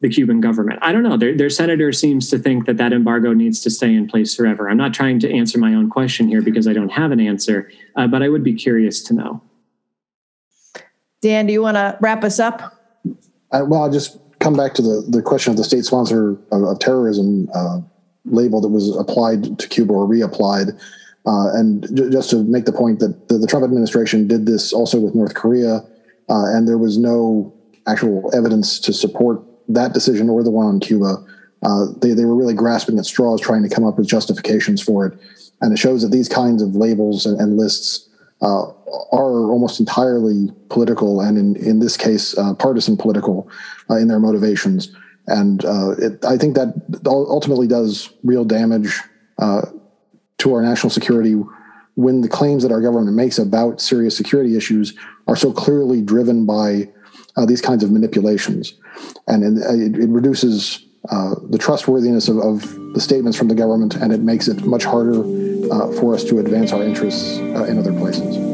the 0.00 0.08
Cuban 0.08 0.40
government. 0.40 0.78
I 0.82 0.92
don't 0.92 1.02
know. 1.02 1.16
Their, 1.16 1.34
their 1.36 1.50
senator 1.50 1.90
seems 1.92 2.28
to 2.30 2.38
think 2.38 2.66
that 2.66 2.76
that 2.76 2.92
embargo 2.92 3.32
needs 3.32 3.60
to 3.60 3.70
stay 3.70 3.94
in 3.94 4.06
place 4.06 4.34
forever. 4.34 4.68
I'm 4.68 4.76
not 4.76 4.92
trying 4.92 5.18
to 5.20 5.32
answer 5.32 5.58
my 5.58 5.74
own 5.74 5.88
question 5.88 6.28
here 6.28 6.42
because 6.42 6.68
I 6.68 6.74
don't 6.74 6.90
have 6.90 7.12
an 7.12 7.20
answer, 7.20 7.70
uh, 7.96 8.06
but 8.06 8.22
I 8.22 8.28
would 8.28 8.44
be 8.44 8.52
curious 8.52 9.02
to 9.04 9.14
know. 9.14 9.42
Dan, 11.22 11.46
do 11.46 11.52
you 11.52 11.62
want 11.62 11.76
to 11.76 11.96
wrap 12.00 12.24
us 12.24 12.38
up? 12.38 12.78
I, 13.52 13.62
well, 13.62 13.82
I'll 13.82 13.92
just 13.92 14.18
come 14.38 14.54
back 14.54 14.74
to 14.74 14.82
the, 14.82 15.04
the 15.08 15.22
question 15.22 15.50
of 15.50 15.56
the 15.56 15.64
state 15.64 15.84
sponsor 15.84 16.32
of, 16.52 16.62
of 16.62 16.78
terrorism 16.78 17.48
uh, 17.54 17.80
label 18.26 18.60
that 18.60 18.68
was 18.68 18.94
applied 18.96 19.58
to 19.58 19.68
Cuba 19.68 19.94
or 19.94 20.06
reapplied. 20.06 20.78
Uh, 21.26 21.50
and 21.54 21.82
j- 21.96 22.10
just 22.10 22.30
to 22.30 22.44
make 22.44 22.66
the 22.66 22.72
point 22.72 23.00
that 23.00 23.28
the, 23.28 23.38
the, 23.38 23.46
Trump 23.46 23.64
administration 23.64 24.28
did 24.28 24.46
this 24.46 24.72
also 24.72 25.00
with 25.00 25.14
North 25.14 25.34
Korea, 25.34 25.78
uh, 26.28 26.44
and 26.46 26.68
there 26.68 26.78
was 26.78 26.98
no 26.98 27.52
actual 27.86 28.30
evidence 28.34 28.78
to 28.78 28.92
support 28.92 29.42
that 29.68 29.92
decision 29.92 30.28
or 30.28 30.42
the 30.42 30.50
one 30.50 30.66
on 30.66 30.80
Cuba, 30.80 31.24
uh, 31.62 31.86
they, 32.00 32.12
they 32.12 32.24
were 32.24 32.36
really 32.36 32.54
grasping 32.54 32.98
at 32.98 33.06
straws 33.06 33.40
trying 33.40 33.62
to 33.62 33.68
come 33.68 33.84
up 33.84 33.98
with 33.98 34.06
justifications 34.06 34.82
for 34.82 35.06
it. 35.06 35.18
And 35.60 35.72
it 35.72 35.78
shows 35.78 36.02
that 36.02 36.10
these 36.10 36.28
kinds 36.28 36.62
of 36.62 36.76
labels 36.76 37.26
and, 37.26 37.40
and 37.40 37.56
lists 37.56 38.08
uh, 38.42 38.66
are 39.12 39.50
almost 39.50 39.80
entirely 39.80 40.50
political 40.68 41.20
and, 41.20 41.38
in, 41.38 41.56
in 41.56 41.80
this 41.80 41.96
case, 41.96 42.36
uh, 42.36 42.54
partisan 42.54 42.96
political 42.96 43.50
uh, 43.90 43.96
in 43.96 44.08
their 44.08 44.20
motivations. 44.20 44.94
And 45.26 45.64
uh, 45.64 45.92
it, 45.98 46.24
I 46.24 46.36
think 46.36 46.54
that 46.54 46.74
ultimately 47.06 47.66
does 47.66 48.12
real 48.22 48.44
damage 48.44 49.00
uh, 49.38 49.62
to 50.38 50.54
our 50.54 50.62
national 50.62 50.90
security 50.90 51.34
when 51.94 52.20
the 52.20 52.28
claims 52.28 52.62
that 52.62 52.70
our 52.70 52.82
government 52.82 53.16
makes 53.16 53.38
about 53.38 53.80
serious 53.80 54.16
security 54.16 54.56
issues 54.56 54.94
are 55.26 55.36
so 55.36 55.52
clearly 55.52 56.02
driven 56.02 56.44
by 56.44 56.92
uh, 57.36 57.46
these 57.46 57.60
kinds 57.60 57.84
of 57.84 57.90
manipulations, 57.90 58.74
and 59.26 59.58
it, 59.58 59.98
it 59.98 60.08
reduces 60.08 60.86
uh, 61.10 61.34
the 61.50 61.58
trustworthiness 61.58 62.28
of, 62.28 62.38
of, 62.38 62.62
the 62.94 63.00
statements 63.00 63.36
from 63.36 63.48
the 63.48 63.54
government, 63.54 63.94
and 63.94 64.12
it 64.12 64.20
makes 64.20 64.48
it 64.48 64.64
much 64.64 64.84
harder 64.84 65.20
uh, 65.70 65.92
for 66.00 66.14
us 66.14 66.24
to 66.24 66.38
advance 66.38 66.72
our 66.72 66.82
interests 66.82 67.36
uh, 67.38 67.64
in 67.64 67.78
other 67.78 67.92
places. 67.92 68.45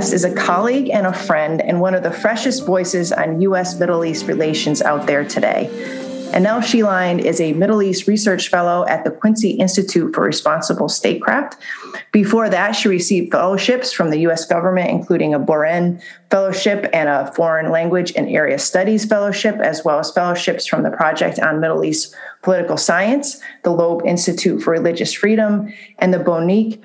Guest 0.00 0.14
is 0.14 0.24
a 0.24 0.34
colleague 0.34 0.88
and 0.88 1.06
a 1.06 1.12
friend 1.12 1.60
and 1.60 1.78
one 1.78 1.94
of 1.94 2.02
the 2.02 2.10
freshest 2.10 2.64
voices 2.64 3.12
on 3.12 3.42
U.S. 3.42 3.78
Middle 3.78 4.02
East 4.02 4.26
relations 4.26 4.80
out 4.80 5.06
there 5.06 5.26
today. 5.26 5.68
Annelle 6.32 6.62
Sheline 6.62 7.18
is 7.18 7.38
a 7.38 7.52
Middle 7.52 7.82
East 7.82 8.06
Research 8.06 8.48
Fellow 8.48 8.86
at 8.86 9.04
the 9.04 9.10
Quincy 9.10 9.50
Institute 9.50 10.14
for 10.14 10.22
Responsible 10.22 10.88
Statecraft. 10.88 11.58
Before 12.12 12.48
that, 12.48 12.72
she 12.72 12.88
received 12.88 13.30
fellowships 13.30 13.92
from 13.92 14.08
the 14.08 14.20
U.S. 14.20 14.46
government, 14.46 14.88
including 14.88 15.34
a 15.34 15.38
Boren 15.38 16.00
Fellowship 16.30 16.88
and 16.94 17.10
a 17.10 17.30
Foreign 17.34 17.70
Language 17.70 18.14
and 18.16 18.26
Area 18.26 18.58
Studies 18.58 19.04
Fellowship, 19.04 19.56
as 19.56 19.84
well 19.84 19.98
as 19.98 20.10
fellowships 20.12 20.64
from 20.64 20.82
the 20.82 20.90
Project 20.90 21.38
on 21.40 21.60
Middle 21.60 21.84
East 21.84 22.16
Political 22.40 22.78
Science, 22.78 23.38
the 23.64 23.70
Loeb 23.70 24.06
Institute 24.06 24.62
for 24.62 24.70
Religious 24.70 25.12
Freedom, 25.12 25.70
and 25.98 26.14
the 26.14 26.18
Boniuk 26.18 26.80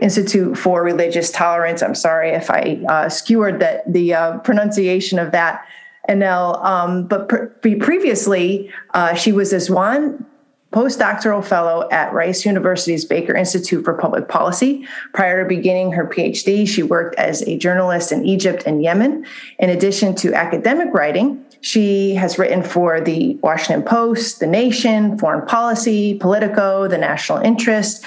Institute 0.00 0.56
for 0.56 0.82
Religious 0.82 1.30
Tolerance. 1.30 1.82
I'm 1.82 1.94
sorry 1.94 2.30
if 2.30 2.50
I 2.50 2.82
uh, 2.88 3.08
skewered 3.08 3.60
that 3.60 3.90
the 3.90 4.14
uh, 4.14 4.38
pronunciation 4.38 5.18
of 5.18 5.32
that, 5.32 5.64
Annelle. 6.08 6.64
Um, 6.64 7.06
but 7.06 7.28
pre- 7.28 7.76
previously, 7.76 8.70
uh, 8.94 9.14
she 9.14 9.32
was 9.32 9.52
a 9.52 9.60
Swan 9.60 10.24
postdoctoral 10.72 11.44
fellow 11.44 11.88
at 11.90 12.12
Rice 12.12 12.46
University's 12.46 13.04
Baker 13.04 13.34
Institute 13.34 13.84
for 13.84 13.94
Public 13.94 14.28
Policy. 14.28 14.86
Prior 15.12 15.42
to 15.42 15.48
beginning 15.48 15.92
her 15.92 16.06
PhD, 16.06 16.66
she 16.66 16.82
worked 16.82 17.16
as 17.16 17.42
a 17.42 17.58
journalist 17.58 18.12
in 18.12 18.24
Egypt 18.24 18.62
and 18.66 18.82
Yemen. 18.82 19.26
In 19.58 19.70
addition 19.70 20.14
to 20.16 20.32
academic 20.32 20.94
writing, 20.94 21.44
she 21.60 22.14
has 22.14 22.38
written 22.38 22.62
for 22.62 23.00
the 23.00 23.34
Washington 23.42 23.82
Post, 23.82 24.40
The 24.40 24.46
Nation, 24.46 25.18
Foreign 25.18 25.46
Policy, 25.46 26.14
Politico, 26.18 26.88
The 26.88 26.98
National 26.98 27.38
Interest, 27.38 28.04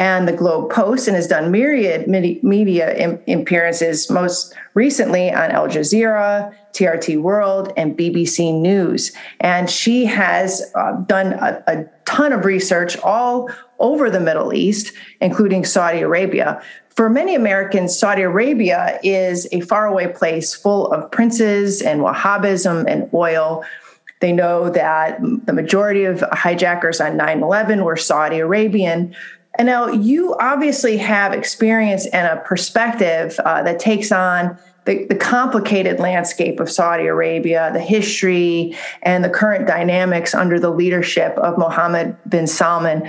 and 0.00 0.26
the 0.26 0.32
Globe 0.32 0.70
Post, 0.70 1.08
and 1.08 1.14
has 1.14 1.26
done 1.26 1.50
myriad 1.50 2.08
media 2.08 3.20
appearances, 3.28 4.10
most 4.10 4.54
recently 4.72 5.30
on 5.30 5.50
Al 5.50 5.68
Jazeera, 5.68 6.54
TRT 6.72 7.20
World, 7.20 7.70
and 7.76 7.98
BBC 7.98 8.58
News. 8.58 9.12
And 9.40 9.68
she 9.68 10.06
has 10.06 10.62
uh, 10.74 10.92
done 11.02 11.34
a, 11.34 11.62
a 11.66 11.84
ton 12.06 12.32
of 12.32 12.46
research 12.46 12.96
all 13.00 13.50
over 13.78 14.08
the 14.08 14.20
Middle 14.20 14.54
East, 14.54 14.94
including 15.20 15.66
Saudi 15.66 16.00
Arabia. 16.00 16.62
For 16.88 17.10
many 17.10 17.34
Americans, 17.34 17.96
Saudi 17.96 18.22
Arabia 18.22 18.98
is 19.02 19.46
a 19.52 19.60
faraway 19.60 20.10
place 20.10 20.54
full 20.54 20.90
of 20.92 21.10
princes 21.10 21.82
and 21.82 22.00
Wahhabism 22.00 22.90
and 22.90 23.10
oil. 23.12 23.64
They 24.20 24.32
know 24.32 24.70
that 24.70 25.20
the 25.44 25.52
majority 25.52 26.04
of 26.04 26.24
hijackers 26.32 27.02
on 27.02 27.18
9 27.18 27.42
11 27.42 27.84
were 27.84 27.96
Saudi 27.96 28.38
Arabian. 28.38 29.14
And 29.56 29.66
now 29.66 29.88
you 29.88 30.36
obviously 30.40 30.96
have 30.98 31.32
experience 31.32 32.06
and 32.06 32.26
a 32.26 32.42
perspective 32.42 33.38
uh, 33.44 33.62
that 33.62 33.78
takes 33.78 34.12
on 34.12 34.58
the, 34.86 35.06
the, 35.06 35.14
complicated 35.14 36.00
landscape 36.00 36.58
of 36.58 36.70
Saudi 36.70 37.06
Arabia, 37.06 37.70
the 37.72 37.80
history, 37.80 38.76
and 39.02 39.22
the 39.22 39.28
current 39.28 39.66
dynamics 39.66 40.34
under 40.34 40.58
the 40.58 40.70
leadership 40.70 41.36
of 41.36 41.58
Mohammed 41.58 42.16
bin 42.28 42.46
Salman. 42.46 43.08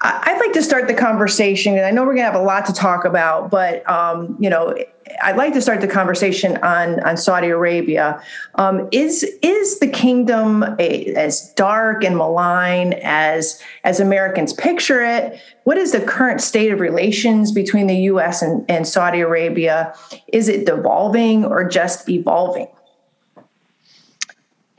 I'd 0.00 0.38
like 0.38 0.52
to 0.52 0.62
start 0.62 0.86
the 0.86 0.94
conversation, 0.94 1.76
and 1.76 1.84
I 1.84 1.90
know 1.90 2.02
we're 2.02 2.14
going 2.14 2.26
to 2.26 2.32
have 2.32 2.34
a 2.34 2.44
lot 2.44 2.66
to 2.66 2.72
talk 2.72 3.04
about, 3.04 3.50
but 3.50 3.88
um, 3.90 4.36
you 4.38 4.48
know, 4.48 4.76
I'd 5.22 5.36
like 5.36 5.52
to 5.54 5.62
start 5.62 5.80
the 5.80 5.88
conversation 5.88 6.56
on 6.58 7.00
on 7.00 7.16
Saudi 7.16 7.48
Arabia. 7.48 8.22
Um, 8.56 8.88
is 8.92 9.24
is 9.42 9.78
the 9.78 9.88
kingdom 9.88 10.64
a, 10.78 11.14
as 11.14 11.52
dark 11.54 12.04
and 12.04 12.16
malign 12.16 12.94
as 13.02 13.62
as 13.84 14.00
Americans 14.00 14.52
picture 14.52 15.04
it? 15.04 15.40
What 15.64 15.78
is 15.78 15.92
the 15.92 16.00
current 16.00 16.40
state 16.40 16.72
of 16.72 16.80
relations 16.80 17.52
between 17.52 17.86
the 17.86 17.96
U.S. 18.12 18.42
and, 18.42 18.64
and 18.70 18.86
Saudi 18.86 19.20
Arabia? 19.20 19.94
Is 20.28 20.48
it 20.48 20.66
devolving 20.66 21.44
or 21.44 21.68
just 21.68 22.08
evolving? 22.08 22.68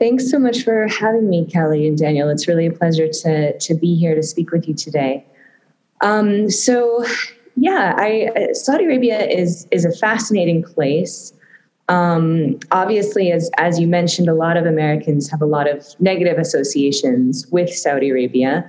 Thanks 0.00 0.30
so 0.30 0.38
much 0.38 0.62
for 0.62 0.88
having 0.88 1.28
me, 1.28 1.44
Kelly 1.44 1.86
and 1.86 1.98
Daniel. 1.98 2.30
It's 2.30 2.48
really 2.48 2.64
a 2.64 2.72
pleasure 2.72 3.06
to, 3.06 3.58
to 3.58 3.74
be 3.74 3.94
here 3.94 4.14
to 4.14 4.22
speak 4.22 4.50
with 4.50 4.66
you 4.66 4.74
today. 4.74 5.26
Um, 6.00 6.48
so, 6.48 7.04
yeah, 7.60 7.94
I, 7.98 8.48
Saudi 8.54 8.84
Arabia 8.84 9.26
is 9.26 9.68
is 9.70 9.84
a 9.84 9.92
fascinating 9.92 10.62
place. 10.62 11.34
Um, 11.90 12.58
obviously, 12.70 13.32
as 13.32 13.50
as 13.58 13.78
you 13.78 13.86
mentioned, 13.86 14.30
a 14.30 14.34
lot 14.34 14.56
of 14.56 14.64
Americans 14.64 15.30
have 15.30 15.42
a 15.42 15.46
lot 15.46 15.68
of 15.68 15.84
negative 16.00 16.38
associations 16.38 17.46
with 17.48 17.68
Saudi 17.68 18.08
Arabia, 18.08 18.68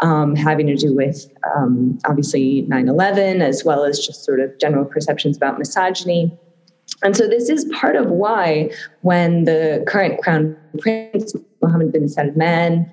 um, 0.00 0.34
having 0.34 0.66
to 0.66 0.74
do 0.74 0.92
with 0.92 1.30
um, 1.54 1.96
obviously 2.06 2.66
9/11, 2.68 3.40
as 3.40 3.64
well 3.64 3.84
as 3.84 4.04
just 4.04 4.24
sort 4.24 4.40
of 4.40 4.58
general 4.58 4.84
perceptions 4.84 5.36
about 5.36 5.56
misogyny. 5.56 6.36
And 7.04 7.16
so 7.16 7.28
this 7.28 7.48
is 7.48 7.64
part 7.66 7.94
of 7.94 8.10
why 8.10 8.68
when 9.02 9.44
the 9.44 9.84
current 9.86 10.20
crown 10.20 10.56
prince, 10.80 11.36
Mohammed 11.62 11.92
bin 11.92 12.08
Salman, 12.08 12.92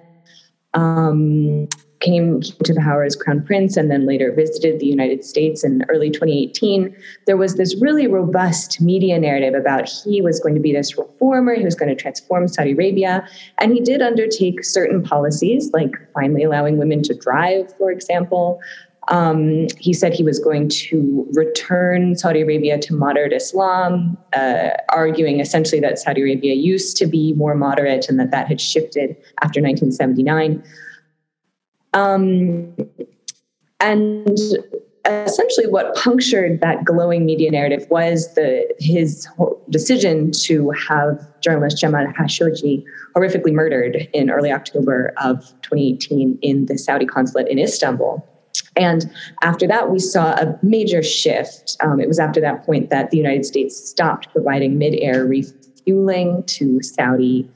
um, 0.75 1.67
came 2.01 2.41
to 2.41 2.75
power 2.75 3.03
as 3.03 3.15
crown 3.15 3.41
prince 3.43 3.77
and 3.77 3.89
then 3.89 4.05
later 4.05 4.31
visited 4.31 4.79
the 4.79 4.85
United 4.85 5.23
States 5.23 5.63
in 5.63 5.83
early 5.89 6.09
2018, 6.09 6.93
there 7.25 7.37
was 7.37 7.55
this 7.55 7.79
really 7.79 8.07
robust 8.07 8.81
media 8.81 9.17
narrative 9.19 9.53
about 9.53 9.87
he 9.87 10.21
was 10.21 10.39
going 10.39 10.55
to 10.55 10.61
be 10.61 10.73
this 10.73 10.97
reformer, 10.97 11.55
he 11.55 11.63
was 11.63 11.75
going 11.75 11.89
to 11.89 11.95
transform 11.95 12.47
Saudi 12.47 12.71
Arabia. 12.71 13.25
And 13.59 13.73
he 13.73 13.79
did 13.79 14.01
undertake 14.01 14.63
certain 14.63 15.01
policies, 15.01 15.71
like 15.71 15.95
finally 16.13 16.43
allowing 16.43 16.77
women 16.77 17.01
to 17.03 17.13
drive, 17.13 17.73
for 17.77 17.91
example, 17.91 18.59
um, 19.07 19.67
he 19.79 19.93
said 19.93 20.13
he 20.13 20.23
was 20.23 20.39
going 20.39 20.69
to 20.69 21.27
return 21.33 22.15
Saudi 22.15 22.41
Arabia 22.41 22.77
to 22.79 22.93
moderate 22.93 23.33
Islam, 23.33 24.17
uh, 24.33 24.69
arguing 24.89 25.39
essentially 25.39 25.81
that 25.81 25.97
Saudi 25.97 26.21
Arabia 26.21 26.53
used 26.53 26.97
to 26.97 27.07
be 27.07 27.33
more 27.33 27.55
moderate 27.55 28.07
and 28.09 28.19
that 28.19 28.31
that 28.31 28.47
had 28.47 28.61
shifted 28.61 29.15
after 29.41 29.59
1979. 29.59 30.63
Um, 31.93 32.73
and 33.79 34.37
essentially, 35.05 35.67
what 35.67 35.95
punctured 35.95 36.61
that 36.61 36.85
glowing 36.85 37.25
media 37.25 37.51
narrative 37.51 37.87
was 37.89 38.33
the 38.35 38.67
his 38.79 39.27
decision 39.69 40.31
to 40.43 40.69
have 40.71 41.19
journalist 41.41 41.79
Jamal 41.79 42.05
Khashoggi 42.13 42.83
horrifically 43.15 43.53
murdered 43.53 44.07
in 44.13 44.29
early 44.29 44.51
October 44.51 45.13
of 45.21 45.39
2018 45.61 46.37
in 46.41 46.65
the 46.67 46.77
Saudi 46.77 47.05
consulate 47.05 47.47
in 47.47 47.59
Istanbul. 47.59 48.25
And 48.75 49.11
after 49.43 49.67
that, 49.67 49.89
we 49.89 49.99
saw 49.99 50.33
a 50.33 50.57
major 50.61 51.03
shift. 51.03 51.77
Um, 51.81 51.99
it 51.99 52.07
was 52.07 52.19
after 52.19 52.39
that 52.41 52.65
point 52.65 52.89
that 52.89 53.11
the 53.11 53.17
United 53.17 53.45
States 53.45 53.77
stopped 53.77 54.29
providing 54.31 54.77
mid 54.77 54.95
air 54.95 55.25
refueling 55.25 56.43
to 56.43 56.81
Saudi 56.81 57.49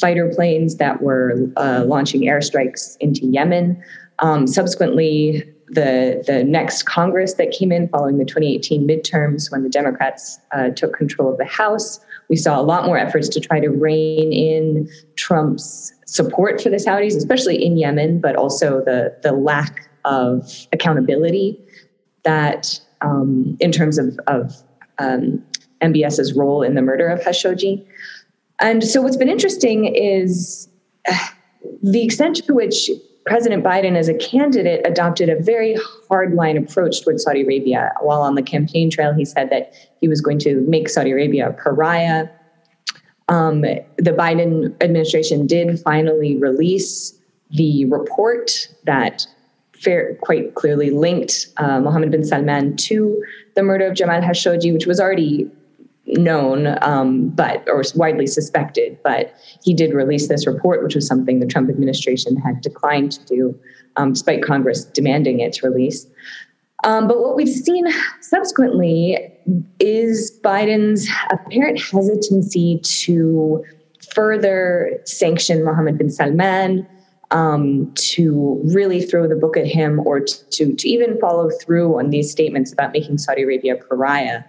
fighter 0.00 0.28
planes 0.28 0.76
that 0.76 1.02
were 1.02 1.50
uh, 1.56 1.84
launching 1.86 2.22
airstrikes 2.22 2.96
into 3.00 3.26
Yemen. 3.26 3.82
Um, 4.18 4.46
subsequently, 4.46 5.44
the, 5.68 6.22
the 6.26 6.44
next 6.44 6.84
Congress 6.84 7.34
that 7.34 7.50
came 7.50 7.72
in 7.72 7.88
following 7.88 8.18
the 8.18 8.24
2018 8.24 8.86
midterms, 8.86 9.50
when 9.50 9.62
the 9.62 9.68
Democrats 9.68 10.38
uh, 10.52 10.70
took 10.70 10.94
control 10.94 11.30
of 11.32 11.38
the 11.38 11.46
House, 11.46 11.98
we 12.28 12.36
saw 12.36 12.60
a 12.60 12.62
lot 12.62 12.84
more 12.84 12.98
efforts 12.98 13.28
to 13.30 13.40
try 13.40 13.58
to 13.58 13.68
rein 13.68 14.32
in 14.32 14.88
Trump's 15.16 15.92
support 16.06 16.60
for 16.60 16.68
the 16.68 16.76
Saudis, 16.76 17.16
especially 17.16 17.64
in 17.64 17.78
Yemen, 17.78 18.20
but 18.20 18.36
also 18.36 18.82
the, 18.84 19.16
the 19.22 19.32
lack 19.32 19.88
of 20.04 20.66
accountability 20.72 21.58
that 22.24 22.80
um, 23.00 23.56
in 23.60 23.72
terms 23.72 23.98
of, 23.98 24.18
of 24.26 24.62
um, 24.98 25.42
MBS's 25.82 26.34
role 26.34 26.62
in 26.62 26.74
the 26.74 26.82
murder 26.82 27.08
of 27.08 27.20
Khashoggi. 27.20 27.84
And 28.62 28.82
so 28.84 29.02
what's 29.02 29.16
been 29.16 29.28
interesting 29.28 29.92
is 29.94 30.68
uh, 31.08 31.18
the 31.82 32.02
extent 32.02 32.36
to 32.36 32.54
which 32.54 32.90
President 33.26 33.64
Biden, 33.64 33.96
as 33.96 34.08
a 34.08 34.14
candidate, 34.14 34.86
adopted 34.86 35.28
a 35.28 35.36
very 35.36 35.76
hardline 36.08 36.56
approach 36.56 37.02
towards 37.02 37.24
Saudi 37.24 37.42
Arabia. 37.42 37.92
While 38.00 38.22
on 38.22 38.36
the 38.36 38.42
campaign 38.42 38.88
trail, 38.88 39.12
he 39.12 39.24
said 39.24 39.50
that 39.50 39.74
he 40.00 40.08
was 40.08 40.20
going 40.20 40.38
to 40.40 40.60
make 40.62 40.88
Saudi 40.88 41.10
Arabia 41.10 41.50
a 41.50 41.52
pariah. 41.52 42.28
Um, 43.28 43.62
the 43.62 44.14
Biden 44.16 44.74
administration 44.82 45.46
did 45.46 45.80
finally 45.80 46.36
release 46.36 47.18
the 47.50 47.84
report 47.86 48.68
that 48.84 49.26
fair, 49.78 50.14
quite 50.22 50.54
clearly 50.54 50.90
linked 50.90 51.48
uh, 51.56 51.80
Mohammed 51.80 52.10
bin 52.12 52.24
Salman 52.24 52.76
to 52.76 53.22
the 53.54 53.62
murder 53.62 53.86
of 53.86 53.94
Jamal 53.94 54.20
Khashoggi, 54.20 54.72
which 54.72 54.86
was 54.86 55.00
already 55.00 55.50
known, 56.18 56.78
um, 56.82 57.28
but 57.30 57.66
or 57.68 57.82
widely 57.94 58.26
suspected. 58.26 58.98
But 59.02 59.34
he 59.62 59.74
did 59.74 59.94
release 59.94 60.28
this 60.28 60.46
report, 60.46 60.82
which 60.82 60.94
was 60.94 61.06
something 61.06 61.40
the 61.40 61.46
Trump 61.46 61.70
administration 61.70 62.36
had 62.36 62.60
declined 62.60 63.12
to 63.12 63.24
do, 63.24 63.60
um, 63.96 64.12
despite 64.12 64.42
Congress 64.42 64.84
demanding 64.84 65.40
its 65.40 65.62
release. 65.62 66.06
Um, 66.84 67.06
but 67.06 67.20
what 67.20 67.36
we've 67.36 67.48
seen 67.48 67.86
subsequently 68.20 69.32
is 69.78 70.36
Biden's 70.42 71.08
apparent 71.30 71.80
hesitancy 71.80 72.80
to 72.82 73.64
further 74.14 75.00
sanction 75.04 75.64
Mohammed 75.64 75.98
bin 75.98 76.10
Salman, 76.10 76.86
um, 77.32 77.90
to 77.94 78.60
really 78.64 79.00
throw 79.00 79.26
the 79.26 79.34
book 79.34 79.56
at 79.56 79.66
him 79.66 80.00
or 80.06 80.20
to, 80.20 80.74
to 80.74 80.88
even 80.88 81.18
follow 81.18 81.50
through 81.62 81.98
on 81.98 82.10
these 82.10 82.30
statements 82.30 82.72
about 82.72 82.92
making 82.92 83.18
Saudi 83.18 83.42
Arabia 83.42 83.76
pariah. 83.76 84.44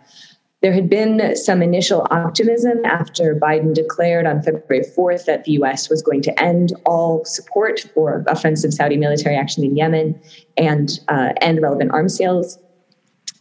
There 0.63 0.71
had 0.71 0.89
been 0.89 1.35
some 1.35 1.61
initial 1.61 2.07
optimism 2.09 2.85
after 2.85 3.35
Biden 3.35 3.73
declared 3.73 4.25
on 4.25 4.41
February 4.41 4.85
4th 4.97 5.25
that 5.25 5.43
the 5.43 5.51
US 5.61 5.89
was 5.89 6.01
going 6.01 6.21
to 6.21 6.41
end 6.41 6.71
all 6.85 7.25
support 7.25 7.81
for 7.93 8.23
offensive 8.27 8.73
Saudi 8.73 8.95
military 8.95 9.35
action 9.35 9.65
in 9.65 9.75
Yemen 9.75 10.17
and 10.55 10.89
uh, 11.09 11.33
end 11.41 11.61
relevant 11.61 11.91
arms 11.91 12.15
sales. 12.15 12.57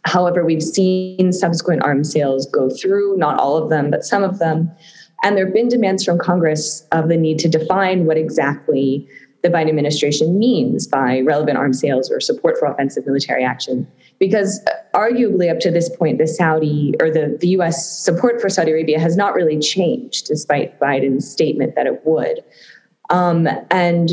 However, 0.03 0.43
we've 0.43 0.61
seen 0.61 1.31
subsequent 1.31 1.81
arms 1.83 2.11
sales 2.11 2.45
go 2.47 2.69
through, 2.69 3.15
not 3.15 3.39
all 3.39 3.55
of 3.55 3.69
them, 3.69 3.89
but 3.89 4.03
some 4.03 4.21
of 4.21 4.39
them. 4.39 4.69
And 5.23 5.37
there 5.37 5.45
have 5.45 5.53
been 5.53 5.69
demands 5.69 6.03
from 6.03 6.19
Congress 6.19 6.85
of 6.91 7.07
the 7.07 7.15
need 7.15 7.39
to 7.39 7.47
define 7.47 8.05
what 8.05 8.17
exactly 8.17 9.07
the 9.43 9.49
Biden 9.49 9.69
administration 9.69 10.37
means 10.37 10.87
by 10.87 11.21
relevant 11.21 11.57
arms 11.57 11.79
sales 11.79 12.11
or 12.11 12.19
support 12.19 12.57
for 12.59 12.67
offensive 12.67 13.05
military 13.05 13.45
action. 13.45 13.87
Because 14.19 14.63
arguably, 14.93 15.51
up 15.51 15.59
to 15.59 15.71
this 15.71 15.89
point, 15.95 16.17
the 16.17 16.27
Saudi 16.27 16.93
or 16.99 17.09
the, 17.11 17.37
the 17.39 17.49
US 17.49 18.03
support 18.03 18.41
for 18.41 18.49
Saudi 18.49 18.71
Arabia 18.71 18.99
has 18.99 19.17
not 19.17 19.33
really 19.33 19.59
changed, 19.59 20.27
despite 20.27 20.79
Biden's 20.79 21.29
statement 21.29 21.75
that 21.75 21.87
it 21.87 22.05
would. 22.05 22.43
Um, 23.09 23.47
and 23.69 24.09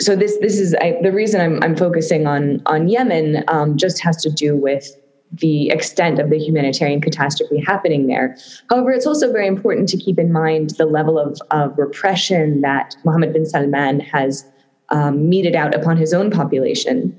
so 0.00 0.14
this 0.14 0.38
this 0.40 0.58
is 0.58 0.74
I, 0.80 0.98
the 1.02 1.12
reason 1.12 1.40
I'm 1.40 1.62
I'm 1.62 1.76
focusing 1.76 2.26
on 2.26 2.62
on 2.66 2.88
Yemen 2.88 3.44
um, 3.48 3.76
just 3.76 4.00
has 4.02 4.16
to 4.22 4.30
do 4.30 4.56
with 4.56 4.96
the 5.32 5.68
extent 5.68 6.18
of 6.18 6.30
the 6.30 6.38
humanitarian 6.38 7.00
catastrophe 7.00 7.60
happening 7.60 8.06
there. 8.06 8.36
However, 8.70 8.90
it's 8.92 9.06
also 9.06 9.30
very 9.30 9.46
important 9.46 9.88
to 9.90 9.96
keep 9.96 10.18
in 10.18 10.32
mind 10.32 10.70
the 10.78 10.86
level 10.86 11.18
of, 11.18 11.38
of 11.50 11.76
repression 11.76 12.62
that 12.62 12.96
Mohammed 13.04 13.34
bin 13.34 13.44
Salman 13.44 14.00
has 14.00 14.46
um, 14.88 15.28
meted 15.28 15.54
out 15.54 15.74
upon 15.74 15.98
his 15.98 16.14
own 16.14 16.30
population. 16.30 17.18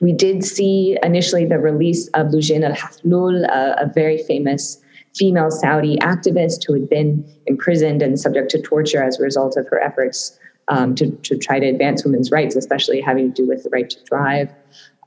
We 0.00 0.12
did 0.12 0.44
see 0.44 0.98
initially 1.02 1.44
the 1.46 1.58
release 1.58 2.08
of 2.08 2.28
Loujain 2.28 2.64
al 2.64 2.74
Hathloul, 2.74 3.44
a, 3.48 3.82
a 3.82 3.86
very 3.86 4.18
famous 4.18 4.80
female 5.14 5.50
Saudi 5.50 5.96
activist 5.98 6.64
who 6.66 6.72
had 6.72 6.88
been 6.88 7.24
imprisoned 7.46 8.02
and 8.02 8.18
subject 8.18 8.50
to 8.52 8.62
torture 8.62 9.02
as 9.02 9.18
a 9.18 9.22
result 9.22 9.56
of 9.56 9.68
her 9.68 9.80
efforts 9.80 10.38
um, 10.68 10.94
to, 10.94 11.10
to 11.10 11.36
try 11.36 11.58
to 11.58 11.66
advance 11.66 12.04
women's 12.04 12.30
rights, 12.30 12.56
especially 12.56 13.00
having 13.00 13.32
to 13.32 13.42
do 13.42 13.48
with 13.48 13.62
the 13.62 13.70
right 13.70 13.90
to 13.90 14.02
drive. 14.04 14.48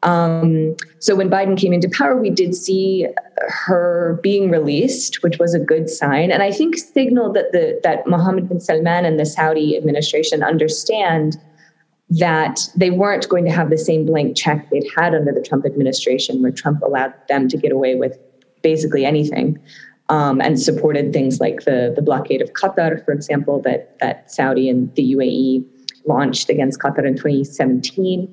Um, 0.03 0.75
so 0.99 1.15
when 1.15 1.29
Biden 1.29 1.57
came 1.57 1.73
into 1.73 1.89
power, 1.89 2.15
we 2.15 2.29
did 2.29 2.53
see 2.53 3.07
her 3.47 4.19
being 4.21 4.51
released, 4.51 5.23
which 5.23 5.39
was 5.39 5.55
a 5.55 5.59
good 5.59 5.89
sign, 5.89 6.31
and 6.31 6.43
I 6.43 6.51
think 6.51 6.77
signaled 6.77 7.35
that 7.35 7.51
the 7.53 7.79
that 7.81 8.05
Mohammed 8.05 8.47
bin 8.47 8.59
Salman 8.59 9.05
and 9.05 9.19
the 9.19 9.25
Saudi 9.25 9.75
administration 9.75 10.43
understand 10.43 11.37
that 12.09 12.59
they 12.75 12.91
weren't 12.91 13.27
going 13.29 13.45
to 13.45 13.51
have 13.51 13.69
the 13.69 13.77
same 13.77 14.05
blank 14.05 14.37
check 14.37 14.69
they'd 14.69 14.87
had 14.95 15.15
under 15.15 15.31
the 15.31 15.41
Trump 15.41 15.65
administration, 15.65 16.41
where 16.41 16.51
Trump 16.51 16.81
allowed 16.83 17.13
them 17.29 17.47
to 17.49 17.57
get 17.57 17.71
away 17.71 17.95
with 17.95 18.17
basically 18.61 19.05
anything. 19.05 19.59
Um, 20.07 20.39
and 20.39 20.61
supported 20.61 21.13
things 21.13 21.39
like 21.39 21.61
the, 21.61 21.91
the 21.95 22.01
blockade 22.03 22.39
of 22.39 22.53
Qatar, 22.53 23.03
for 23.03 23.11
example, 23.11 23.59
that, 23.63 23.97
that 24.01 24.29
Saudi 24.29 24.69
and 24.69 24.93
the 24.93 25.15
UAE 25.15 25.65
launched 26.05 26.47
against 26.51 26.79
Qatar 26.79 27.07
in 27.07 27.15
2017. 27.15 28.31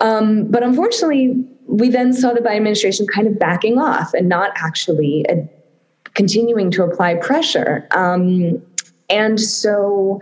Um, 0.00 0.48
but 0.48 0.62
unfortunately, 0.62 1.44
we 1.66 1.88
then 1.88 2.12
saw 2.12 2.32
the 2.32 2.40
Biden 2.40 2.58
administration 2.58 3.06
kind 3.12 3.26
of 3.26 3.38
backing 3.38 3.78
off 3.78 4.14
and 4.14 4.28
not 4.28 4.52
actually 4.56 5.26
uh, 5.28 5.36
continuing 6.14 6.70
to 6.70 6.84
apply 6.84 7.16
pressure. 7.16 7.86
Um, 7.90 8.62
and 9.08 9.40
so 9.40 10.20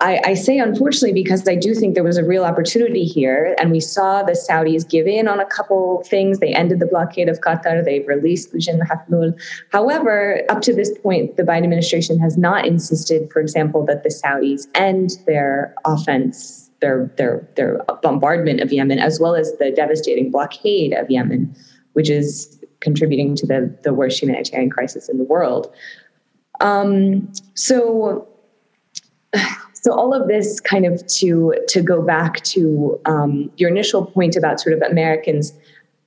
I, 0.00 0.20
I, 0.24 0.34
say 0.34 0.58
unfortunately 0.58 1.12
because 1.12 1.46
I 1.48 1.54
do 1.54 1.72
think 1.72 1.94
there 1.94 2.02
was 2.02 2.18
a 2.18 2.24
real 2.24 2.44
opportunity 2.44 3.04
here, 3.04 3.54
and 3.60 3.70
we 3.70 3.78
saw 3.78 4.22
the 4.22 4.32
Saudis 4.32 4.88
give 4.88 5.06
in 5.06 5.28
on 5.28 5.38
a 5.38 5.46
couple 5.46 6.02
things. 6.02 6.40
They 6.40 6.52
ended 6.52 6.80
the 6.80 6.86
blockade 6.86 7.28
of 7.28 7.40
Qatar. 7.40 7.84
They've 7.84 8.06
released 8.06 8.52
Loujain 8.52 8.80
Hathloul. 8.80 9.40
However, 9.70 10.42
up 10.48 10.62
to 10.62 10.74
this 10.74 10.96
point, 10.98 11.36
the 11.36 11.44
Biden 11.44 11.62
administration 11.62 12.18
has 12.18 12.36
not 12.36 12.66
insisted, 12.66 13.30
for 13.32 13.40
example, 13.40 13.86
that 13.86 14.02
the 14.02 14.08
Saudis 14.08 14.66
end 14.74 15.10
their 15.26 15.74
offense, 15.84 16.70
their 16.80 17.10
their 17.16 17.48
their 17.54 17.80
bombardment 18.02 18.60
of 18.60 18.72
Yemen, 18.72 18.98
as 18.98 19.20
well 19.20 19.36
as 19.36 19.56
the 19.58 19.70
devastating 19.70 20.30
blockade 20.30 20.92
of 20.92 21.08
Yemen, 21.08 21.54
which 21.92 22.10
is 22.10 22.60
contributing 22.80 23.36
to 23.36 23.46
the 23.46 23.78
the 23.84 23.94
worst 23.94 24.20
humanitarian 24.20 24.70
crisis 24.70 25.08
in 25.08 25.18
the 25.18 25.24
world. 25.24 25.72
Um, 26.60 27.32
so 27.54 28.28
so 29.84 29.92
all 29.92 30.14
of 30.14 30.28
this 30.28 30.60
kind 30.60 30.86
of 30.86 31.06
to 31.08 31.54
to 31.68 31.82
go 31.82 32.00
back 32.00 32.42
to 32.44 32.98
um, 33.04 33.50
your 33.58 33.68
initial 33.68 34.06
point 34.06 34.34
about 34.34 34.58
sort 34.58 34.74
of 34.74 34.80
Americans' 34.90 35.52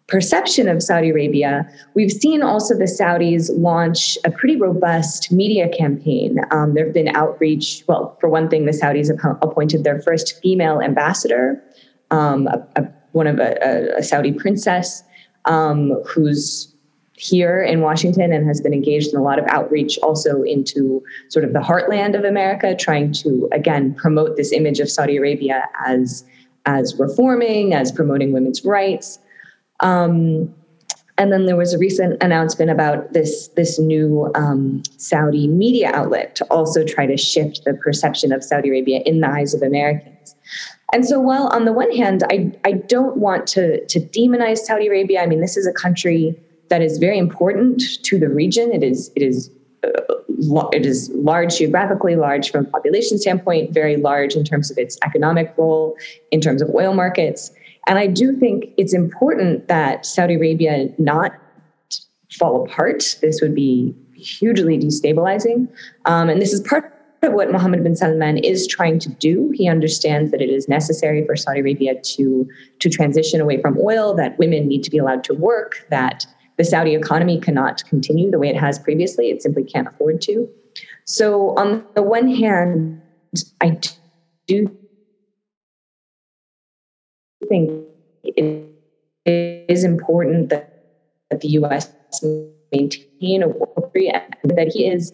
perception 0.07 0.67
of 0.67 0.81
Saudi 0.81 1.11
Arabia, 1.11 1.69
we've 1.93 2.11
seen 2.11 2.41
also 2.41 2.75
the 2.75 2.85
Saudis 2.85 3.51
launch 3.53 4.17
a 4.25 4.31
pretty 4.31 4.55
robust 4.55 5.31
media 5.31 5.69
campaign. 5.69 6.39
Um, 6.49 6.73
there 6.73 6.85
have 6.85 6.93
been 6.93 7.09
outreach. 7.09 7.83
Well, 7.87 8.17
for 8.19 8.29
one 8.29 8.49
thing, 8.49 8.65
the 8.65 8.71
Saudis 8.71 9.09
have 9.09 9.37
appointed 9.43 9.83
their 9.83 10.01
first 10.01 10.41
female 10.41 10.81
ambassador, 10.81 11.61
um, 12.09 12.47
a, 12.47 12.67
a, 12.77 12.87
one 13.11 13.27
of 13.27 13.37
a, 13.37 13.93
a 13.97 14.01
Saudi 14.01 14.31
princess 14.31 15.03
um, 15.45 15.91
who's 16.03 16.73
here 17.17 17.61
in 17.63 17.81
Washington 17.81 18.31
and 18.31 18.47
has 18.47 18.61
been 18.61 18.73
engaged 18.73 19.11
in 19.11 19.19
a 19.19 19.23
lot 19.23 19.39
of 19.39 19.45
outreach 19.47 19.97
also 20.03 20.43
into 20.43 21.03
sort 21.29 21.43
of 21.43 21.51
the 21.51 21.59
heartland 21.59 22.17
of 22.17 22.23
America, 22.23 22.75
trying 22.75 23.11
to 23.11 23.49
again 23.51 23.93
promote 23.95 24.37
this 24.37 24.51
image 24.51 24.79
of 24.79 24.89
Saudi 24.89 25.17
Arabia 25.17 25.67
as 25.85 26.23
as 26.65 26.95
reforming, 26.99 27.73
as 27.73 27.91
promoting 27.91 28.33
women's 28.33 28.63
rights. 28.63 29.19
Um, 29.79 30.53
and 31.17 31.31
then 31.31 31.45
there 31.45 31.55
was 31.55 31.73
a 31.73 31.79
recent 31.79 32.21
announcement 32.21 32.69
about 32.69 33.13
this 33.13 33.47
this 33.55 33.79
new 33.79 34.31
um, 34.35 34.83
Saudi 34.97 35.47
media 35.47 35.89
outlet 35.93 36.35
to 36.35 36.45
also 36.45 36.85
try 36.85 37.07
to 37.07 37.17
shift 37.17 37.63
the 37.65 37.73
perception 37.73 38.31
of 38.31 38.43
Saudi 38.43 38.69
Arabia 38.69 39.01
in 39.05 39.21
the 39.21 39.27
eyes 39.27 39.55
of 39.55 39.63
Americans. 39.63 40.35
And 40.93 41.05
so, 41.05 41.19
while 41.19 41.47
on 41.47 41.65
the 41.65 41.73
one 41.73 41.91
hand, 41.91 42.23
I, 42.31 42.51
I 42.63 42.73
don't 42.73 43.17
want 43.17 43.47
to, 43.47 43.85
to 43.87 43.99
demonize 43.99 44.59
Saudi 44.59 44.87
Arabia, 44.87 45.21
I 45.21 45.25
mean, 45.25 45.41
this 45.41 45.57
is 45.57 45.67
a 45.67 45.73
country 45.73 46.39
that 46.69 46.81
is 46.81 46.97
very 46.97 47.17
important 47.17 47.81
to 48.03 48.19
the 48.19 48.29
region. 48.29 48.71
It 48.71 48.83
is 48.83 49.11
it 49.15 49.23
is 49.23 49.49
uh, 49.83 50.67
it 50.71 50.85
is 50.85 51.09
large 51.13 51.57
geographically, 51.57 52.15
large 52.15 52.51
from 52.51 52.65
a 52.65 52.69
population 52.69 53.17
standpoint, 53.17 53.73
very 53.73 53.97
large 53.97 54.35
in 54.35 54.43
terms 54.43 54.69
of 54.71 54.77
its 54.77 54.97
economic 55.03 55.53
role, 55.57 55.95
in 56.31 56.41
terms 56.41 56.61
of 56.61 56.69
oil 56.73 56.93
markets. 56.93 57.51
And 57.87 57.97
I 57.97 58.07
do 58.07 58.33
think 58.33 58.65
it's 58.77 58.93
important 58.93 59.67
that 59.67 60.05
Saudi 60.05 60.35
Arabia 60.35 60.89
not 60.97 61.31
fall 62.37 62.65
apart. 62.65 63.17
This 63.21 63.39
would 63.41 63.55
be 63.55 63.95
hugely 64.13 64.77
destabilizing. 64.77 65.67
Um, 66.05 66.29
and 66.29 66.41
this 66.41 66.51
is 66.51 66.61
part 66.61 66.93
of 67.23 67.33
what 67.33 67.51
Mohammed 67.51 67.83
bin 67.83 67.95
Salman 67.95 68.37
is 68.37 68.67
trying 68.67 68.99
to 68.99 69.09
do. 69.09 69.51
He 69.53 69.67
understands 69.69 70.31
that 70.31 70.41
it 70.41 70.49
is 70.49 70.67
necessary 70.67 71.25
for 71.25 71.35
Saudi 71.35 71.61
Arabia 71.61 71.99
to, 72.01 72.47
to 72.79 72.89
transition 72.89 73.41
away 73.41 73.61
from 73.61 73.77
oil, 73.79 74.13
that 74.15 74.37
women 74.37 74.67
need 74.67 74.83
to 74.83 74.91
be 74.91 74.97
allowed 74.97 75.23
to 75.25 75.33
work, 75.33 75.85
that 75.89 76.25
the 76.57 76.65
Saudi 76.65 76.95
economy 76.95 77.39
cannot 77.39 77.83
continue 77.85 78.31
the 78.31 78.39
way 78.39 78.49
it 78.49 78.57
has 78.57 78.79
previously. 78.79 79.29
It 79.29 79.41
simply 79.41 79.63
can't 79.63 79.87
afford 79.87 80.21
to. 80.23 80.49
So, 81.05 81.55
on 81.57 81.85
the 81.95 82.03
one 82.03 82.27
hand, 82.27 83.01
I 83.61 83.79
do 84.47 84.75
think 87.47 87.85
it 88.23 88.65
is 89.69 89.83
important 89.83 90.49
that, 90.49 90.73
the 91.41 91.49
U.S. 91.49 91.91
maintain 92.71 93.43
a 93.43 93.49
war 93.49 93.91
and 93.93 94.57
that 94.57 94.71
he 94.73 94.87
is 94.87 95.11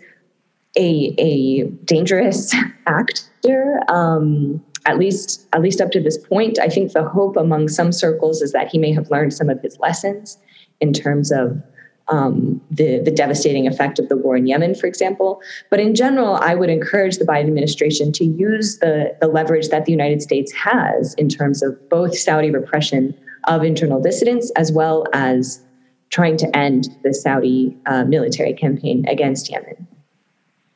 a, 0.78 1.16
a 1.18 1.64
dangerous 1.86 2.54
actor. 2.88 3.80
Um, 3.90 4.64
at 4.86 5.00
least, 5.00 5.48
at 5.54 5.62
least 5.62 5.82
up 5.82 5.90
to 5.92 6.00
this 6.00 6.20
point, 6.20 6.60
I 6.60 6.68
think 6.68 6.92
the 6.92 7.04
hope 7.04 7.36
among 7.36 7.70
some 7.70 7.92
circles 7.92 8.44
is 8.44 8.52
that 8.52 8.68
he 8.68 8.78
may 8.78 8.94
have 8.94 9.10
learned 9.10 9.34
some 9.34 9.50
of 9.50 9.60
his 9.62 9.80
lessons 9.80 10.38
in 10.84 10.92
terms 10.92 11.32
of 11.32 11.64
um, 12.10 12.60
the, 12.70 13.00
the 13.00 13.10
devastating 13.10 13.66
effect 13.66 13.98
of 14.00 14.10
the 14.10 14.18
war 14.18 14.36
in 14.36 14.46
Yemen, 14.46 14.76
for 14.76 14.88
example. 14.88 15.42
But 15.70 15.80
in 15.80 15.96
general, 15.96 16.36
I 16.36 16.54
would 16.56 16.70
encourage 16.70 17.18
the 17.18 17.26
Biden 17.26 17.48
administration 17.48 18.12
to 18.14 18.26
use 18.26 18.80
the, 18.80 19.16
the 19.22 19.30
leverage 19.30 19.70
that 19.70 19.86
the 19.86 19.94
United 19.94 20.22
States 20.22 20.52
has 20.52 21.14
in 21.14 21.30
terms 21.30 21.64
of 21.64 21.78
both 21.90 22.18
Saudi 22.18 22.52
repression 22.52 23.18
of 23.46 23.64
internal 23.64 24.02
dissidents 24.02 24.52
as 24.58 24.74
well 24.74 25.06
as 25.14 25.64
trying 26.10 26.36
to 26.38 26.58
end 26.58 26.90
the 27.04 27.14
Saudi 27.14 27.78
uh, 27.86 28.04
military 28.04 28.54
campaign 28.54 29.06
against 29.08 29.50
Yemen. 29.50 29.88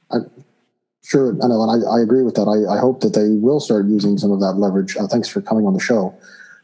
I, 0.10 0.20
sure, 1.04 1.36
I 1.44 1.48
know, 1.48 1.62
and 1.62 1.86
I, 1.86 1.98
I 1.98 2.02
agree 2.02 2.24
with 2.24 2.36
that. 2.36 2.48
I, 2.48 2.76
I, 2.76 2.80
hope 2.80 3.02
that 3.02 3.14
they 3.14 3.30
will 3.30 3.60
start 3.60 3.86
using 3.88 4.18
some 4.18 4.32
of 4.32 4.40
that 4.40 4.54
leverage. 4.54 4.96
Uh, 4.96 5.08
thanks 5.08 5.28
for 5.28 5.42
coming 5.42 5.66
on 5.68 5.74
the 5.74 5.80
show. 5.80 6.18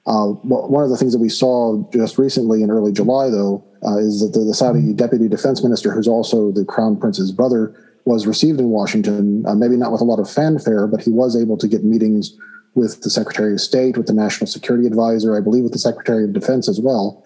Uh, 0.06 0.28
one 0.44 0.84
of 0.84 0.90
the 0.90 0.98
things 0.98 1.14
that 1.14 1.20
we 1.20 1.30
saw 1.30 1.82
just 1.92 2.18
recently 2.18 2.62
in 2.62 2.70
early 2.70 2.92
July, 2.92 3.30
though, 3.30 3.64
uh, 3.86 3.98
is 3.98 4.20
that 4.20 4.38
the, 4.38 4.44
the, 4.44 4.54
Saudi 4.54 4.92
deputy 4.92 5.30
defense 5.30 5.64
minister, 5.64 5.94
who's 5.94 6.10
also 6.10 6.52
the 6.52 6.66
crown 6.66 6.98
prince's 6.98 7.32
brother, 7.32 7.74
was 8.04 8.28
received 8.28 8.60
in 8.60 8.68
Washington, 8.68 9.46
uh, 9.48 9.56
maybe 9.56 9.78
not 9.78 9.94
with 9.94 10.02
a 10.02 10.04
lot 10.04 10.20
of 10.20 10.30
fanfare, 10.30 10.88
but 10.88 11.02
he 11.02 11.10
was 11.10 11.42
able 11.42 11.58
to 11.58 11.70
get 11.70 11.86
meetings 11.86 12.38
with 12.76 13.02
the 13.02 13.10
Secretary 13.10 13.54
of 13.54 13.62
State, 13.62 13.96
with 13.96 14.08
the 14.08 14.14
National 14.14 14.46
Security 14.46 14.86
Advisor, 14.88 15.38
I 15.38 15.40
believe 15.40 15.64
with 15.64 15.72
the 15.72 15.80
Secretary 15.80 16.26
of 16.26 16.34
Defense 16.34 16.68
as 16.68 16.82
well. 16.82 17.26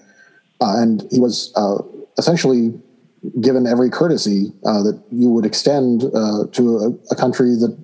Uh, 0.62 0.78
and 0.78 1.08
he 1.10 1.20
was 1.20 1.52
uh, 1.56 1.82
essentially 2.20 2.80
given 3.42 3.66
every 3.66 3.90
courtesy 3.90 4.54
uh, 4.66 4.84
that 4.84 5.02
you 5.12 5.30
would 5.30 5.46
extend 5.46 6.02
to 6.02 6.78
a, 6.78 7.14
a, 7.14 7.16
country 7.16 7.56
that 7.56 7.76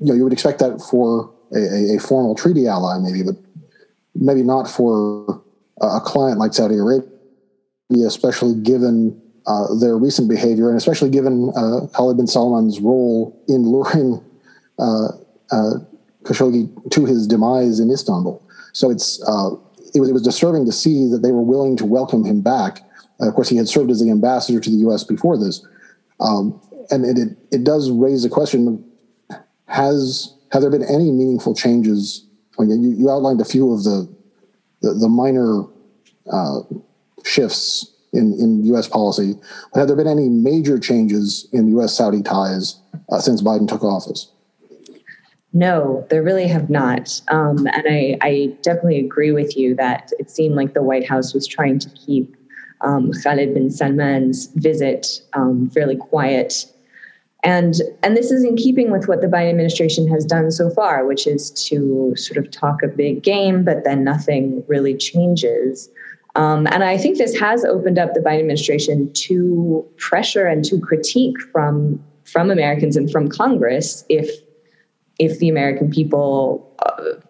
you 0.00 0.06
know 0.06 0.14
you 0.14 0.24
would 0.24 0.32
expect 0.32 0.58
that 0.58 0.80
for 0.80 1.32
a, 1.54 1.96
a, 1.96 1.98
formal 1.98 2.34
treaty 2.34 2.66
ally, 2.66 2.98
maybe, 2.98 3.22
but 3.22 3.36
maybe 4.14 4.42
not 4.42 4.68
for 4.68 5.42
a 5.80 6.00
client 6.00 6.38
like 6.38 6.54
Saudi 6.54 6.76
Arabia, 6.76 7.08
especially 8.06 8.54
given 8.54 9.20
uh, 9.48 9.74
their 9.76 9.96
recent 9.96 10.28
behavior 10.28 10.68
and 10.68 10.76
especially 10.76 11.08
given 11.08 11.50
uh, 11.56 11.86
Khalid 11.94 12.18
bin 12.18 12.26
Salman's 12.26 12.80
role 12.80 13.34
in 13.48 13.62
luring 13.62 14.22
uh, 14.78 15.08
uh, 15.50 15.72
Khashoggi 16.24 16.90
to 16.90 17.06
his 17.06 17.26
demise 17.26 17.80
in 17.80 17.90
Istanbul. 17.90 18.42
So 18.72 18.90
it's 18.90 19.22
uh, 19.26 19.50
it 19.94 20.00
was 20.00 20.10
it 20.10 20.12
was 20.12 20.22
disturbing 20.22 20.66
to 20.66 20.72
see 20.72 21.08
that 21.08 21.20
they 21.22 21.32
were 21.32 21.42
willing 21.42 21.76
to 21.78 21.86
welcome 21.86 22.24
him 22.24 22.42
back. 22.42 22.80
of 23.20 23.34
course, 23.34 23.48
he 23.48 23.56
had 23.56 23.68
served 23.68 23.90
as 23.90 24.00
the 24.00 24.10
ambassador 24.10 24.60
to 24.60 24.70
the 24.70 24.76
U.S. 24.88 25.02
before 25.02 25.38
this, 25.38 25.66
um, 26.20 26.60
and 26.90 27.04
it, 27.06 27.18
it 27.18 27.28
it 27.50 27.64
does 27.64 27.90
raise 27.90 28.22
the 28.22 28.28
question: 28.28 28.84
Has 29.66 30.34
have 30.52 30.62
there 30.62 30.70
been 30.70 30.84
any 30.84 31.10
meaningful 31.10 31.54
changes? 31.54 32.26
I 32.58 32.62
mean, 32.62 32.82
you, 32.82 32.90
you 32.90 33.10
outlined 33.10 33.40
a 33.40 33.44
few 33.44 33.72
of 33.72 33.84
the 33.84 34.08
the, 34.80 34.94
the 34.94 35.08
minor 35.08 35.64
uh, 36.30 36.60
shifts 37.24 37.94
in, 38.12 38.32
in 38.34 38.64
U.S. 38.66 38.86
policy, 38.86 39.34
but 39.72 39.80
have 39.80 39.88
there 39.88 39.96
been 39.96 40.06
any 40.06 40.28
major 40.28 40.78
changes 40.78 41.48
in 41.52 41.68
U.S. 41.72 41.96
Saudi 41.96 42.22
ties 42.22 42.80
uh, 43.10 43.18
since 43.18 43.42
Biden 43.42 43.68
took 43.68 43.82
office? 43.82 44.30
No, 45.52 46.06
there 46.10 46.22
really 46.22 46.46
have 46.46 46.70
not. 46.70 47.20
Um, 47.28 47.66
and 47.66 47.84
I, 47.88 48.18
I, 48.20 48.56
definitely 48.62 49.00
agree 49.00 49.32
with 49.32 49.56
you 49.56 49.74
that 49.76 50.12
it 50.18 50.30
seemed 50.30 50.54
like 50.54 50.74
the 50.74 50.82
White 50.82 51.08
House 51.08 51.32
was 51.32 51.46
trying 51.46 51.78
to 51.78 51.90
keep 51.90 52.36
um, 52.82 53.12
Khalid 53.24 53.54
bin 53.54 53.70
Salman's 53.70 54.46
visit 54.54 55.22
um, 55.32 55.70
fairly 55.70 55.96
quiet. 55.96 56.66
And, 57.44 57.74
and 58.02 58.16
this 58.16 58.30
is 58.30 58.44
in 58.44 58.56
keeping 58.56 58.90
with 58.90 59.06
what 59.06 59.20
the 59.20 59.28
Biden 59.28 59.50
administration 59.50 60.08
has 60.08 60.24
done 60.24 60.50
so 60.50 60.70
far, 60.70 61.06
which 61.06 61.26
is 61.26 61.50
to 61.68 62.12
sort 62.16 62.36
of 62.36 62.50
talk 62.50 62.82
a 62.82 62.88
big 62.88 63.22
game, 63.22 63.64
but 63.64 63.84
then 63.84 64.02
nothing 64.02 64.64
really 64.66 64.96
changes. 64.96 65.88
Um, 66.34 66.66
and 66.66 66.82
I 66.82 66.98
think 66.98 67.16
this 67.18 67.38
has 67.38 67.64
opened 67.64 67.98
up 67.98 68.14
the 68.14 68.20
Biden 68.20 68.40
administration 68.40 69.12
to 69.12 69.86
pressure 69.98 70.46
and 70.46 70.64
to 70.64 70.80
critique 70.80 71.40
from, 71.52 72.02
from 72.24 72.50
Americans 72.50 72.96
and 72.96 73.10
from 73.10 73.28
Congress 73.28 74.04
if 74.08 74.30
if 75.18 75.38
the 75.40 75.48
American 75.48 75.90
people 75.90 76.74
uh, 76.86 77.20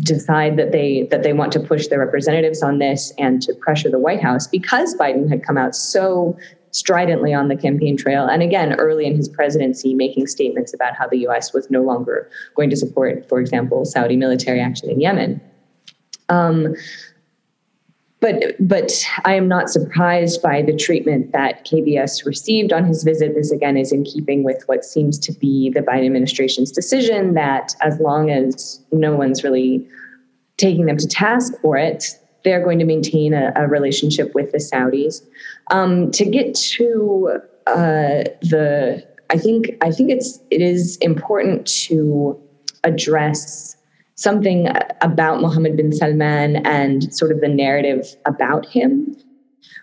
decide 0.00 0.56
that 0.56 0.72
they 0.72 1.08
that 1.10 1.22
they 1.22 1.32
want 1.32 1.52
to 1.52 1.60
push 1.60 1.88
their 1.88 1.98
representatives 1.98 2.62
on 2.62 2.78
this 2.78 3.12
and 3.18 3.42
to 3.42 3.54
pressure 3.54 3.90
the 3.90 3.98
White 3.98 4.22
House 4.22 4.46
because 4.46 4.94
Biden 4.94 5.28
had 5.28 5.42
come 5.42 5.58
out 5.58 5.74
so 5.74 6.36
stridently 6.76 7.32
on 7.32 7.48
the 7.48 7.56
campaign 7.56 7.96
trail 7.96 8.26
and 8.26 8.42
again 8.42 8.74
early 8.74 9.06
in 9.06 9.16
his 9.16 9.28
presidency 9.28 9.94
making 9.94 10.26
statements 10.26 10.74
about 10.74 10.94
how 10.94 11.06
the 11.08 11.18
US 11.28 11.52
was 11.52 11.70
no 11.70 11.82
longer 11.82 12.28
going 12.54 12.70
to 12.70 12.76
support 12.76 13.26
for 13.28 13.40
example 13.40 13.84
Saudi 13.84 14.16
military 14.16 14.60
action 14.60 14.90
in 14.90 15.00
Yemen 15.00 15.40
um, 16.28 16.74
but 18.20 18.56
but 18.58 19.04
I 19.24 19.34
am 19.34 19.46
not 19.46 19.68
surprised 19.68 20.42
by 20.42 20.62
the 20.62 20.74
treatment 20.74 21.32
that 21.32 21.64
KBS 21.66 22.24
received 22.24 22.72
on 22.72 22.84
his 22.84 23.02
visit. 23.02 23.34
This 23.34 23.52
again 23.52 23.76
is 23.76 23.92
in 23.92 24.04
keeping 24.04 24.42
with 24.42 24.62
what 24.66 24.84
seems 24.84 25.18
to 25.20 25.32
be 25.32 25.70
the 25.70 25.80
Biden 25.80 26.06
administration's 26.06 26.72
decision 26.72 27.34
that 27.34 27.74
as 27.82 28.00
long 28.00 28.30
as 28.30 28.82
no 28.90 29.14
one's 29.14 29.44
really 29.44 29.86
taking 30.56 30.86
them 30.86 30.96
to 30.96 31.06
task 31.06 31.52
for 31.60 31.76
it, 31.76 32.18
they're 32.46 32.62
going 32.62 32.78
to 32.78 32.84
maintain 32.84 33.34
a, 33.34 33.52
a 33.56 33.66
relationship 33.66 34.32
with 34.32 34.52
the 34.52 34.58
Saudis. 34.58 35.20
Um, 35.72 36.12
to 36.12 36.24
get 36.24 36.54
to 36.54 37.40
uh, 37.66 38.22
the, 38.40 39.04
I 39.28 39.36
think 39.36 39.76
I 39.82 39.90
think 39.90 40.12
it's 40.12 40.38
it 40.50 40.62
is 40.62 40.96
important 40.98 41.66
to 41.88 42.40
address 42.84 43.76
something 44.14 44.68
about 45.00 45.40
Mohammed 45.40 45.76
bin 45.76 45.92
Salman 45.92 46.64
and 46.64 47.12
sort 47.12 47.32
of 47.32 47.40
the 47.40 47.48
narrative 47.48 48.06
about 48.24 48.64
him, 48.64 49.16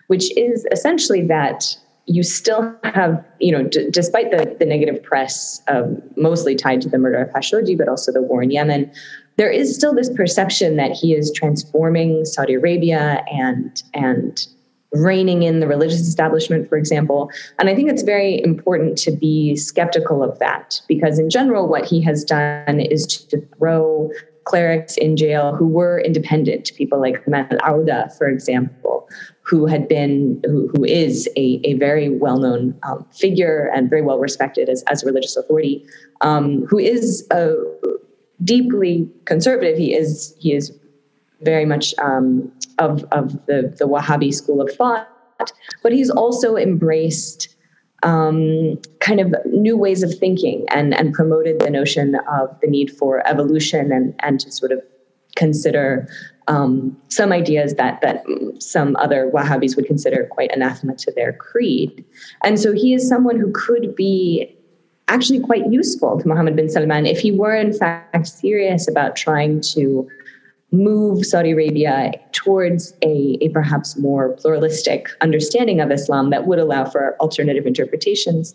which 0.06 0.34
is 0.36 0.66
essentially 0.72 1.22
that 1.26 1.76
you 2.06 2.22
still 2.22 2.74
have, 2.84 3.22
you 3.40 3.52
know, 3.52 3.62
d- 3.62 3.88
despite 3.90 4.30
the, 4.30 4.56
the 4.58 4.66
negative 4.66 5.02
press, 5.02 5.62
um, 5.68 6.02
mostly 6.16 6.54
tied 6.54 6.80
to 6.82 6.88
the 6.88 6.98
murder 6.98 7.18
of 7.18 7.30
Khashoggi, 7.30 7.76
but 7.76 7.88
also 7.88 8.12
the 8.12 8.22
war 8.22 8.42
in 8.42 8.50
Yemen, 8.50 8.90
there 9.36 9.50
is 9.50 9.74
still 9.74 9.94
this 9.94 10.10
perception 10.10 10.76
that 10.76 10.92
he 10.92 11.14
is 11.14 11.32
transforming 11.32 12.24
Saudi 12.24 12.54
Arabia 12.54 13.24
and 13.30 13.82
and 13.92 14.46
reining 14.94 15.42
in 15.42 15.60
the 15.60 15.66
religious 15.66 16.00
establishment, 16.00 16.68
for 16.68 16.76
example. 16.76 17.30
And 17.58 17.68
I 17.68 17.74
think 17.74 17.90
it's 17.90 18.02
very 18.02 18.42
important 18.42 18.96
to 18.98 19.10
be 19.10 19.56
skeptical 19.56 20.22
of 20.22 20.38
that 20.38 20.80
because, 20.88 21.18
in 21.18 21.30
general, 21.30 21.68
what 21.68 21.84
he 21.84 22.00
has 22.02 22.24
done 22.24 22.80
is 22.80 23.06
to 23.06 23.40
throw 23.58 24.10
clerics 24.44 24.96
in 24.98 25.16
jail 25.16 25.56
who 25.56 25.66
were 25.66 26.00
independent, 26.00 26.70
people 26.76 27.00
like 27.00 27.24
Hammam 27.24 27.58
al 27.62 27.80
Auda, 27.80 28.10
for 28.16 28.28
example, 28.28 29.08
who 29.40 29.66
had 29.66 29.88
been, 29.88 30.40
who, 30.44 30.68
who 30.68 30.84
is 30.84 31.28
a, 31.36 31.60
a 31.64 31.74
very 31.74 32.10
well 32.10 32.38
known 32.38 32.78
um, 32.82 33.04
figure 33.10 33.70
and 33.74 33.90
very 33.90 34.02
well 34.02 34.18
respected 34.18 34.68
as, 34.68 34.82
as 34.84 35.02
a 35.02 35.06
religious 35.06 35.36
authority, 35.36 35.84
um, 36.20 36.64
who 36.66 36.78
is 36.78 37.26
a 37.30 37.54
deeply 38.42 39.08
conservative. 39.24 39.78
He 39.78 39.94
is, 39.94 40.34
he 40.38 40.52
is 40.52 40.72
very 41.42 41.64
much 41.64 41.94
um, 41.98 42.50
of, 42.78 43.04
of 43.12 43.32
the, 43.46 43.74
the 43.78 43.86
Wahhabi 43.86 44.32
school 44.34 44.60
of 44.60 44.70
thought, 44.74 45.08
but 45.82 45.92
he's 45.92 46.10
also 46.10 46.56
embraced 46.56 47.54
um, 48.02 48.78
kind 49.00 49.20
of 49.20 49.34
new 49.46 49.76
ways 49.76 50.02
of 50.02 50.16
thinking 50.18 50.66
and, 50.70 50.94
and 50.94 51.14
promoted 51.14 51.60
the 51.60 51.70
notion 51.70 52.16
of 52.30 52.58
the 52.60 52.66
need 52.66 52.90
for 52.90 53.26
evolution 53.26 53.92
and, 53.92 54.14
and 54.20 54.40
to 54.40 54.50
sort 54.50 54.72
of 54.72 54.82
consider 55.36 56.06
um, 56.46 56.96
some 57.08 57.32
ideas 57.32 57.74
that 57.74 58.00
that 58.02 58.22
some 58.58 58.96
other 58.96 59.30
Wahhabis 59.32 59.76
would 59.76 59.86
consider 59.86 60.28
quite 60.30 60.52
anathema 60.52 60.94
to 60.96 61.12
their 61.12 61.32
creed. 61.32 62.04
And 62.42 62.60
so 62.60 62.72
he 62.72 62.94
is 62.94 63.08
someone 63.08 63.40
who 63.40 63.50
could 63.52 63.96
be 63.96 64.53
actually 65.08 65.40
quite 65.40 65.66
useful 65.70 66.20
to 66.20 66.26
Mohammed 66.26 66.56
bin 66.56 66.68
Salman 66.68 67.06
if 67.06 67.18
he 67.18 67.30
were 67.30 67.54
in 67.54 67.72
fact 67.72 68.26
serious 68.26 68.88
about 68.88 69.16
trying 69.16 69.60
to 69.74 70.08
move 70.74 71.24
Saudi 71.24 71.52
Arabia 71.52 72.12
towards 72.32 72.94
a, 73.02 73.38
a, 73.40 73.48
perhaps 73.50 73.96
more 73.96 74.32
pluralistic 74.32 75.08
understanding 75.20 75.80
of 75.80 75.90
Islam 75.90 76.30
that 76.30 76.46
would 76.46 76.58
allow 76.58 76.84
for 76.84 77.16
alternative 77.20 77.64
interpretations. 77.64 78.54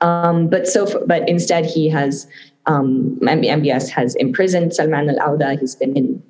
Um, 0.00 0.48
but 0.48 0.66
so, 0.66 1.04
but 1.06 1.28
instead, 1.28 1.66
he 1.66 1.88
has 1.90 2.26
um, 2.66 3.18
MBS 3.22 3.88
has 3.90 4.14
imprisoned 4.16 4.74
Salman 4.74 5.10
al 5.10 5.34
Auda. 5.34 5.58
He's 5.58 5.74
been 5.74 5.96
in 5.96 6.22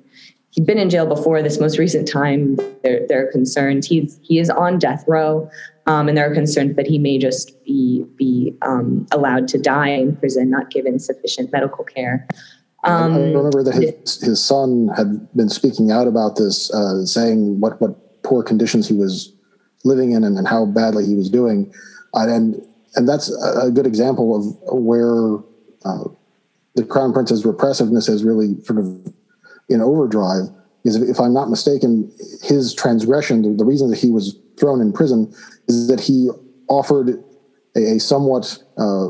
he'd 0.51 0.65
been 0.65 0.77
in 0.77 0.89
jail 0.89 1.05
before 1.05 1.41
this 1.41 1.59
most 1.59 1.77
recent 1.77 2.07
time. 2.07 2.57
There, 2.83 3.05
there 3.07 3.27
are 3.27 3.31
concerns 3.31 3.87
he's 3.87 4.19
he 4.21 4.39
is 4.39 4.49
on 4.49 4.79
death 4.79 5.03
row, 5.07 5.49
um, 5.87 6.07
and 6.07 6.17
there 6.17 6.29
are 6.29 6.33
concerns 6.33 6.75
that 6.75 6.85
he 6.85 6.99
may 6.99 7.17
just 7.17 7.63
be 7.63 8.05
be 8.17 8.55
um, 8.61 9.07
allowed 9.11 9.47
to 9.49 9.57
die 9.57 9.89
in 9.89 10.15
prison, 10.17 10.49
not 10.49 10.69
given 10.69 10.99
sufficient 10.99 11.51
medical 11.51 11.83
care. 11.83 12.27
Um, 12.83 13.13
I 13.13 13.19
remember 13.19 13.63
that 13.63 13.73
his, 13.73 14.21
his 14.21 14.43
son 14.43 14.89
had 14.95 15.27
been 15.35 15.49
speaking 15.49 15.91
out 15.91 16.07
about 16.07 16.35
this, 16.35 16.73
uh, 16.73 17.05
saying 17.05 17.59
what, 17.59 17.81
what 17.81 18.23
poor 18.23 18.43
conditions 18.43 18.87
he 18.87 18.93
was 18.93 19.33
living 19.83 20.11
in 20.11 20.23
and, 20.23 20.37
and 20.37 20.47
how 20.47 20.65
badly 20.65 21.05
he 21.05 21.15
was 21.15 21.29
doing. 21.29 21.73
Uh, 22.13 22.27
and, 22.29 22.61
and 22.95 23.07
that's 23.07 23.29
a 23.43 23.71
good 23.71 23.85
example 23.85 24.35
of 24.35 24.79
where 24.79 25.37
uh, 25.85 26.07
the 26.75 26.83
crown 26.83 27.13
prince's 27.13 27.45
repressiveness 27.45 28.07
is 28.07 28.23
really 28.23 28.61
sort 28.63 28.79
of 28.79 29.13
in 29.69 29.81
overdrive. 29.81 30.43
Is 30.83 30.95
if 30.95 31.19
I'm 31.19 31.33
not 31.33 31.49
mistaken, 31.49 32.11
his 32.43 32.73
transgression, 32.73 33.41
the, 33.41 33.49
the 33.49 33.65
reason 33.65 33.89
that 33.89 33.97
he 33.97 34.09
was 34.09 34.37
thrown 34.59 34.81
in 34.81 34.91
prison 34.91 35.33
is 35.67 35.87
that 35.87 35.99
he 35.99 36.29
offered 36.69 37.23
a, 37.75 37.95
a 37.95 37.99
somewhat 37.99 38.57
uh, 38.77 39.09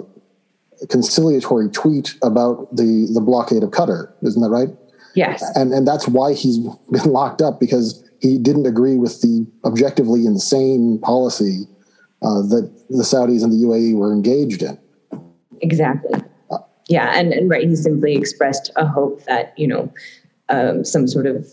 conciliatory 0.89 1.69
tweet 1.69 2.15
about 2.21 2.75
the 2.75 3.09
the 3.13 3.21
blockade 3.21 3.63
of 3.63 3.71
Qatar. 3.71 4.11
Isn't 4.23 4.41
that 4.41 4.49
right? 4.49 4.69
Yes. 5.15 5.43
And 5.55 5.73
and 5.73 5.87
that's 5.87 6.07
why 6.07 6.33
he's 6.33 6.59
been 6.91 7.11
locked 7.11 7.41
up 7.41 7.59
because 7.59 8.03
he 8.19 8.37
didn't 8.37 8.65
agree 8.65 8.95
with 8.95 9.21
the 9.21 9.45
objectively 9.63 10.25
insane 10.25 10.99
policy 10.99 11.67
uh, 12.21 12.41
that 12.41 12.71
the 12.89 13.03
Saudis 13.03 13.43
and 13.43 13.51
the 13.51 13.65
UAE 13.65 13.95
were 13.95 14.11
engaged 14.11 14.63
in. 14.63 14.77
Exactly. 15.61 16.21
Uh, 16.49 16.57
yeah, 16.87 17.11
and, 17.19 17.33
and 17.33 17.49
right, 17.49 17.67
he 17.67 17.75
simply 17.75 18.15
expressed 18.15 18.71
a 18.75 18.87
hope 18.87 19.23
that 19.25 19.53
you 19.57 19.67
know 19.67 19.91
um, 20.49 20.83
some 20.83 21.07
sort 21.07 21.25
of 21.25 21.47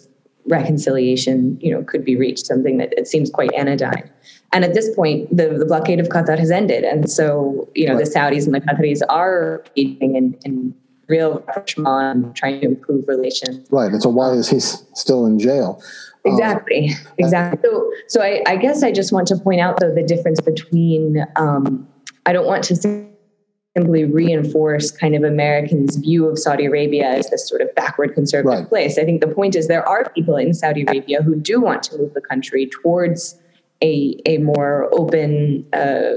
reconciliation, 0.46 1.58
you 1.60 1.72
know, 1.72 1.82
could 1.82 2.04
be 2.04 2.16
reached. 2.16 2.46
Something 2.46 2.78
that 2.78 2.92
it 2.96 3.06
seems 3.06 3.30
quite 3.30 3.52
anodyne. 3.54 4.10
And 4.52 4.64
at 4.64 4.74
this 4.74 4.94
point, 4.94 5.34
the, 5.36 5.48
the 5.48 5.64
blockade 5.64 5.98
of 5.98 6.08
Qatar 6.08 6.38
has 6.38 6.50
ended. 6.50 6.84
And 6.84 7.10
so, 7.10 7.68
you 7.74 7.86
know, 7.86 7.94
right. 7.94 8.04
the 8.04 8.10
Saudis 8.10 8.46
and 8.46 8.54
the 8.54 8.60
Qataris 8.60 9.00
are 9.08 9.64
engaging 9.76 10.14
in, 10.14 10.38
in 10.44 10.74
real 11.08 11.42
rapprochement, 11.46 12.36
trying 12.36 12.60
to 12.60 12.66
improve 12.66 13.06
relations. 13.08 13.66
Right. 13.70 13.90
And 13.90 14.00
so 14.00 14.10
why 14.10 14.30
is 14.30 14.48
he 14.48 14.60
still 14.60 15.26
in 15.26 15.38
jail? 15.38 15.82
Exactly. 16.24 16.90
Um, 16.90 17.12
exactly. 17.18 17.60
So, 17.68 17.92
so 18.08 18.22
I, 18.22 18.42
I, 18.46 18.56
guess 18.56 18.82
I 18.82 18.92
just 18.92 19.12
want 19.12 19.26
to 19.28 19.36
point 19.36 19.60
out, 19.60 19.80
though, 19.80 19.92
the 19.92 20.02
difference 20.02 20.40
between, 20.40 21.24
um, 21.36 21.86
I 22.24 22.32
don't 22.32 22.46
want 22.46 22.64
to 22.64 22.76
simply 23.76 24.04
reinforce 24.04 24.90
kind 24.90 25.16
of 25.16 25.24
Americans' 25.24 25.96
view 25.96 26.28
of 26.28 26.38
Saudi 26.38 26.66
Arabia 26.66 27.08
as 27.08 27.28
this 27.30 27.48
sort 27.48 27.60
of 27.60 27.74
backward 27.74 28.14
conservative 28.14 28.60
right. 28.60 28.68
place. 28.68 28.98
I 28.98 29.04
think 29.04 29.20
the 29.20 29.28
point 29.28 29.56
is 29.56 29.66
there 29.66 29.86
are 29.88 30.08
people 30.10 30.36
in 30.36 30.54
Saudi 30.54 30.84
Arabia 30.86 31.22
who 31.22 31.34
do 31.34 31.60
want 31.60 31.82
to 31.84 31.98
move 31.98 32.14
the 32.14 32.20
country 32.20 32.68
towards 32.68 33.38
a 33.82 34.16
a 34.26 34.38
more 34.38 34.88
open, 34.92 35.66
uh, 35.72 36.14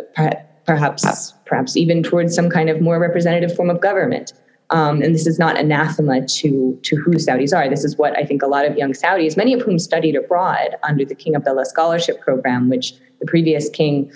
perhaps 0.65 1.33
perhaps 1.45 1.75
even 1.75 2.03
towards 2.03 2.35
some 2.35 2.49
kind 2.49 2.69
of 2.69 2.79
more 2.79 2.99
representative 2.99 3.55
form 3.55 3.69
of 3.69 3.81
government. 3.81 4.33
Um, 4.69 5.01
and 5.01 5.15
this 5.15 5.25
is 5.25 5.39
not 5.39 5.57
anathema 5.57 6.27
to 6.27 6.79
to 6.83 6.95
who 6.97 7.11
Saudis 7.13 7.57
are. 7.57 7.67
This 7.69 7.83
is 7.83 7.97
what 7.97 8.15
I 8.17 8.23
think 8.23 8.43
a 8.43 8.47
lot 8.47 8.65
of 8.65 8.77
young 8.77 8.93
Saudis, 8.93 9.35
many 9.35 9.53
of 9.53 9.61
whom 9.61 9.79
studied 9.79 10.15
abroad 10.15 10.75
under 10.83 11.05
the 11.05 11.15
King 11.15 11.35
Abdullah 11.35 11.65
Scholarship 11.65 12.21
Program, 12.21 12.69
which 12.69 12.93
the 13.19 13.25
previous 13.25 13.69
king 13.69 14.11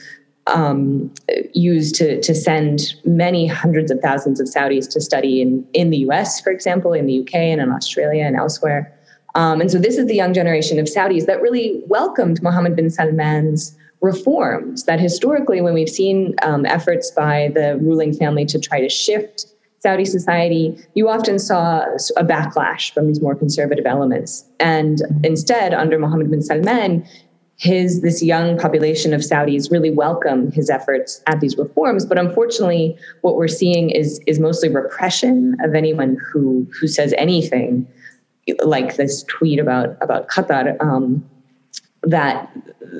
um, 0.51 1.11
used 1.53 1.95
to, 1.95 2.21
to 2.21 2.35
send 2.35 2.93
many 3.05 3.47
hundreds 3.47 3.91
of 3.91 3.99
thousands 4.01 4.39
of 4.39 4.47
Saudis 4.47 4.89
to 4.91 5.01
study 5.01 5.41
in, 5.41 5.65
in 5.73 5.89
the 5.89 5.97
US, 6.09 6.41
for 6.41 6.51
example, 6.51 6.93
in 6.93 7.05
the 7.05 7.21
UK 7.21 7.35
and 7.35 7.61
in 7.61 7.71
Australia 7.71 8.23
and 8.23 8.35
elsewhere. 8.35 8.93
Um, 9.35 9.61
and 9.61 9.71
so 9.71 9.77
this 9.77 9.97
is 9.97 10.07
the 10.07 10.15
young 10.15 10.33
generation 10.33 10.77
of 10.79 10.85
Saudis 10.85 11.25
that 11.25 11.41
really 11.41 11.81
welcomed 11.87 12.41
Mohammed 12.43 12.75
bin 12.75 12.89
Salman's 12.89 13.77
reforms. 14.01 14.83
That 14.83 14.99
historically, 14.99 15.61
when 15.61 15.73
we've 15.73 15.89
seen 15.89 16.35
um, 16.41 16.65
efforts 16.65 17.11
by 17.11 17.51
the 17.53 17.77
ruling 17.77 18.13
family 18.13 18.45
to 18.45 18.59
try 18.59 18.81
to 18.81 18.89
shift 18.89 19.45
Saudi 19.79 20.05
society, 20.05 20.77
you 20.93 21.09
often 21.09 21.39
saw 21.39 21.83
a 22.17 22.23
backlash 22.23 22.93
from 22.93 23.07
these 23.07 23.21
more 23.21 23.35
conservative 23.35 23.85
elements. 23.85 24.45
And 24.59 25.01
instead, 25.23 25.73
under 25.73 25.97
Mohammed 25.97 26.29
bin 26.29 26.41
Salman, 26.41 27.05
his 27.61 28.01
this 28.01 28.23
young 28.23 28.57
population 28.57 29.13
of 29.13 29.21
Saudis 29.21 29.71
really 29.71 29.91
welcome 29.91 30.51
his 30.51 30.67
efforts 30.67 31.21
at 31.27 31.41
these 31.41 31.55
reforms. 31.57 32.07
But 32.07 32.17
unfortunately, 32.17 32.97
what 33.21 33.35
we're 33.35 33.47
seeing 33.47 33.91
is 33.91 34.19
is 34.25 34.39
mostly 34.39 34.67
repression 34.67 35.55
of 35.63 35.75
anyone 35.75 36.17
who 36.33 36.67
who 36.79 36.87
says 36.87 37.13
anything 37.19 37.87
like 38.63 38.95
this 38.95 39.23
tweet 39.25 39.59
about 39.59 39.95
about 40.01 40.27
Qatar. 40.27 40.75
Um, 40.81 41.23
that 42.01 42.51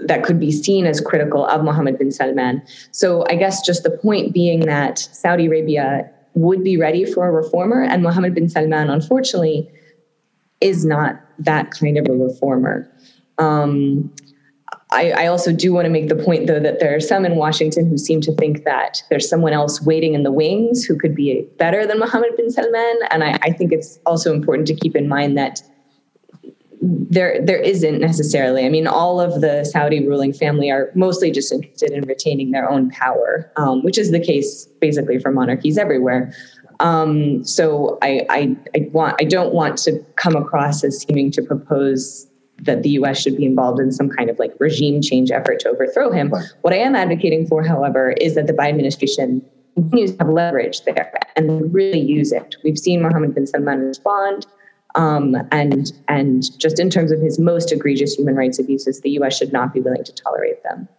that 0.07 0.23
could 0.23 0.39
be 0.39 0.51
seen 0.51 0.85
as 0.85 1.01
critical 1.01 1.43
of 1.47 1.63
Mohammed 1.63 1.97
bin 1.97 2.11
Salman. 2.11 2.61
So 2.91 3.25
I 3.31 3.35
guess 3.37 3.65
just 3.65 3.81
the 3.81 3.89
point 3.89 4.31
being 4.31 4.67
that 4.67 4.99
Saudi 4.99 5.47
Arabia 5.47 6.07
would 6.35 6.63
be 6.63 6.77
ready 6.77 7.03
for 7.03 7.27
a 7.27 7.31
reformer, 7.31 7.81
and 7.81 8.03
Mohammed 8.03 8.35
bin 8.35 8.47
Salman, 8.47 8.91
unfortunately, 8.91 9.67
is 10.61 10.85
not 10.85 11.19
that 11.39 11.71
kind 11.71 11.97
of 11.97 12.05
a 12.07 12.13
reformer. 12.13 12.87
Um, 13.39 14.13
I, 14.91 15.11
I, 15.11 15.27
also 15.27 15.53
do 15.53 15.73
want 15.73 15.85
to 15.85 15.89
make 15.89 16.09
the 16.09 16.15
point, 16.15 16.47
though, 16.47 16.59
that 16.59 16.81
there 16.81 16.93
are 16.93 16.99
some 16.99 17.25
in 17.25 17.37
Washington 17.37 17.87
who 17.87 17.97
seem 17.97 18.19
to 18.21 18.33
think 18.35 18.65
that 18.65 19.01
there's 19.09 19.29
someone 19.29 19.53
else 19.53 19.81
waiting 19.81 20.15
in 20.15 20.23
the 20.23 20.31
wings 20.31 20.83
who 20.83 20.97
could 20.97 21.15
be 21.15 21.47
better 21.57 21.85
than 21.85 21.99
Mohammed 21.99 22.35
bin 22.35 22.51
Salman. 22.51 22.99
And 23.09 23.23
I, 23.23 23.39
I 23.41 23.51
think 23.51 23.71
it's 23.71 23.99
also 24.05 24.33
important 24.33 24.67
to 24.67 24.75
keep 24.75 24.95
in 24.95 25.07
mind 25.07 25.37
that 25.37 25.61
there 26.81 27.39
there 27.45 27.59
isn't 27.59 27.99
necessarily. 27.99 28.65
I 28.65 28.69
mean, 28.69 28.87
all 28.87 29.21
of 29.21 29.39
the 29.41 29.63
Saudi 29.65 30.05
ruling 30.05 30.33
family 30.33 30.71
are 30.71 30.91
mostly 30.95 31.31
just 31.31 31.51
interested 31.51 31.91
in 31.91 32.03
retaining 32.05 32.51
their 32.51 32.69
own 32.69 32.89
power, 32.89 33.51
um, 33.55 33.83
which 33.83 33.97
is 33.97 34.11
the 34.11 34.19
case 34.19 34.65
basically 34.81 35.19
for 35.19 35.31
monarchies 35.31 35.77
everywhere. 35.77 36.33
Um, 36.79 37.45
so 37.45 37.99
I, 38.01 38.25
I, 38.29 38.55
I 38.75 38.89
want 38.91 39.15
I 39.21 39.25
don't 39.25 39.53
want 39.53 39.77
to 39.79 40.03
come 40.15 40.35
across 40.35 40.83
as 40.83 41.01
seeming 41.03 41.29
to 41.31 41.43
propose 41.43 42.27
that 42.61 42.83
the 42.83 42.89
US 42.91 43.21
should 43.21 43.37
be 43.37 43.45
involved 43.45 43.79
in 43.79 43.91
some 43.91 44.09
kind 44.09 44.29
of 44.29 44.39
like 44.39 44.53
regime 44.59 45.01
change 45.01 45.31
effort 45.31 45.59
to 45.61 45.69
overthrow 45.69 46.11
him. 46.11 46.29
Right. 46.29 46.45
What 46.61 46.73
I 46.73 46.77
am 46.77 46.95
advocating 46.95 47.47
for, 47.47 47.63
however, 47.63 48.11
is 48.11 48.35
that 48.35 48.47
the 48.47 48.53
Biden 48.53 48.69
administration 48.69 49.43
continues 49.75 50.11
to 50.11 50.17
have 50.19 50.29
leverage 50.29 50.81
there 50.83 51.13
and 51.35 51.73
really 51.73 51.99
use 51.99 52.31
it. 52.31 52.55
We've 52.63 52.77
seen 52.77 53.01
Mohammed 53.01 53.35
bin 53.35 53.47
Salman 53.47 53.79
respond. 53.79 54.45
Um, 54.95 55.37
and 55.51 55.91
and 56.09 56.43
just 56.59 56.77
in 56.77 56.89
terms 56.89 57.13
of 57.13 57.21
his 57.21 57.39
most 57.39 57.71
egregious 57.71 58.15
human 58.15 58.35
rights 58.35 58.59
abuses, 58.59 58.99
the 58.99 59.11
U.S. 59.11 59.37
should 59.37 59.53
not 59.53 59.73
be 59.73 59.79
willing 59.79 60.03
to 60.03 60.11
tolerate 60.13 60.61
them. 60.63 60.89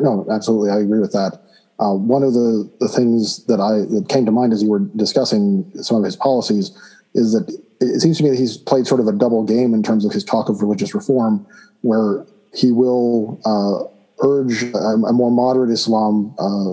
no, 0.00 0.26
absolutely, 0.28 0.70
I 0.70 0.80
agree 0.80 0.98
with 0.98 1.12
that. 1.12 1.40
Uh, 1.78 1.92
one 1.92 2.22
of 2.22 2.32
the, 2.32 2.68
the 2.80 2.88
things 2.88 3.44
that 3.44 3.60
I 3.60 3.86
that 3.94 4.08
came 4.08 4.26
to 4.26 4.32
mind 4.32 4.52
as 4.52 4.62
you 4.64 4.68
were 4.68 4.80
discussing 4.80 5.70
some 5.80 5.98
of 5.98 6.04
his 6.04 6.16
policies 6.16 6.76
is 7.14 7.34
that 7.34 7.56
it 7.80 8.00
seems 8.00 8.18
to 8.18 8.24
me 8.24 8.30
that 8.30 8.38
he's 8.38 8.56
played 8.56 8.86
sort 8.86 9.00
of 9.00 9.08
a 9.08 9.12
double 9.12 9.44
game 9.44 9.74
in 9.74 9.82
terms 9.82 10.04
of 10.04 10.12
his 10.12 10.24
talk 10.24 10.48
of 10.48 10.60
religious 10.60 10.94
reform, 10.94 11.46
where 11.82 12.26
he 12.54 12.72
will 12.72 13.40
uh, 13.44 14.26
urge 14.26 14.62
a, 14.62 14.78
a, 14.78 15.12
more 15.12 15.30
moderate 15.30 15.70
Islam 15.70 16.34
uh, 16.38 16.72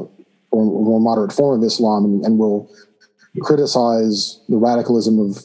or 0.51 0.65
more 0.65 1.01
moderate 1.01 1.33
form 1.33 1.59
of 1.59 1.65
Islam, 1.65 2.05
and, 2.05 2.25
and 2.25 2.37
will 2.37 2.69
criticize 3.41 4.39
the 4.47 4.57
radicalism 4.57 5.19
of 5.19 5.43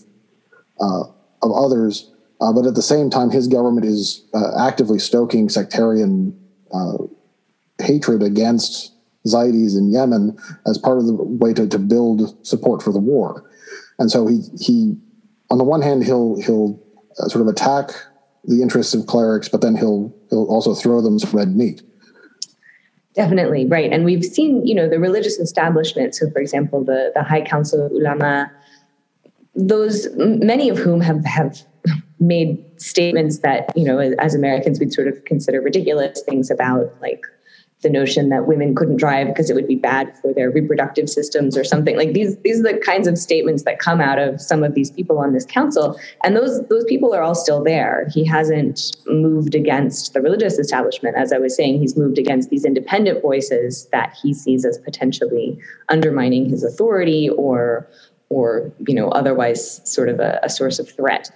uh, 0.80 1.04
of 1.42 1.52
others. 1.52 2.10
Uh, 2.40 2.52
but 2.52 2.66
at 2.66 2.74
the 2.74 2.82
same 2.82 3.10
time, 3.10 3.30
his 3.30 3.48
government 3.48 3.84
is 3.84 4.24
uh, 4.32 4.64
actively 4.64 4.98
stoking 4.98 5.48
sectarian 5.48 6.38
uh, 6.72 6.98
hatred 7.80 8.22
against 8.22 8.92
Zaydis 9.26 9.76
in 9.76 9.90
Yemen 9.90 10.38
as 10.66 10.78
part 10.78 10.98
of 10.98 11.06
the 11.06 11.14
way 11.14 11.52
to, 11.52 11.66
to 11.66 11.78
build 11.78 12.46
support 12.46 12.82
for 12.82 12.92
the 12.92 13.00
war. 13.00 13.44
And 13.98 14.10
so 14.10 14.26
he 14.26 14.42
he 14.60 14.96
on 15.50 15.58
the 15.58 15.64
one 15.64 15.82
hand, 15.82 16.04
he'll 16.04 16.40
he'll 16.40 16.80
uh, 17.18 17.28
sort 17.28 17.42
of 17.42 17.48
attack 17.48 17.90
the 18.44 18.62
interests 18.62 18.94
of 18.94 19.06
clerics, 19.06 19.48
but 19.48 19.60
then 19.60 19.76
he'll 19.76 20.14
he'll 20.30 20.46
also 20.46 20.74
throw 20.74 21.00
them 21.00 21.18
some 21.18 21.30
red 21.30 21.56
meat. 21.56 21.82
Definitely 23.14 23.66
right, 23.66 23.92
and 23.92 24.04
we've 24.04 24.24
seen 24.24 24.64
you 24.66 24.74
know 24.74 24.88
the 24.88 24.98
religious 24.98 25.38
establishment. 25.38 26.14
So, 26.14 26.30
for 26.30 26.40
example, 26.40 26.84
the 26.84 27.12
the 27.14 27.22
High 27.22 27.42
Council 27.42 27.84
of 27.86 27.92
Ulama, 27.92 28.50
those 29.54 30.08
many 30.16 30.68
of 30.68 30.78
whom 30.78 31.00
have 31.00 31.24
have 31.24 31.60
made 32.20 32.64
statements 32.80 33.38
that 33.38 33.76
you 33.76 33.84
know 33.84 33.98
as 33.98 34.34
Americans 34.34 34.78
we'd 34.78 34.92
sort 34.92 35.08
of 35.08 35.24
consider 35.24 35.60
ridiculous 35.60 36.22
things 36.22 36.50
about 36.50 36.94
like 37.00 37.24
the 37.82 37.88
notion 37.88 38.28
that 38.30 38.48
women 38.48 38.74
couldn't 38.74 38.96
drive 38.96 39.28
because 39.28 39.50
it 39.50 39.54
would 39.54 39.68
be 39.68 39.76
bad 39.76 40.12
for 40.18 40.32
their 40.34 40.50
reproductive 40.50 41.08
systems 41.08 41.56
or 41.56 41.62
something. 41.62 41.96
Like 41.96 42.12
these 42.12 42.36
these 42.38 42.58
are 42.60 42.64
the 42.64 42.78
kinds 42.78 43.06
of 43.06 43.16
statements 43.16 43.62
that 43.62 43.78
come 43.78 44.00
out 44.00 44.18
of 44.18 44.40
some 44.40 44.64
of 44.64 44.74
these 44.74 44.90
people 44.90 45.18
on 45.18 45.32
this 45.32 45.46
council. 45.46 45.98
And 46.24 46.34
those 46.34 46.66
those 46.66 46.84
people 46.84 47.14
are 47.14 47.22
all 47.22 47.36
still 47.36 47.62
there. 47.62 48.08
He 48.12 48.24
hasn't 48.24 48.96
moved 49.06 49.54
against 49.54 50.12
the 50.12 50.20
religious 50.20 50.58
establishment. 50.58 51.16
As 51.16 51.32
i 51.32 51.38
was 51.38 51.54
saying 51.54 51.78
he's 51.78 51.96
moved 51.96 52.18
against 52.18 52.50
these 52.50 52.64
independent 52.64 53.22
voices 53.22 53.86
that 53.92 54.16
he 54.20 54.34
sees 54.34 54.64
as 54.64 54.78
potentially 54.78 55.58
undermining 55.88 56.48
his 56.48 56.64
authority 56.64 57.30
or 57.30 57.88
or 58.28 58.72
you 58.88 58.94
know 58.94 59.08
otherwise 59.10 59.80
sort 59.88 60.08
of 60.08 60.18
a, 60.18 60.40
a 60.42 60.50
source 60.50 60.80
of 60.80 60.90
threat. 60.90 61.30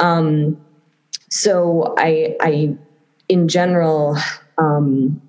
Um, 0.00 0.60
so 1.30 1.94
i 1.98 2.36
i 2.40 2.76
in 3.28 3.48
general 3.48 4.16
um, 4.58 5.20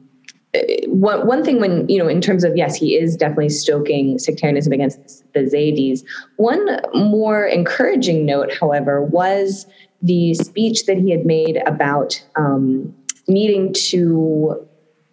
one, 0.88 1.28
one 1.28 1.44
thing 1.44 1.60
when 1.60 1.88
you 1.90 1.98
know 1.98 2.08
in 2.08 2.22
terms 2.22 2.44
of 2.44 2.56
yes 2.56 2.76
he 2.76 2.96
is 2.96 3.16
definitely 3.16 3.50
stoking 3.50 4.18
sectarianism 4.18 4.74
against 4.74 5.24
the 5.34 5.42
zaydis. 5.42 6.04
One 6.38 6.80
more 6.94 7.46
encouraging 7.46 8.26
note 8.26 8.52
however 8.58 9.04
was 9.04 9.66
the 10.02 10.34
speech 10.36 10.86
that 10.86 10.98
he 10.98 11.12
had 11.12 11.26
made 11.26 11.62
about 11.66 12.24
um, 12.36 12.96
needing 13.28 13.74
to 13.74 14.66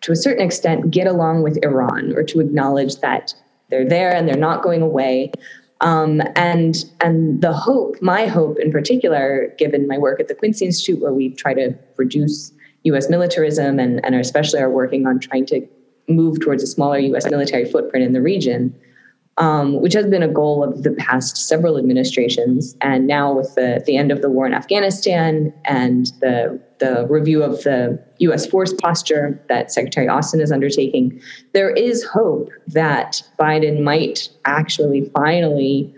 to 0.02 0.12
a 0.12 0.16
certain 0.16 0.44
extent 0.44 0.90
get 0.90 1.06
along 1.06 1.42
with 1.42 1.58
iran 1.64 2.12
or 2.14 2.22
to 2.22 2.40
acknowledge 2.40 2.96
that 2.96 3.34
they're 3.70 3.88
there 3.88 4.14
and 4.14 4.28
they're 4.28 4.36
not 4.36 4.62
going 4.62 4.82
away. 4.82 5.32
Um, 5.80 6.22
and 6.36 6.76
and 7.00 7.42
the 7.42 7.52
hope 7.52 8.00
my 8.00 8.26
hope 8.26 8.58
in 8.58 8.70
particular 8.70 9.52
given 9.58 9.88
my 9.88 9.98
work 9.98 10.20
at 10.20 10.28
the 10.28 10.34
quincy 10.34 10.64
institute 10.64 11.00
where 11.00 11.12
we 11.12 11.30
try 11.30 11.52
to 11.54 11.74
reduce 11.96 12.52
US 12.84 13.08
militarism 13.08 13.78
and, 13.78 14.04
and 14.04 14.14
especially 14.14 14.60
are 14.60 14.70
working 14.70 15.06
on 15.06 15.18
trying 15.18 15.46
to 15.46 15.66
move 16.08 16.40
towards 16.40 16.62
a 16.62 16.66
smaller 16.66 16.98
US 16.98 17.28
military 17.30 17.64
footprint 17.64 18.04
in 18.04 18.12
the 18.12 18.20
region, 18.20 18.74
um, 19.38 19.80
which 19.80 19.94
has 19.94 20.06
been 20.06 20.22
a 20.22 20.28
goal 20.28 20.62
of 20.62 20.82
the 20.82 20.92
past 20.92 21.36
several 21.36 21.78
administrations. 21.78 22.76
And 22.80 23.06
now, 23.06 23.32
with 23.32 23.54
the, 23.54 23.82
the 23.86 23.96
end 23.96 24.12
of 24.12 24.20
the 24.22 24.30
war 24.30 24.46
in 24.46 24.54
Afghanistan 24.54 25.52
and 25.64 26.06
the, 26.20 26.60
the 26.78 27.06
review 27.08 27.42
of 27.42 27.62
the 27.62 27.98
US 28.18 28.46
force 28.46 28.72
posture 28.72 29.42
that 29.48 29.72
Secretary 29.72 30.06
Austin 30.06 30.40
is 30.40 30.52
undertaking, 30.52 31.20
there 31.52 31.70
is 31.70 32.04
hope 32.04 32.50
that 32.68 33.22
Biden 33.38 33.82
might 33.82 34.28
actually 34.44 35.10
finally 35.14 35.94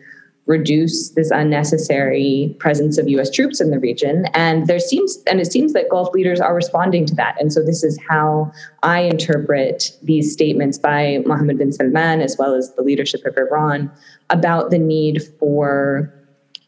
reduce 0.47 1.11
this 1.11 1.31
unnecessary 1.33 2.55
presence 2.61 2.99
of 2.99 3.09
US 3.09 3.31
troops 3.31 3.61
in 3.61 3.71
the 3.71 3.81
region. 3.81 4.27
And 4.33 4.67
there 4.69 4.79
seems 4.79 5.19
and 5.27 5.41
it 5.41 5.51
seems 5.51 5.73
that 5.73 5.89
Gulf 5.91 6.15
leaders 6.15 6.41
are 6.41 6.55
responding 6.55 7.05
to 7.07 7.15
that. 7.17 7.37
And 7.41 7.53
so 7.53 7.63
this 7.63 7.83
is 7.83 7.99
how 8.09 8.53
I 8.83 9.01
interpret 9.01 9.97
these 10.03 10.33
statements 10.33 10.79
by 10.79 11.23
Mohammed 11.27 11.59
bin 11.59 11.73
Salman 11.73 12.21
as 12.21 12.37
well 12.39 12.55
as 12.55 12.75
the 12.75 12.83
leadership 12.83 13.25
of 13.25 13.37
Iran 13.37 13.91
about 14.31 14.71
the 14.71 14.79
need 14.79 15.23
for 15.39 16.13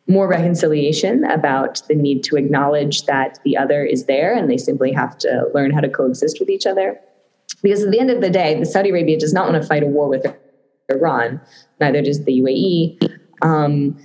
more 0.09 0.27
reconciliation 0.27 1.23
about 1.25 1.83
the 1.87 1.95
need 1.95 2.25
to 2.25 2.37
acknowledge 2.37 3.05
that 3.05 3.39
the 3.45 3.57
other 3.57 3.85
is 3.85 4.07
there 4.07 4.35
and 4.35 4.51
they 4.51 4.57
simply 4.57 4.91
have 4.91 5.17
to 5.19 5.49
learn 5.55 5.71
how 5.71 5.81
to 5.81 5.89
coexist 5.89 6.41
with 6.41 6.49
each 6.49 6.67
other. 6.67 6.99
Because 7.63 7.85
at 7.85 7.91
the 7.91 8.01
end 8.01 8.11
of 8.11 8.23
the 8.23 8.31
day 8.31 8.59
the 8.59 8.67
Saudi 8.67 8.91
Arabia 8.91 9.19
does 9.19 9.33
not 9.33 9.49
want 9.49 9.63
to 9.63 9.69
fight 9.69 9.85
a 9.85 9.87
war 9.87 10.09
with 10.09 10.27
Iran 10.91 11.41
neither 11.81 12.03
does 12.03 12.25
the 12.25 12.41
UAE 12.41 13.18
um, 13.43 13.99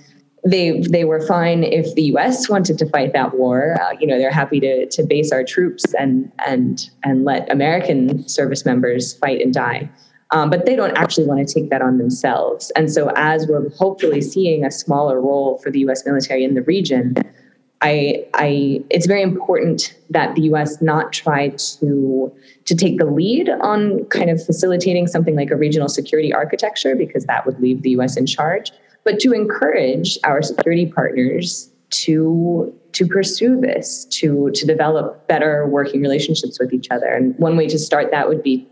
they 0.44 0.80
they 0.80 1.04
were 1.04 1.26
fine 1.26 1.64
if 1.64 1.94
the 1.94 2.02
U.S. 2.04 2.48
wanted 2.48 2.78
to 2.78 2.86
fight 2.90 3.12
that 3.14 3.36
war. 3.36 3.76
Uh, 3.80 3.92
you 3.98 4.06
know, 4.06 4.18
they're 4.18 4.30
happy 4.30 4.60
to 4.60 4.86
to 4.86 5.02
base 5.02 5.32
our 5.32 5.44
troops 5.44 5.94
and 5.94 6.30
and 6.46 6.90
and 7.02 7.24
let 7.24 7.50
American 7.50 8.28
service 8.28 8.64
members 8.64 9.14
fight 9.14 9.40
and 9.40 9.54
die. 9.54 9.90
Um, 10.30 10.50
but 10.50 10.66
they 10.66 10.74
don't 10.74 10.96
actually 10.96 11.26
want 11.26 11.46
to 11.46 11.54
take 11.54 11.70
that 11.70 11.80
on 11.80 11.98
themselves. 11.98 12.72
And 12.74 12.90
so, 12.90 13.10
as 13.14 13.46
we're 13.46 13.68
hopefully 13.70 14.20
seeing 14.20 14.64
a 14.64 14.70
smaller 14.70 15.20
role 15.20 15.58
for 15.58 15.70
the 15.70 15.80
U.S. 15.80 16.04
military 16.04 16.42
in 16.44 16.54
the 16.54 16.62
region, 16.62 17.14
I, 17.82 18.26
I, 18.32 18.82
it's 18.90 19.06
very 19.06 19.22
important 19.22 19.94
that 20.10 20.34
the 20.34 20.42
U.S. 20.42 20.80
not 20.80 21.12
try 21.12 21.48
to 21.48 22.32
to 22.64 22.74
take 22.74 22.98
the 22.98 23.04
lead 23.04 23.50
on 23.60 24.04
kind 24.06 24.30
of 24.30 24.42
facilitating 24.44 25.06
something 25.06 25.36
like 25.36 25.50
a 25.50 25.56
regional 25.56 25.88
security 25.88 26.32
architecture 26.32 26.96
because 26.96 27.26
that 27.26 27.44
would 27.44 27.60
leave 27.60 27.82
the 27.82 27.90
U.S. 27.90 28.16
in 28.16 28.26
charge, 28.26 28.72
but 29.04 29.20
to 29.20 29.32
encourage 29.32 30.18
our 30.24 30.42
security 30.42 30.86
partners 30.86 31.70
to 31.90 32.72
to 32.92 33.06
pursue 33.06 33.60
this, 33.60 34.04
to 34.06 34.50
to 34.54 34.66
develop 34.66 35.26
better 35.28 35.66
working 35.68 36.00
relationships 36.00 36.58
with 36.58 36.72
each 36.72 36.88
other. 36.90 37.06
And 37.06 37.36
one 37.38 37.56
way 37.56 37.66
to 37.68 37.78
start 37.78 38.10
that 38.10 38.28
would 38.28 38.42
be 38.42 38.66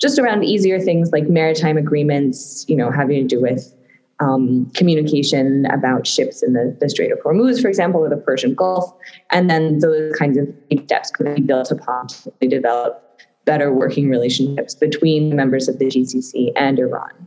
just 0.00 0.18
around 0.18 0.44
easier 0.44 0.78
things 0.78 1.10
like 1.12 1.28
maritime 1.28 1.76
agreements, 1.76 2.64
you 2.68 2.76
know, 2.76 2.90
having 2.90 3.26
to 3.26 3.36
do 3.36 3.40
with 3.40 3.72
um, 4.20 4.70
communication 4.74 5.66
about 5.66 6.06
ships 6.06 6.42
in 6.42 6.54
the, 6.54 6.76
the 6.80 6.88
Strait 6.88 7.12
of 7.12 7.18
Hormuz, 7.20 7.60
for 7.60 7.68
example, 7.68 8.00
or 8.00 8.08
the 8.08 8.16
Persian 8.16 8.54
Gulf. 8.54 8.92
And 9.30 9.50
then 9.50 9.78
those 9.78 10.14
kinds 10.16 10.38
of 10.38 10.48
steps 10.84 11.10
could 11.10 11.34
be 11.34 11.42
built 11.42 11.70
upon 11.70 12.08
to 12.08 12.48
develop 12.48 13.02
better 13.44 13.72
working 13.72 14.08
relationships 14.08 14.74
between 14.74 15.36
members 15.36 15.68
of 15.68 15.78
the 15.78 15.86
GCC 15.86 16.52
and 16.56 16.78
Iran. 16.78 17.25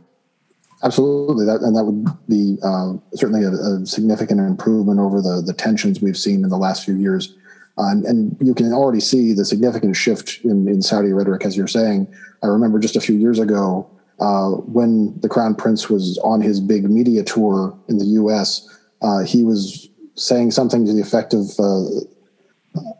Absolutely, 0.82 1.44
that, 1.44 1.60
and 1.60 1.76
that 1.76 1.84
would 1.84 2.06
be 2.26 2.56
uh, 2.62 2.94
certainly 3.14 3.44
a, 3.44 3.50
a, 3.50 3.84
significant 3.84 4.40
improvement 4.40 4.98
over 4.98 5.20
the, 5.20 5.42
the 5.44 5.52
tensions 5.52 6.00
we've 6.00 6.16
seen 6.16 6.42
in 6.42 6.48
the 6.48 6.56
last 6.56 6.86
few 6.86 6.96
years. 6.96 7.36
Uh, 7.76 7.90
and, 8.06 8.36
you 8.40 8.54
can 8.54 8.72
already 8.72 9.00
see 9.00 9.32
the 9.34 9.44
significant 9.44 9.94
shift 9.94 10.40
in, 10.42 10.66
in 10.68 10.80
Saudi 10.80 11.12
rhetoric, 11.12 11.44
as 11.44 11.56
you're 11.56 11.66
saying. 11.66 12.12
I 12.42 12.46
remember 12.46 12.78
just 12.78 12.96
a 12.96 13.00
few 13.00 13.16
years 13.16 13.38
ago, 13.38 13.90
uh, 14.20 14.50
when 14.50 15.18
the 15.20 15.28
crown 15.28 15.54
prince 15.54 15.90
was 15.90 16.18
on 16.24 16.40
his 16.40 16.60
big 16.60 16.88
media 16.88 17.22
tour 17.24 17.76
in 17.88 17.98
the 17.98 18.04
U.S., 18.06 18.66
uh, 19.02 19.20
he 19.20 19.44
was 19.44 19.88
saying 20.14 20.50
something 20.50 20.84
to 20.86 20.92
the 20.92 21.00
effect 21.00 21.32
of 21.34 21.50
uh, 21.58 21.84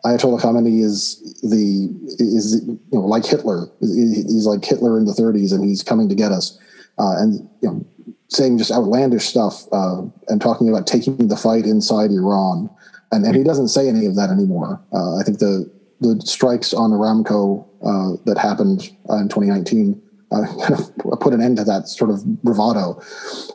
Ayatollah 0.04 0.40
Khamenei 0.40 0.82
is 0.82 1.20
the 1.42 1.88
is 2.18 2.62
you 2.66 2.78
know 2.92 3.00
like 3.00 3.24
Hitler. 3.24 3.68
He's 3.80 4.46
like 4.46 4.64
Hitler 4.64 4.98
in 4.98 5.04
the 5.04 5.12
30s, 5.12 5.52
and 5.52 5.64
he's 5.64 5.82
coming 5.82 6.08
to 6.08 6.14
get 6.14 6.32
us. 6.32 6.58
Uh, 7.00 7.16
and 7.18 7.48
you 7.62 7.68
know, 7.68 7.86
saying 8.28 8.58
just 8.58 8.70
outlandish 8.70 9.24
stuff 9.24 9.64
uh, 9.72 10.02
and 10.28 10.40
talking 10.40 10.68
about 10.68 10.86
taking 10.86 11.28
the 11.28 11.36
fight 11.36 11.64
inside 11.64 12.10
Iran. 12.10 12.68
And, 13.10 13.24
and 13.24 13.34
he 13.34 13.42
doesn't 13.42 13.68
say 13.68 13.88
any 13.88 14.06
of 14.06 14.14
that 14.16 14.30
anymore. 14.30 14.80
I 14.92 15.24
think 15.24 15.38
the 15.38 15.70
the 16.00 16.20
strikes 16.24 16.72
on 16.72 16.90
Aramco 16.90 17.66
that 18.24 18.38
happened 18.38 18.90
in 19.08 19.28
2019 19.28 20.00
uh, 20.32 20.46
kind 20.62 20.80
of 20.80 21.20
put 21.20 21.32
an 21.32 21.40
end 21.40 21.56
to 21.56 21.64
that 21.64 21.88
sort 21.88 22.10
of 22.10 22.24
bravado. 22.42 23.00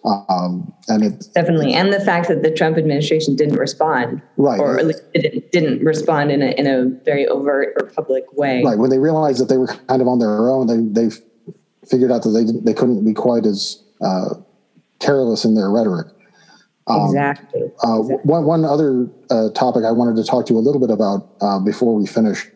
Um, 0.04 0.74
and 0.88 1.04
it 1.04 1.26
definitely, 1.34 1.74
and 1.74 1.94
the 1.94 2.00
fact 2.00 2.28
that 2.28 2.44
the 2.44 2.52
Trump 2.52 2.78
administration 2.78 3.36
didn't 3.36 3.56
respond, 3.56 4.22
right, 4.38 4.60
or 4.60 4.78
at 4.78 4.86
least 4.86 5.02
didn't, 5.14 5.52
didn't 5.52 5.84
respond 5.84 6.32
in 6.32 6.42
a 6.42 6.52
in 6.52 6.68
a 6.68 6.86
very 7.04 7.28
overt 7.28 7.76
or 7.80 7.88
public 7.88 8.26
way, 8.34 8.62
right. 8.64 8.78
When 8.78 8.90
they 8.90 9.00
realized 9.00 9.40
that 9.40 9.46
they 9.46 9.58
were 9.58 9.68
kind 9.68 10.02
of 10.02 10.08
on 10.08 10.20
their 10.20 10.50
own, 10.50 10.68
they 10.68 11.02
they 11.02 11.16
figured 11.90 12.12
out 12.12 12.24
that 12.24 12.30
they 12.30 12.46
they 12.72 12.74
couldn't 12.74 13.04
be 13.04 13.14
quite 13.14 13.46
as 13.46 13.84
uh, 14.02 14.36
careless 15.00 15.46
in 15.46 15.56
their 15.56 15.70
rhetoric. 15.70 16.08
Um, 16.88 17.06
exactly. 17.06 17.62
Uh, 17.84 18.02
exactly. 18.02 18.18
One 18.24 18.46
one 18.46 18.66
other 18.66 19.08
uh, 19.30 19.50
topic 19.52 19.84
I 19.84 19.92
wanted 19.92 20.16
to 20.18 20.24
talk 20.24 20.46
to 20.48 20.54
you 20.54 20.60
a 20.60 20.62
little 20.62 20.82
bit 20.82 20.92
about 20.92 21.30
uh, 21.42 21.60
before 21.60 21.96
we 21.96 22.06
finish 22.06 22.48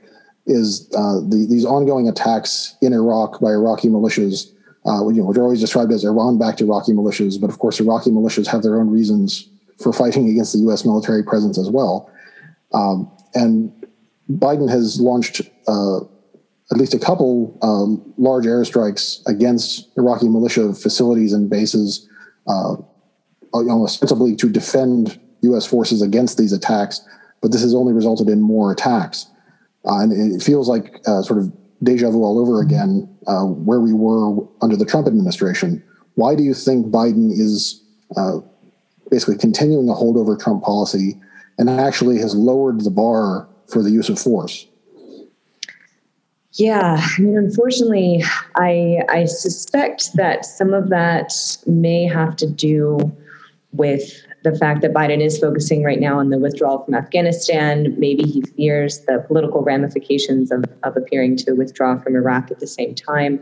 is 0.46 0.90
uh, 0.96 1.20
the, 1.20 1.46
these 1.50 1.66
ongoing 1.66 2.08
attacks 2.08 2.76
in 2.82 2.94
Iraq 2.94 3.40
by 3.40 3.50
Iraqi 3.50 3.88
militias, 3.88 4.52
uh, 4.86 5.08
you 5.10 5.22
know, 5.22 5.26
which 5.26 5.38
are 5.38 5.44
always 5.44 5.60
described 5.60 5.92
as 5.92 6.04
Iran-backed 6.04 6.62
Iraqi 6.62 6.92
militias. 6.92 7.40
But 7.40 7.52
of 7.52 7.60
course, 7.60 7.80
Iraqi 7.80 8.10
militias 8.10 8.48
have 8.48 8.64
their 8.64 8.80
own 8.80 8.90
reasons 8.90 9.48
for 9.82 9.94
fighting 9.94 10.28
against 10.30 10.54
the 10.54 10.60
U.S. 10.60 10.86
military 10.86 11.24
presence 11.24 11.58
as 11.58 11.70
well. 11.70 12.12
Um, 12.74 13.12
and 13.36 13.72
Biden 14.30 14.70
has 14.70 15.00
launched 15.00 15.42
uh, 15.68 16.00
at 16.72 16.78
least 16.78 16.94
a 16.94 17.00
couple 17.00 17.58
um, 17.62 18.14
large 18.18 18.46
airstrikes 18.46 19.26
against 19.28 19.90
Iraqi 19.98 20.30
militia 20.30 20.74
facilities 20.74 21.34
and 21.34 21.50
bases, 21.50 22.08
uh, 22.48 22.76
you 23.56 23.64
know, 23.64 23.84
ostensibly 23.84 24.36
to 24.36 24.50
defend 24.50 25.20
U.S. 25.42 25.66
forces 25.66 26.02
against 26.02 26.38
these 26.38 26.54
attacks. 26.54 27.02
But 27.42 27.52
this 27.52 27.62
has 27.62 27.74
only 27.74 27.94
resulted 27.94 28.28
in 28.30 28.42
more 28.42 28.72
attacks. 28.72 29.28
Uh, 29.86 30.02
and 30.02 30.36
it 30.36 30.44
feels 30.44 30.68
like 30.68 31.02
uh, 31.08 31.22
sort 31.22 31.40
of 31.40 31.52
deja 31.82 32.12
vu 32.12 32.24
all 32.24 32.38
over 32.38 32.62
again, 32.62 33.10
uh, 33.28 33.46
where 33.46 33.80
we 33.80 33.94
were 33.94 34.46
under 34.62 34.76
the 34.76 34.86
Trump 34.86 35.08
administration. 35.08 35.84
Why 36.16 36.36
do 36.36 36.44
you 36.44 36.54
think 36.54 36.88
Biden 36.88 37.32
is 37.32 37.82
uh, 38.18 38.40
basically 39.10 39.38
continuing 39.38 39.90
a 39.90 39.94
holdover 39.94 40.40
Trump 40.40 40.64
policy 40.64 41.20
and 41.58 41.70
actually 41.70 42.20
has 42.20 42.36
lowered 42.36 42.82
the 42.82 42.90
bar 42.90 43.48
for 43.68 43.82
the 43.82 43.90
use 43.90 44.10
of 44.10 44.20
force? 44.20 44.68
Yeah, 46.60 47.00
I 47.00 47.22
mean, 47.22 47.38
unfortunately, 47.38 48.22
I 48.56 49.00
I 49.08 49.24
suspect 49.26 50.14
that 50.16 50.44
some 50.44 50.74
of 50.74 50.90
that 50.90 51.32
may 51.66 52.06
have 52.06 52.36
to 52.36 52.48
do 52.48 53.00
with 53.72 54.12
the 54.44 54.54
fact 54.58 54.82
that 54.82 54.94
Biden 54.94 55.22
is 55.22 55.40
focusing 55.40 55.84
right 55.84 56.02
now 56.02 56.20
on 56.20 56.32
the 56.32 56.38
withdrawal 56.38 56.84
from 56.84 56.96
Afghanistan. 56.96 57.96
Maybe 57.98 58.24
he 58.24 58.42
fears 58.42 59.00
the 59.08 59.24
political 59.26 59.64
ramifications 59.64 60.52
of, 60.52 60.66
of 60.84 60.98
appearing 60.98 61.38
to 61.38 61.54
withdraw 61.54 61.98
from 61.98 62.16
Iraq 62.16 62.52
at 62.52 62.60
the 62.60 62.68
same 62.68 62.94
time. 62.94 63.40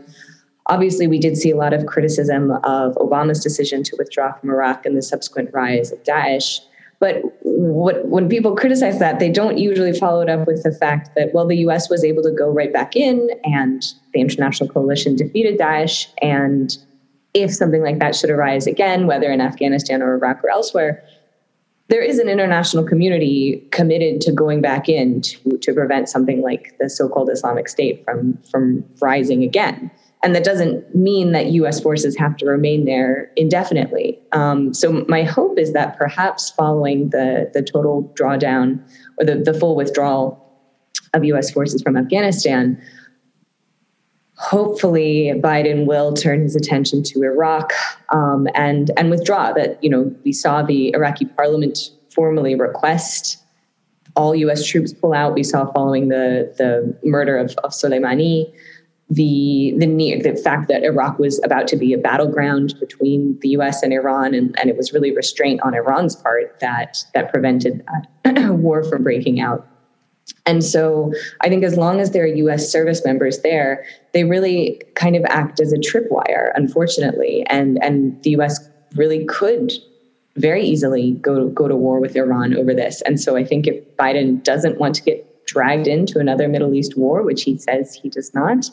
Obviously, 0.66 1.08
we 1.08 1.18
did 1.18 1.36
see 1.36 1.50
a 1.50 1.56
lot 1.56 1.72
of 1.72 1.86
criticism 1.86 2.52
of 2.62 2.94
Obama's 2.96 3.42
decision 3.42 3.82
to 3.82 3.96
withdraw 3.98 4.32
from 4.34 4.50
Iraq 4.50 4.86
and 4.86 4.96
the 4.96 5.02
subsequent 5.02 5.50
rise 5.52 5.90
of 5.90 6.00
Daesh. 6.04 6.60
But 7.00 7.22
what, 7.42 8.06
when 8.06 8.28
people 8.28 8.56
criticize 8.56 8.98
that, 8.98 9.20
they 9.20 9.30
don't 9.30 9.56
usually 9.56 9.92
follow 9.92 10.20
it 10.20 10.28
up 10.28 10.46
with 10.46 10.64
the 10.64 10.72
fact 10.72 11.10
that, 11.16 11.32
well, 11.32 11.46
the 11.46 11.58
US 11.58 11.88
was 11.88 12.04
able 12.04 12.22
to 12.24 12.32
go 12.32 12.50
right 12.50 12.72
back 12.72 12.96
in 12.96 13.28
and 13.44 13.84
the 14.14 14.20
international 14.20 14.68
coalition 14.68 15.14
defeated 15.14 15.58
Daesh 15.58 16.06
and 16.20 16.76
if 17.34 17.54
something 17.54 17.82
like 17.82 17.98
that 17.98 18.16
should 18.16 18.30
arise 18.30 18.66
again, 18.66 19.06
whether 19.06 19.30
in 19.30 19.40
Afghanistan 19.40 20.02
or 20.02 20.14
Iraq 20.14 20.42
or 20.42 20.50
elsewhere, 20.50 21.04
there 21.88 22.02
is 22.02 22.18
an 22.18 22.28
international 22.28 22.84
community 22.84 23.66
committed 23.70 24.20
to 24.22 24.32
going 24.32 24.60
back 24.60 24.88
in 24.88 25.20
to, 25.22 25.58
to 25.58 25.72
prevent 25.72 26.08
something 26.08 26.42
like 26.42 26.76
the 26.78 26.88
so-called 26.88 27.30
Islamic 27.30 27.68
State 27.68 28.04
from, 28.04 28.38
from 28.50 28.84
rising 29.00 29.42
again. 29.42 29.90
And 30.22 30.34
that 30.34 30.42
doesn't 30.42 30.94
mean 30.94 31.32
that 31.32 31.46
U.S. 31.52 31.80
forces 31.80 32.16
have 32.16 32.36
to 32.38 32.46
remain 32.46 32.84
there 32.84 33.30
indefinitely. 33.36 34.18
Um, 34.32 34.74
so 34.74 35.04
my 35.08 35.22
hope 35.22 35.58
is 35.58 35.72
that 35.74 35.96
perhaps 35.96 36.50
following 36.50 37.10
the, 37.10 37.50
the 37.54 37.62
total 37.62 38.12
drawdown 38.18 38.82
or 39.18 39.26
the, 39.26 39.36
the 39.36 39.54
full 39.54 39.76
withdrawal 39.76 40.44
of 41.14 41.24
U.S. 41.24 41.50
forces 41.52 41.82
from 41.82 41.96
Afghanistan, 41.96 42.82
hopefully 44.38 45.32
Biden 45.36 45.86
will 45.86 46.12
turn 46.12 46.42
his 46.42 46.56
attention 46.56 47.02
to 47.04 47.22
Iraq 47.22 47.72
um, 48.10 48.48
and 48.54 48.90
and 48.96 49.10
withdraw. 49.10 49.52
That 49.52 49.82
you 49.82 49.90
know 49.90 50.14
we 50.24 50.32
saw 50.32 50.62
the 50.62 50.92
Iraqi 50.94 51.26
parliament 51.26 51.78
formally 52.10 52.54
request 52.54 53.38
all 54.16 54.34
U.S. 54.34 54.66
troops 54.66 54.92
pull 54.92 55.12
out. 55.12 55.34
We 55.34 55.44
saw 55.44 55.70
following 55.72 56.08
the 56.08 56.52
the 56.58 56.96
murder 57.04 57.38
of, 57.38 57.54
of 57.64 57.70
Soleimani. 57.70 58.52
The 59.10 59.74
the 59.78 59.86
near, 59.86 60.22
the 60.22 60.36
fact 60.36 60.68
that 60.68 60.82
Iraq 60.82 61.18
was 61.18 61.42
about 61.42 61.66
to 61.68 61.76
be 61.76 61.94
a 61.94 61.98
battleground 61.98 62.74
between 62.78 63.38
the 63.40 63.48
U.S. 63.50 63.82
and 63.82 63.92
Iran, 63.92 64.34
and, 64.34 64.54
and 64.60 64.68
it 64.68 64.76
was 64.76 64.92
really 64.92 65.14
restraint 65.16 65.60
on 65.62 65.74
Iran's 65.74 66.14
part 66.14 66.60
that 66.60 66.98
that 67.14 67.32
prevented 67.32 67.86
that 68.24 68.52
war 68.54 68.84
from 68.84 69.02
breaking 69.02 69.40
out. 69.40 69.66
And 70.44 70.64
so 70.64 71.12
I 71.40 71.48
think 71.48 71.64
as 71.64 71.76
long 71.76 72.00
as 72.00 72.10
there 72.10 72.24
are 72.24 72.26
US 72.26 72.70
service 72.70 73.04
members 73.04 73.40
there, 73.40 73.84
they 74.12 74.24
really 74.24 74.80
kind 74.94 75.16
of 75.16 75.24
act 75.26 75.60
as 75.60 75.72
a 75.72 75.78
tripwire, 75.78 76.50
unfortunately. 76.54 77.44
And 77.48 77.82
and 77.82 78.22
the 78.22 78.30
US 78.30 78.58
really 78.94 79.24
could 79.24 79.72
very 80.36 80.62
easily 80.62 81.12
go 81.12 81.48
go 81.48 81.68
to 81.68 81.76
war 81.76 82.00
with 82.00 82.16
Iran 82.16 82.56
over 82.56 82.74
this. 82.74 83.02
And 83.02 83.20
so 83.20 83.36
I 83.36 83.44
think 83.44 83.66
if 83.66 83.96
Biden 83.96 84.42
doesn't 84.42 84.78
want 84.78 84.94
to 84.96 85.02
get 85.02 85.46
dragged 85.46 85.86
into 85.86 86.18
another 86.18 86.46
Middle 86.46 86.74
East 86.74 86.96
war, 86.96 87.22
which 87.22 87.42
he 87.42 87.56
says 87.56 87.94
he 87.94 88.08
does 88.08 88.32
not, 88.34 88.70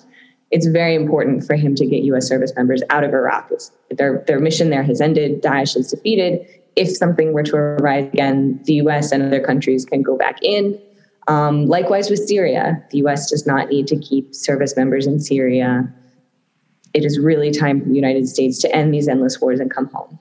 it's 0.52 0.68
very 0.68 0.96
important 0.96 1.46
for 1.46 1.56
him 1.56 1.76
to 1.76 1.86
get 1.86 2.04
US 2.04 2.28
service 2.28 2.54
members 2.56 2.82
out 2.90 3.04
of 3.04 3.14
Iraq. 3.14 3.50
It's, 3.52 3.72
their 3.92 4.24
their 4.28 4.40
mission 4.40 4.70
there 4.70 4.84
has 4.84 5.02
ended, 5.02 5.42
Daesh 5.42 5.76
is 5.76 5.92
defeated. 5.92 6.48
If 6.76 6.90
something 6.90 7.34
were 7.34 7.44
to 7.44 7.56
arise 7.56 8.08
again, 8.14 8.60
the 8.66 8.76
US 8.76 9.12
and 9.12 9.24
other 9.24 9.40
countries 9.40 9.86
can 9.86 10.02
go 10.02 10.18
back 10.18 10.38
in 10.42 10.80
um, 11.28 11.66
likewise 11.66 12.10
with 12.10 12.20
Syria, 12.28 12.84
the 12.92 13.00
US 13.00 13.30
does 13.30 13.48
not 13.48 13.70
need 13.70 13.88
to 13.88 13.98
keep 13.98 14.36
service 14.36 14.76
members 14.76 15.08
in 15.08 15.20
Syria. 15.20 15.92
It 16.94 17.04
is 17.04 17.20
really 17.20 17.52
time 17.52 17.82
for 17.82 17.90
the 17.90 17.96
United 17.96 18.28
States 18.28 18.60
to 18.60 18.74
end 18.76 18.94
these 18.94 19.08
endless 19.08 19.42
wars 19.42 19.60
and 19.60 19.72
come 19.72 19.88
home. 19.88 20.20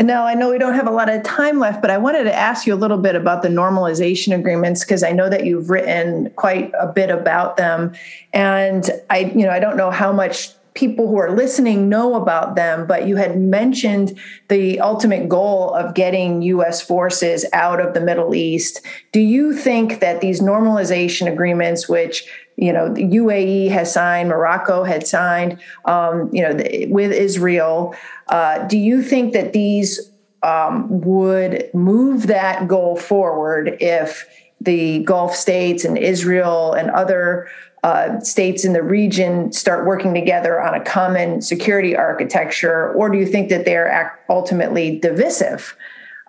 And 0.00 0.06
now 0.06 0.24
I 0.24 0.32
know 0.32 0.48
we 0.48 0.56
don't 0.56 0.72
have 0.72 0.86
a 0.86 0.90
lot 0.90 1.10
of 1.10 1.22
time 1.24 1.58
left, 1.58 1.82
but 1.82 1.90
I 1.90 1.98
wanted 1.98 2.24
to 2.24 2.34
ask 2.34 2.66
you 2.66 2.72
a 2.72 2.74
little 2.74 2.96
bit 2.96 3.14
about 3.14 3.42
the 3.42 3.50
normalization 3.50 4.34
agreements 4.34 4.82
because 4.82 5.02
I 5.02 5.12
know 5.12 5.28
that 5.28 5.44
you've 5.44 5.68
written 5.68 6.30
quite 6.36 6.72
a 6.80 6.86
bit 6.86 7.10
about 7.10 7.58
them. 7.58 7.92
And 8.32 8.88
I, 9.10 9.18
you 9.18 9.44
know, 9.44 9.50
I 9.50 9.60
don't 9.60 9.76
know 9.76 9.90
how 9.90 10.10
much 10.10 10.52
people 10.72 11.06
who 11.06 11.18
are 11.18 11.30
listening 11.30 11.90
know 11.90 12.14
about 12.14 12.56
them, 12.56 12.86
but 12.86 13.06
you 13.06 13.16
had 13.16 13.38
mentioned 13.38 14.18
the 14.48 14.80
ultimate 14.80 15.28
goal 15.28 15.74
of 15.74 15.92
getting 15.92 16.40
U.S. 16.40 16.80
forces 16.80 17.44
out 17.52 17.78
of 17.78 17.92
the 17.92 18.00
Middle 18.00 18.34
East. 18.34 18.80
Do 19.12 19.20
you 19.20 19.52
think 19.52 20.00
that 20.00 20.22
these 20.22 20.40
normalization 20.40 21.30
agreements, 21.30 21.90
which 21.90 22.26
you 22.60 22.72
know 22.72 22.92
the 22.92 23.02
UAE 23.02 23.70
has 23.70 23.92
signed, 23.92 24.28
Morocco 24.28 24.84
had 24.84 25.06
signed, 25.06 25.58
um, 25.86 26.30
you 26.32 26.42
know, 26.42 26.52
with 26.88 27.12
Israel, 27.12 27.94
uh, 28.28 28.66
do 28.66 28.78
you 28.78 29.02
think 29.02 29.32
that 29.32 29.52
these 29.52 30.10
um, 30.42 31.00
would 31.00 31.70
move 31.74 32.26
that 32.26 32.68
goal 32.68 32.96
forward 32.96 33.76
if 33.80 34.26
the 34.60 35.02
Gulf 35.04 35.34
states 35.34 35.84
and 35.84 35.96
Israel 35.96 36.72
and 36.72 36.90
other 36.90 37.48
uh, 37.82 38.20
states 38.20 38.64
in 38.64 38.74
the 38.74 38.82
region 38.82 39.52
start 39.52 39.86
working 39.86 40.12
together 40.12 40.60
on 40.60 40.74
a 40.74 40.84
common 40.84 41.40
security 41.40 41.96
architecture, 41.96 42.92
or 42.92 43.08
do 43.08 43.16
you 43.16 43.26
think 43.26 43.48
that 43.48 43.64
they're 43.64 44.18
ultimately 44.28 44.98
divisive 44.98 45.74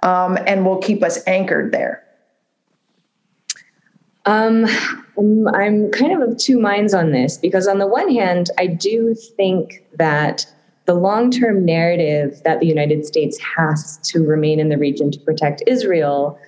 um, 0.01 0.37
and 0.47 0.65
will 0.65 0.77
keep 0.77 1.03
us 1.03 1.19
anchored 1.27 1.73
there? 1.73 2.03
Um, 4.25 4.65
I'm 5.53 5.91
kind 5.91 6.11
of 6.13 6.29
of 6.29 6.37
two 6.37 6.59
minds 6.59 6.93
on 6.93 7.11
this 7.11 7.37
because, 7.37 7.67
on 7.67 7.79
the 7.79 7.87
one 7.87 8.13
hand, 8.13 8.49
I 8.57 8.67
do 8.67 9.15
think 9.15 9.83
that 9.97 10.45
the 10.85 10.93
long 10.93 11.31
term 11.31 11.65
narrative 11.65 12.41
that 12.43 12.59
the 12.59 12.67
United 12.67 13.05
States 13.05 13.39
has 13.57 13.97
to 14.03 14.19
remain 14.25 14.59
in 14.59 14.69
the 14.69 14.77
region 14.77 15.11
to 15.11 15.19
protect 15.19 15.63
Israel 15.67 16.39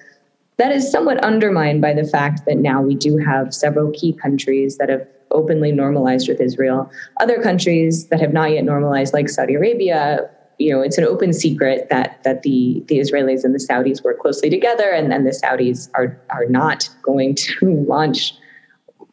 that 0.58 0.72
is 0.72 0.90
somewhat 0.92 1.18
undermined 1.24 1.82
by 1.82 1.94
the 1.94 2.04
fact 2.04 2.46
that 2.46 2.58
now 2.58 2.82
we 2.82 2.96
do 2.96 3.18
have 3.18 3.54
several 3.54 3.92
key 3.92 4.14
countries 4.14 4.78
that 4.78 4.90
have 4.90 5.06
openly 5.32 5.72
normalized 5.72 6.28
with 6.28 6.40
Israel. 6.40 6.92
Other 7.20 7.42
countries 7.42 8.08
that 8.08 8.20
have 8.22 8.34
not 8.34 8.52
yet 8.52 8.64
normalized, 8.64 9.14
like 9.14 9.30
Saudi 9.30 9.56
Arabia, 9.56 10.30
you 10.64 10.72
know, 10.72 10.82
it's 10.82 10.98
an 10.98 11.04
open 11.04 11.34
secret 11.34 11.88
that 11.90 12.20
that 12.24 12.42
the 12.44 12.84
the 12.88 13.00
Israelis 13.00 13.44
and 13.44 13.54
the 13.54 13.60
Saudis 13.60 14.04
work 14.04 14.20
closely 14.20 14.50
together, 14.50 14.90
and 14.90 15.12
then 15.12 15.26
the 15.26 15.32
Saudis 15.32 15.90
are 15.94 16.18
are 16.30 16.46
not 16.46 16.90
going 17.02 17.36
to 17.36 17.86
launch 17.88 18.34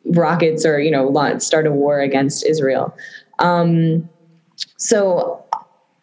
rockets 0.04 0.64
or 0.64 0.80
you 0.80 0.90
know 0.90 1.08
launch, 1.08 1.42
start 1.42 1.66
a 1.66 1.72
war 1.72 2.00
against 2.00 2.46
Israel. 2.46 2.94
Um, 3.40 4.08
so, 4.76 5.44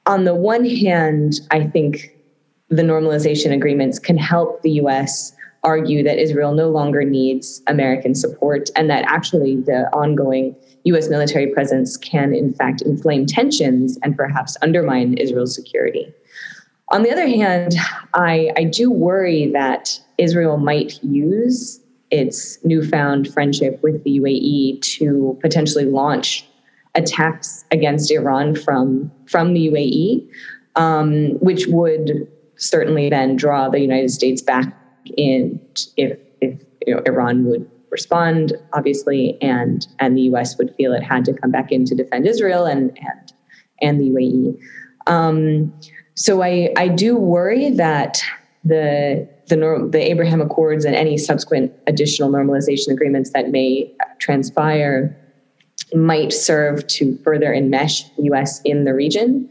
on 0.05 0.25
the 0.25 0.35
one 0.35 0.65
hand, 0.65 1.33
I 1.51 1.67
think 1.67 2.13
the 2.69 2.83
normalization 2.83 3.53
agreements 3.53 3.99
can 3.99 4.17
help 4.17 4.61
the 4.61 4.71
US 4.71 5.31
argue 5.63 6.03
that 6.03 6.17
Israel 6.17 6.53
no 6.53 6.69
longer 6.69 7.03
needs 7.03 7.61
American 7.67 8.15
support 8.15 8.69
and 8.75 8.89
that 8.89 9.03
actually 9.07 9.57
the 9.57 9.89
ongoing 9.93 10.55
US 10.85 11.09
military 11.09 11.47
presence 11.47 11.97
can, 11.97 12.33
in 12.33 12.53
fact, 12.53 12.81
inflame 12.81 13.25
tensions 13.25 13.97
and 14.03 14.15
perhaps 14.15 14.55
undermine 14.61 15.15
Israel's 15.15 15.55
security. 15.55 16.13
On 16.89 17.03
the 17.03 17.11
other 17.11 17.27
hand, 17.27 17.75
I, 18.13 18.51
I 18.55 18.63
do 18.63 18.89
worry 18.89 19.51
that 19.51 19.99
Israel 20.17 20.57
might 20.57 21.03
use 21.03 21.81
its 22.11 22.63
newfound 22.63 23.31
friendship 23.33 23.81
with 23.83 24.03
the 24.03 24.19
UAE 24.19 24.81
to 24.97 25.37
potentially 25.41 25.83
launch 25.83 26.47
attacks 26.95 27.65
against 27.71 28.09
Iran 28.09 28.55
from, 28.55 29.11
from 29.25 29.53
the 29.53 29.67
UAE, 29.67 30.27
um, 30.77 31.31
which 31.39 31.67
would 31.67 32.25
certainly 32.55 33.09
then 33.09 33.35
draw 33.35 33.67
the 33.69 33.79
United 33.79 34.09
States 34.09 34.41
back 34.41 34.73
in 35.17 35.59
if 35.95 36.17
if 36.41 36.59
you 36.85 36.95
know 36.95 37.01
Iran 37.05 37.45
would 37.45 37.65
respond, 37.89 38.53
obviously, 38.73 39.37
and 39.41 39.87
and 39.99 40.17
the 40.17 40.21
U.S. 40.23 40.57
would 40.57 40.73
feel 40.75 40.93
it 40.93 41.03
had 41.03 41.25
to 41.25 41.33
come 41.33 41.51
back 41.51 41.71
in 41.71 41.85
to 41.85 41.95
defend 41.95 42.27
Israel 42.27 42.65
and 42.65 42.91
and 42.97 43.33
and 43.81 43.99
the 43.99 44.09
UAE. 44.09 44.57
Um, 45.07 45.73
so 46.15 46.41
I 46.43 46.69
I 46.77 46.87
do 46.87 47.17
worry 47.17 47.69
that 47.71 48.21
the 48.63 49.27
the 49.47 49.89
the 49.91 49.99
Abraham 49.99 50.41
Accords 50.41 50.85
and 50.85 50.95
any 50.95 51.17
subsequent 51.17 51.71
additional 51.87 52.29
normalization 52.29 52.89
agreements 52.91 53.31
that 53.33 53.49
may 53.49 53.89
transpire 54.19 55.15
might 55.93 56.33
serve 56.33 56.85
to 56.87 57.17
further 57.23 57.53
enmesh 57.53 58.03
the 58.17 58.23
U.S. 58.23 58.59
in 58.65 58.83
the 58.83 58.93
region. 58.93 59.47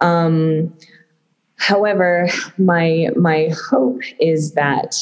Um, 0.00 0.72
However, 1.58 2.28
my 2.56 3.08
my 3.16 3.50
hope 3.70 4.00
is 4.18 4.54
that 4.54 4.94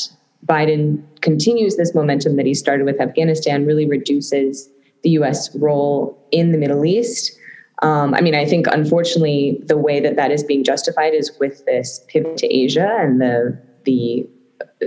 Biden 0.45 1.03
continues 1.21 1.77
this 1.77 1.95
momentum 1.95 2.37
that 2.37 2.47
he 2.47 2.55
started 2.55 2.85
with 2.85 3.01
Afghanistan, 3.01 3.67
really 3.67 3.87
reduces 3.87 4.69
the 5.03 5.11
U.S. 5.11 5.55
role 5.57 6.19
in 6.33 6.53
the 6.53 6.59
Middle 6.59 6.85
East. 6.85 7.39
Um, 7.83 8.15
I 8.15 8.21
mean, 8.23 8.35
I 8.35 8.47
think 8.47 8.67
unfortunately 8.69 9.63
the 9.67 9.77
way 9.77 10.01
that 10.01 10.17
that 10.17 10.31
is 10.31 10.43
being 10.43 10.65
justified 10.65 11.13
is 11.13 11.31
with 11.39 11.65
this 11.67 12.05
pivot 12.09 12.39
to 12.39 12.47
Asia 12.47 12.97
and 13.01 13.21
the 13.21 13.59
the 13.85 14.27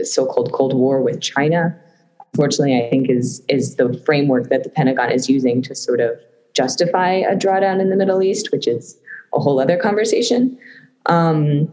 so-called 0.04 0.52
Cold 0.52 0.74
War 0.74 1.02
with 1.02 1.22
China. 1.22 1.80
Unfortunately, 2.34 2.84
I 2.84 2.90
think 2.90 3.10
is 3.10 3.44
is 3.48 3.76
the 3.76 3.94
framework 4.06 4.50
that 4.50 4.64
the 4.64 4.70
Pentagon 4.70 5.12
is 5.12 5.30
using 5.30 5.62
to 5.64 5.76
sort 5.76 6.00
of 6.00 6.20
justify 6.54 7.12
a 7.12 7.36
drawdown 7.36 7.80
in 7.80 7.90
the 7.90 7.96
Middle 7.96 8.24
East, 8.24 8.52
which 8.52 8.68
is 8.68 9.00
a 9.36 9.40
whole 9.40 9.60
other 9.60 9.78
conversation. 9.78 10.58
Um, 11.06 11.72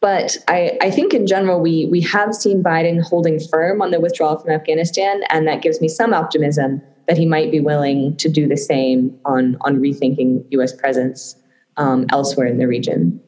but 0.00 0.36
I, 0.48 0.76
I 0.82 0.90
think 0.90 1.14
in 1.14 1.26
general, 1.26 1.60
we, 1.60 1.86
we 1.90 2.02
have 2.02 2.34
seen 2.34 2.62
Biden 2.62 3.02
holding 3.02 3.40
firm 3.40 3.80
on 3.80 3.90
the 3.90 4.00
withdrawal 4.00 4.38
from 4.38 4.50
Afghanistan, 4.50 5.22
and 5.30 5.48
that 5.48 5.62
gives 5.62 5.80
me 5.80 5.88
some 5.88 6.12
optimism 6.12 6.82
that 7.08 7.16
he 7.16 7.24
might 7.24 7.50
be 7.50 7.60
willing 7.60 8.14
to 8.18 8.28
do 8.28 8.46
the 8.46 8.56
same 8.56 9.18
on, 9.24 9.56
on 9.62 9.76
rethinking 9.76 10.44
US 10.50 10.74
presence 10.74 11.36
um, 11.78 12.04
elsewhere 12.10 12.46
in 12.46 12.58
the 12.58 12.68
region. 12.68 13.18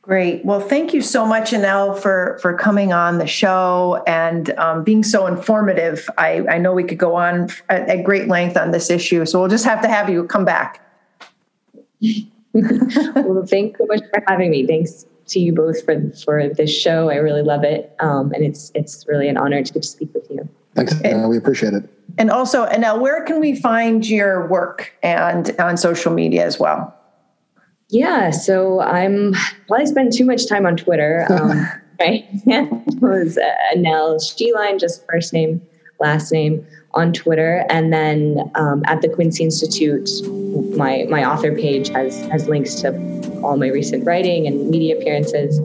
Great. 0.00 0.44
Well, 0.44 0.60
thank 0.60 0.94
you 0.94 1.02
so 1.02 1.26
much, 1.26 1.50
Annelle, 1.50 1.98
for 2.00 2.38
for 2.40 2.56
coming 2.56 2.92
on 2.92 3.18
the 3.18 3.26
show 3.26 4.04
and 4.06 4.56
um, 4.56 4.84
being 4.84 5.02
so 5.02 5.26
informative. 5.26 6.08
I, 6.16 6.46
I 6.48 6.58
know 6.58 6.72
we 6.72 6.84
could 6.84 6.98
go 6.98 7.16
on 7.16 7.50
at, 7.68 7.88
at 7.88 8.04
great 8.04 8.28
length 8.28 8.56
on 8.56 8.70
this 8.70 8.88
issue, 8.88 9.26
so 9.26 9.40
we'll 9.40 9.48
just 9.48 9.64
have 9.64 9.82
to 9.82 9.88
have 9.88 10.08
you 10.08 10.24
come 10.24 10.44
back. 10.44 10.80
well, 12.52 13.44
thanks 13.46 13.78
so 13.78 13.86
much 13.86 14.00
for 14.12 14.22
having 14.26 14.50
me. 14.50 14.66
Thanks 14.66 15.06
to 15.28 15.40
you 15.40 15.52
both 15.52 15.84
for 15.84 16.10
for 16.24 16.48
this 16.48 16.74
show. 16.74 17.10
I 17.10 17.16
really 17.16 17.42
love 17.42 17.64
it, 17.64 17.94
um, 18.00 18.32
and 18.32 18.44
it's 18.44 18.72
it's 18.74 19.04
really 19.08 19.28
an 19.28 19.36
honor 19.36 19.62
to 19.62 19.72
get 19.72 19.82
to 19.82 19.88
speak 19.88 20.12
with 20.14 20.30
you. 20.30 20.48
Thanks, 20.74 20.94
and, 21.02 21.28
we 21.28 21.36
appreciate 21.36 21.72
it. 21.72 21.88
And 22.18 22.30
also, 22.30 22.66
Annelle, 22.66 23.00
where 23.00 23.22
can 23.24 23.40
we 23.40 23.58
find 23.58 24.06
your 24.06 24.46
work 24.48 24.92
and 25.02 25.54
on 25.58 25.76
social 25.76 26.12
media 26.12 26.44
as 26.44 26.58
well? 26.58 26.94
Yeah, 27.88 28.30
so 28.30 28.80
I'm 28.80 29.32
probably 29.68 29.86
spend 29.86 30.12
too 30.12 30.24
much 30.24 30.48
time 30.48 30.66
on 30.66 30.76
Twitter. 30.76 31.26
Um, 31.30 31.66
right, 32.00 32.26
it 32.30 33.00
was 33.00 33.38
uh, 33.38 33.74
Annelle 33.74 34.16
Sheline, 34.20 34.78
just 34.78 35.04
first 35.06 35.32
name, 35.32 35.62
last 36.00 36.32
name 36.32 36.66
on 36.96 37.12
Twitter, 37.12 37.64
and 37.68 37.92
then 37.92 38.50
um, 38.54 38.82
at 38.86 39.02
the 39.02 39.08
Quincy 39.08 39.44
Institute, 39.44 40.08
my 40.76 41.06
my 41.08 41.24
author 41.24 41.54
page 41.54 41.88
has 41.90 42.20
has 42.26 42.48
links 42.48 42.74
to 42.76 42.88
all 43.42 43.56
my 43.56 43.68
recent 43.68 44.04
writing 44.04 44.46
and 44.46 44.68
media 44.68 44.98
appearances. 44.98 45.58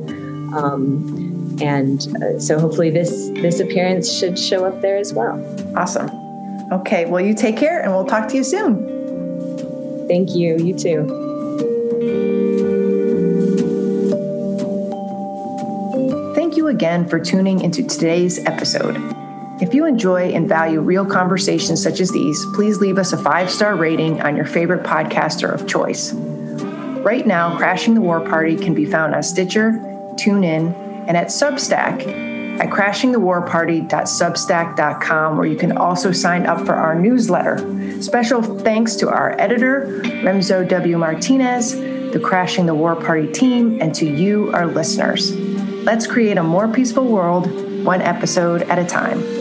Um, 0.54 1.58
and 1.62 2.08
uh, 2.22 2.40
so 2.40 2.60
hopefully 2.60 2.90
this 2.90 3.30
this 3.36 3.60
appearance 3.60 4.12
should 4.12 4.38
show 4.38 4.66
up 4.66 4.82
there 4.82 4.98
as 4.98 5.14
well. 5.14 5.40
Awesome. 5.76 6.10
Okay, 6.72 7.06
well 7.06 7.22
you 7.22 7.34
take 7.34 7.58
care 7.58 7.82
and 7.82 7.92
we'll 7.92 8.06
talk 8.06 8.28
to 8.30 8.36
you 8.36 8.44
soon. 8.44 10.08
Thank 10.08 10.36
you. 10.36 10.58
You 10.58 10.78
too. 10.78 11.22
Thank 16.36 16.58
you 16.58 16.68
again 16.68 17.08
for 17.08 17.20
tuning 17.20 17.62
into 17.62 17.84
today's 17.84 18.44
episode. 18.46 18.98
If 19.62 19.76
you 19.76 19.86
enjoy 19.86 20.32
and 20.32 20.50
value 20.50 20.82
real 20.82 21.06
conversations 21.06 21.84
such 21.84 22.00
as 22.00 22.10
these, 22.10 22.44
please 22.56 22.80
leave 22.80 22.98
us 22.98 23.14
a 23.14 23.18
five 23.18 23.52
star 23.52 23.76
rating 23.76 24.20
on 24.22 24.36
your 24.36 24.46
favorite 24.46 24.84
podcaster 24.84 25.54
of 25.54 25.68
choice. 25.68 26.14
Right 26.14 27.28
now, 27.28 27.56
Crashing 27.58 27.94
the 27.94 28.02
War 28.02 28.22
Party 28.22 28.56
can 28.56 28.74
be 28.74 28.86
found 28.86 29.14
on 29.14 29.22
Stitcher, 29.22 29.74
TuneIn, 30.16 30.74
and 31.08 31.16
at 31.16 31.28
Substack 31.28 32.32
at 32.60 32.70
crashingthewarparty.substack.com, 32.70 35.38
where 35.38 35.48
you 35.48 35.56
can 35.56 35.78
also 35.78 36.12
sign 36.12 36.48
up 36.48 36.66
for 36.66 36.74
our 36.74 36.96
newsletter. 36.96 38.02
Special 38.02 38.42
thanks 38.42 38.96
to 38.96 39.10
our 39.10 39.40
editor, 39.40 40.02
Remzo 40.24 40.68
W. 40.68 40.98
Martinez, 40.98 41.76
the 41.76 42.20
Crashing 42.20 42.66
the 42.66 42.76
War 42.76 42.96
Party 42.96 43.32
team, 43.32 43.80
and 43.80 43.94
to 43.96 44.06
you, 44.06 44.52
our 44.54 44.66
listeners. 44.66 45.34
Let's 45.84 46.08
create 46.08 46.38
a 46.38 46.44
more 46.44 46.68
peaceful 46.68 47.06
world, 47.06 47.50
one 47.84 48.02
episode 48.02 48.64
at 48.64 48.78
a 48.78 48.86
time. 48.86 49.41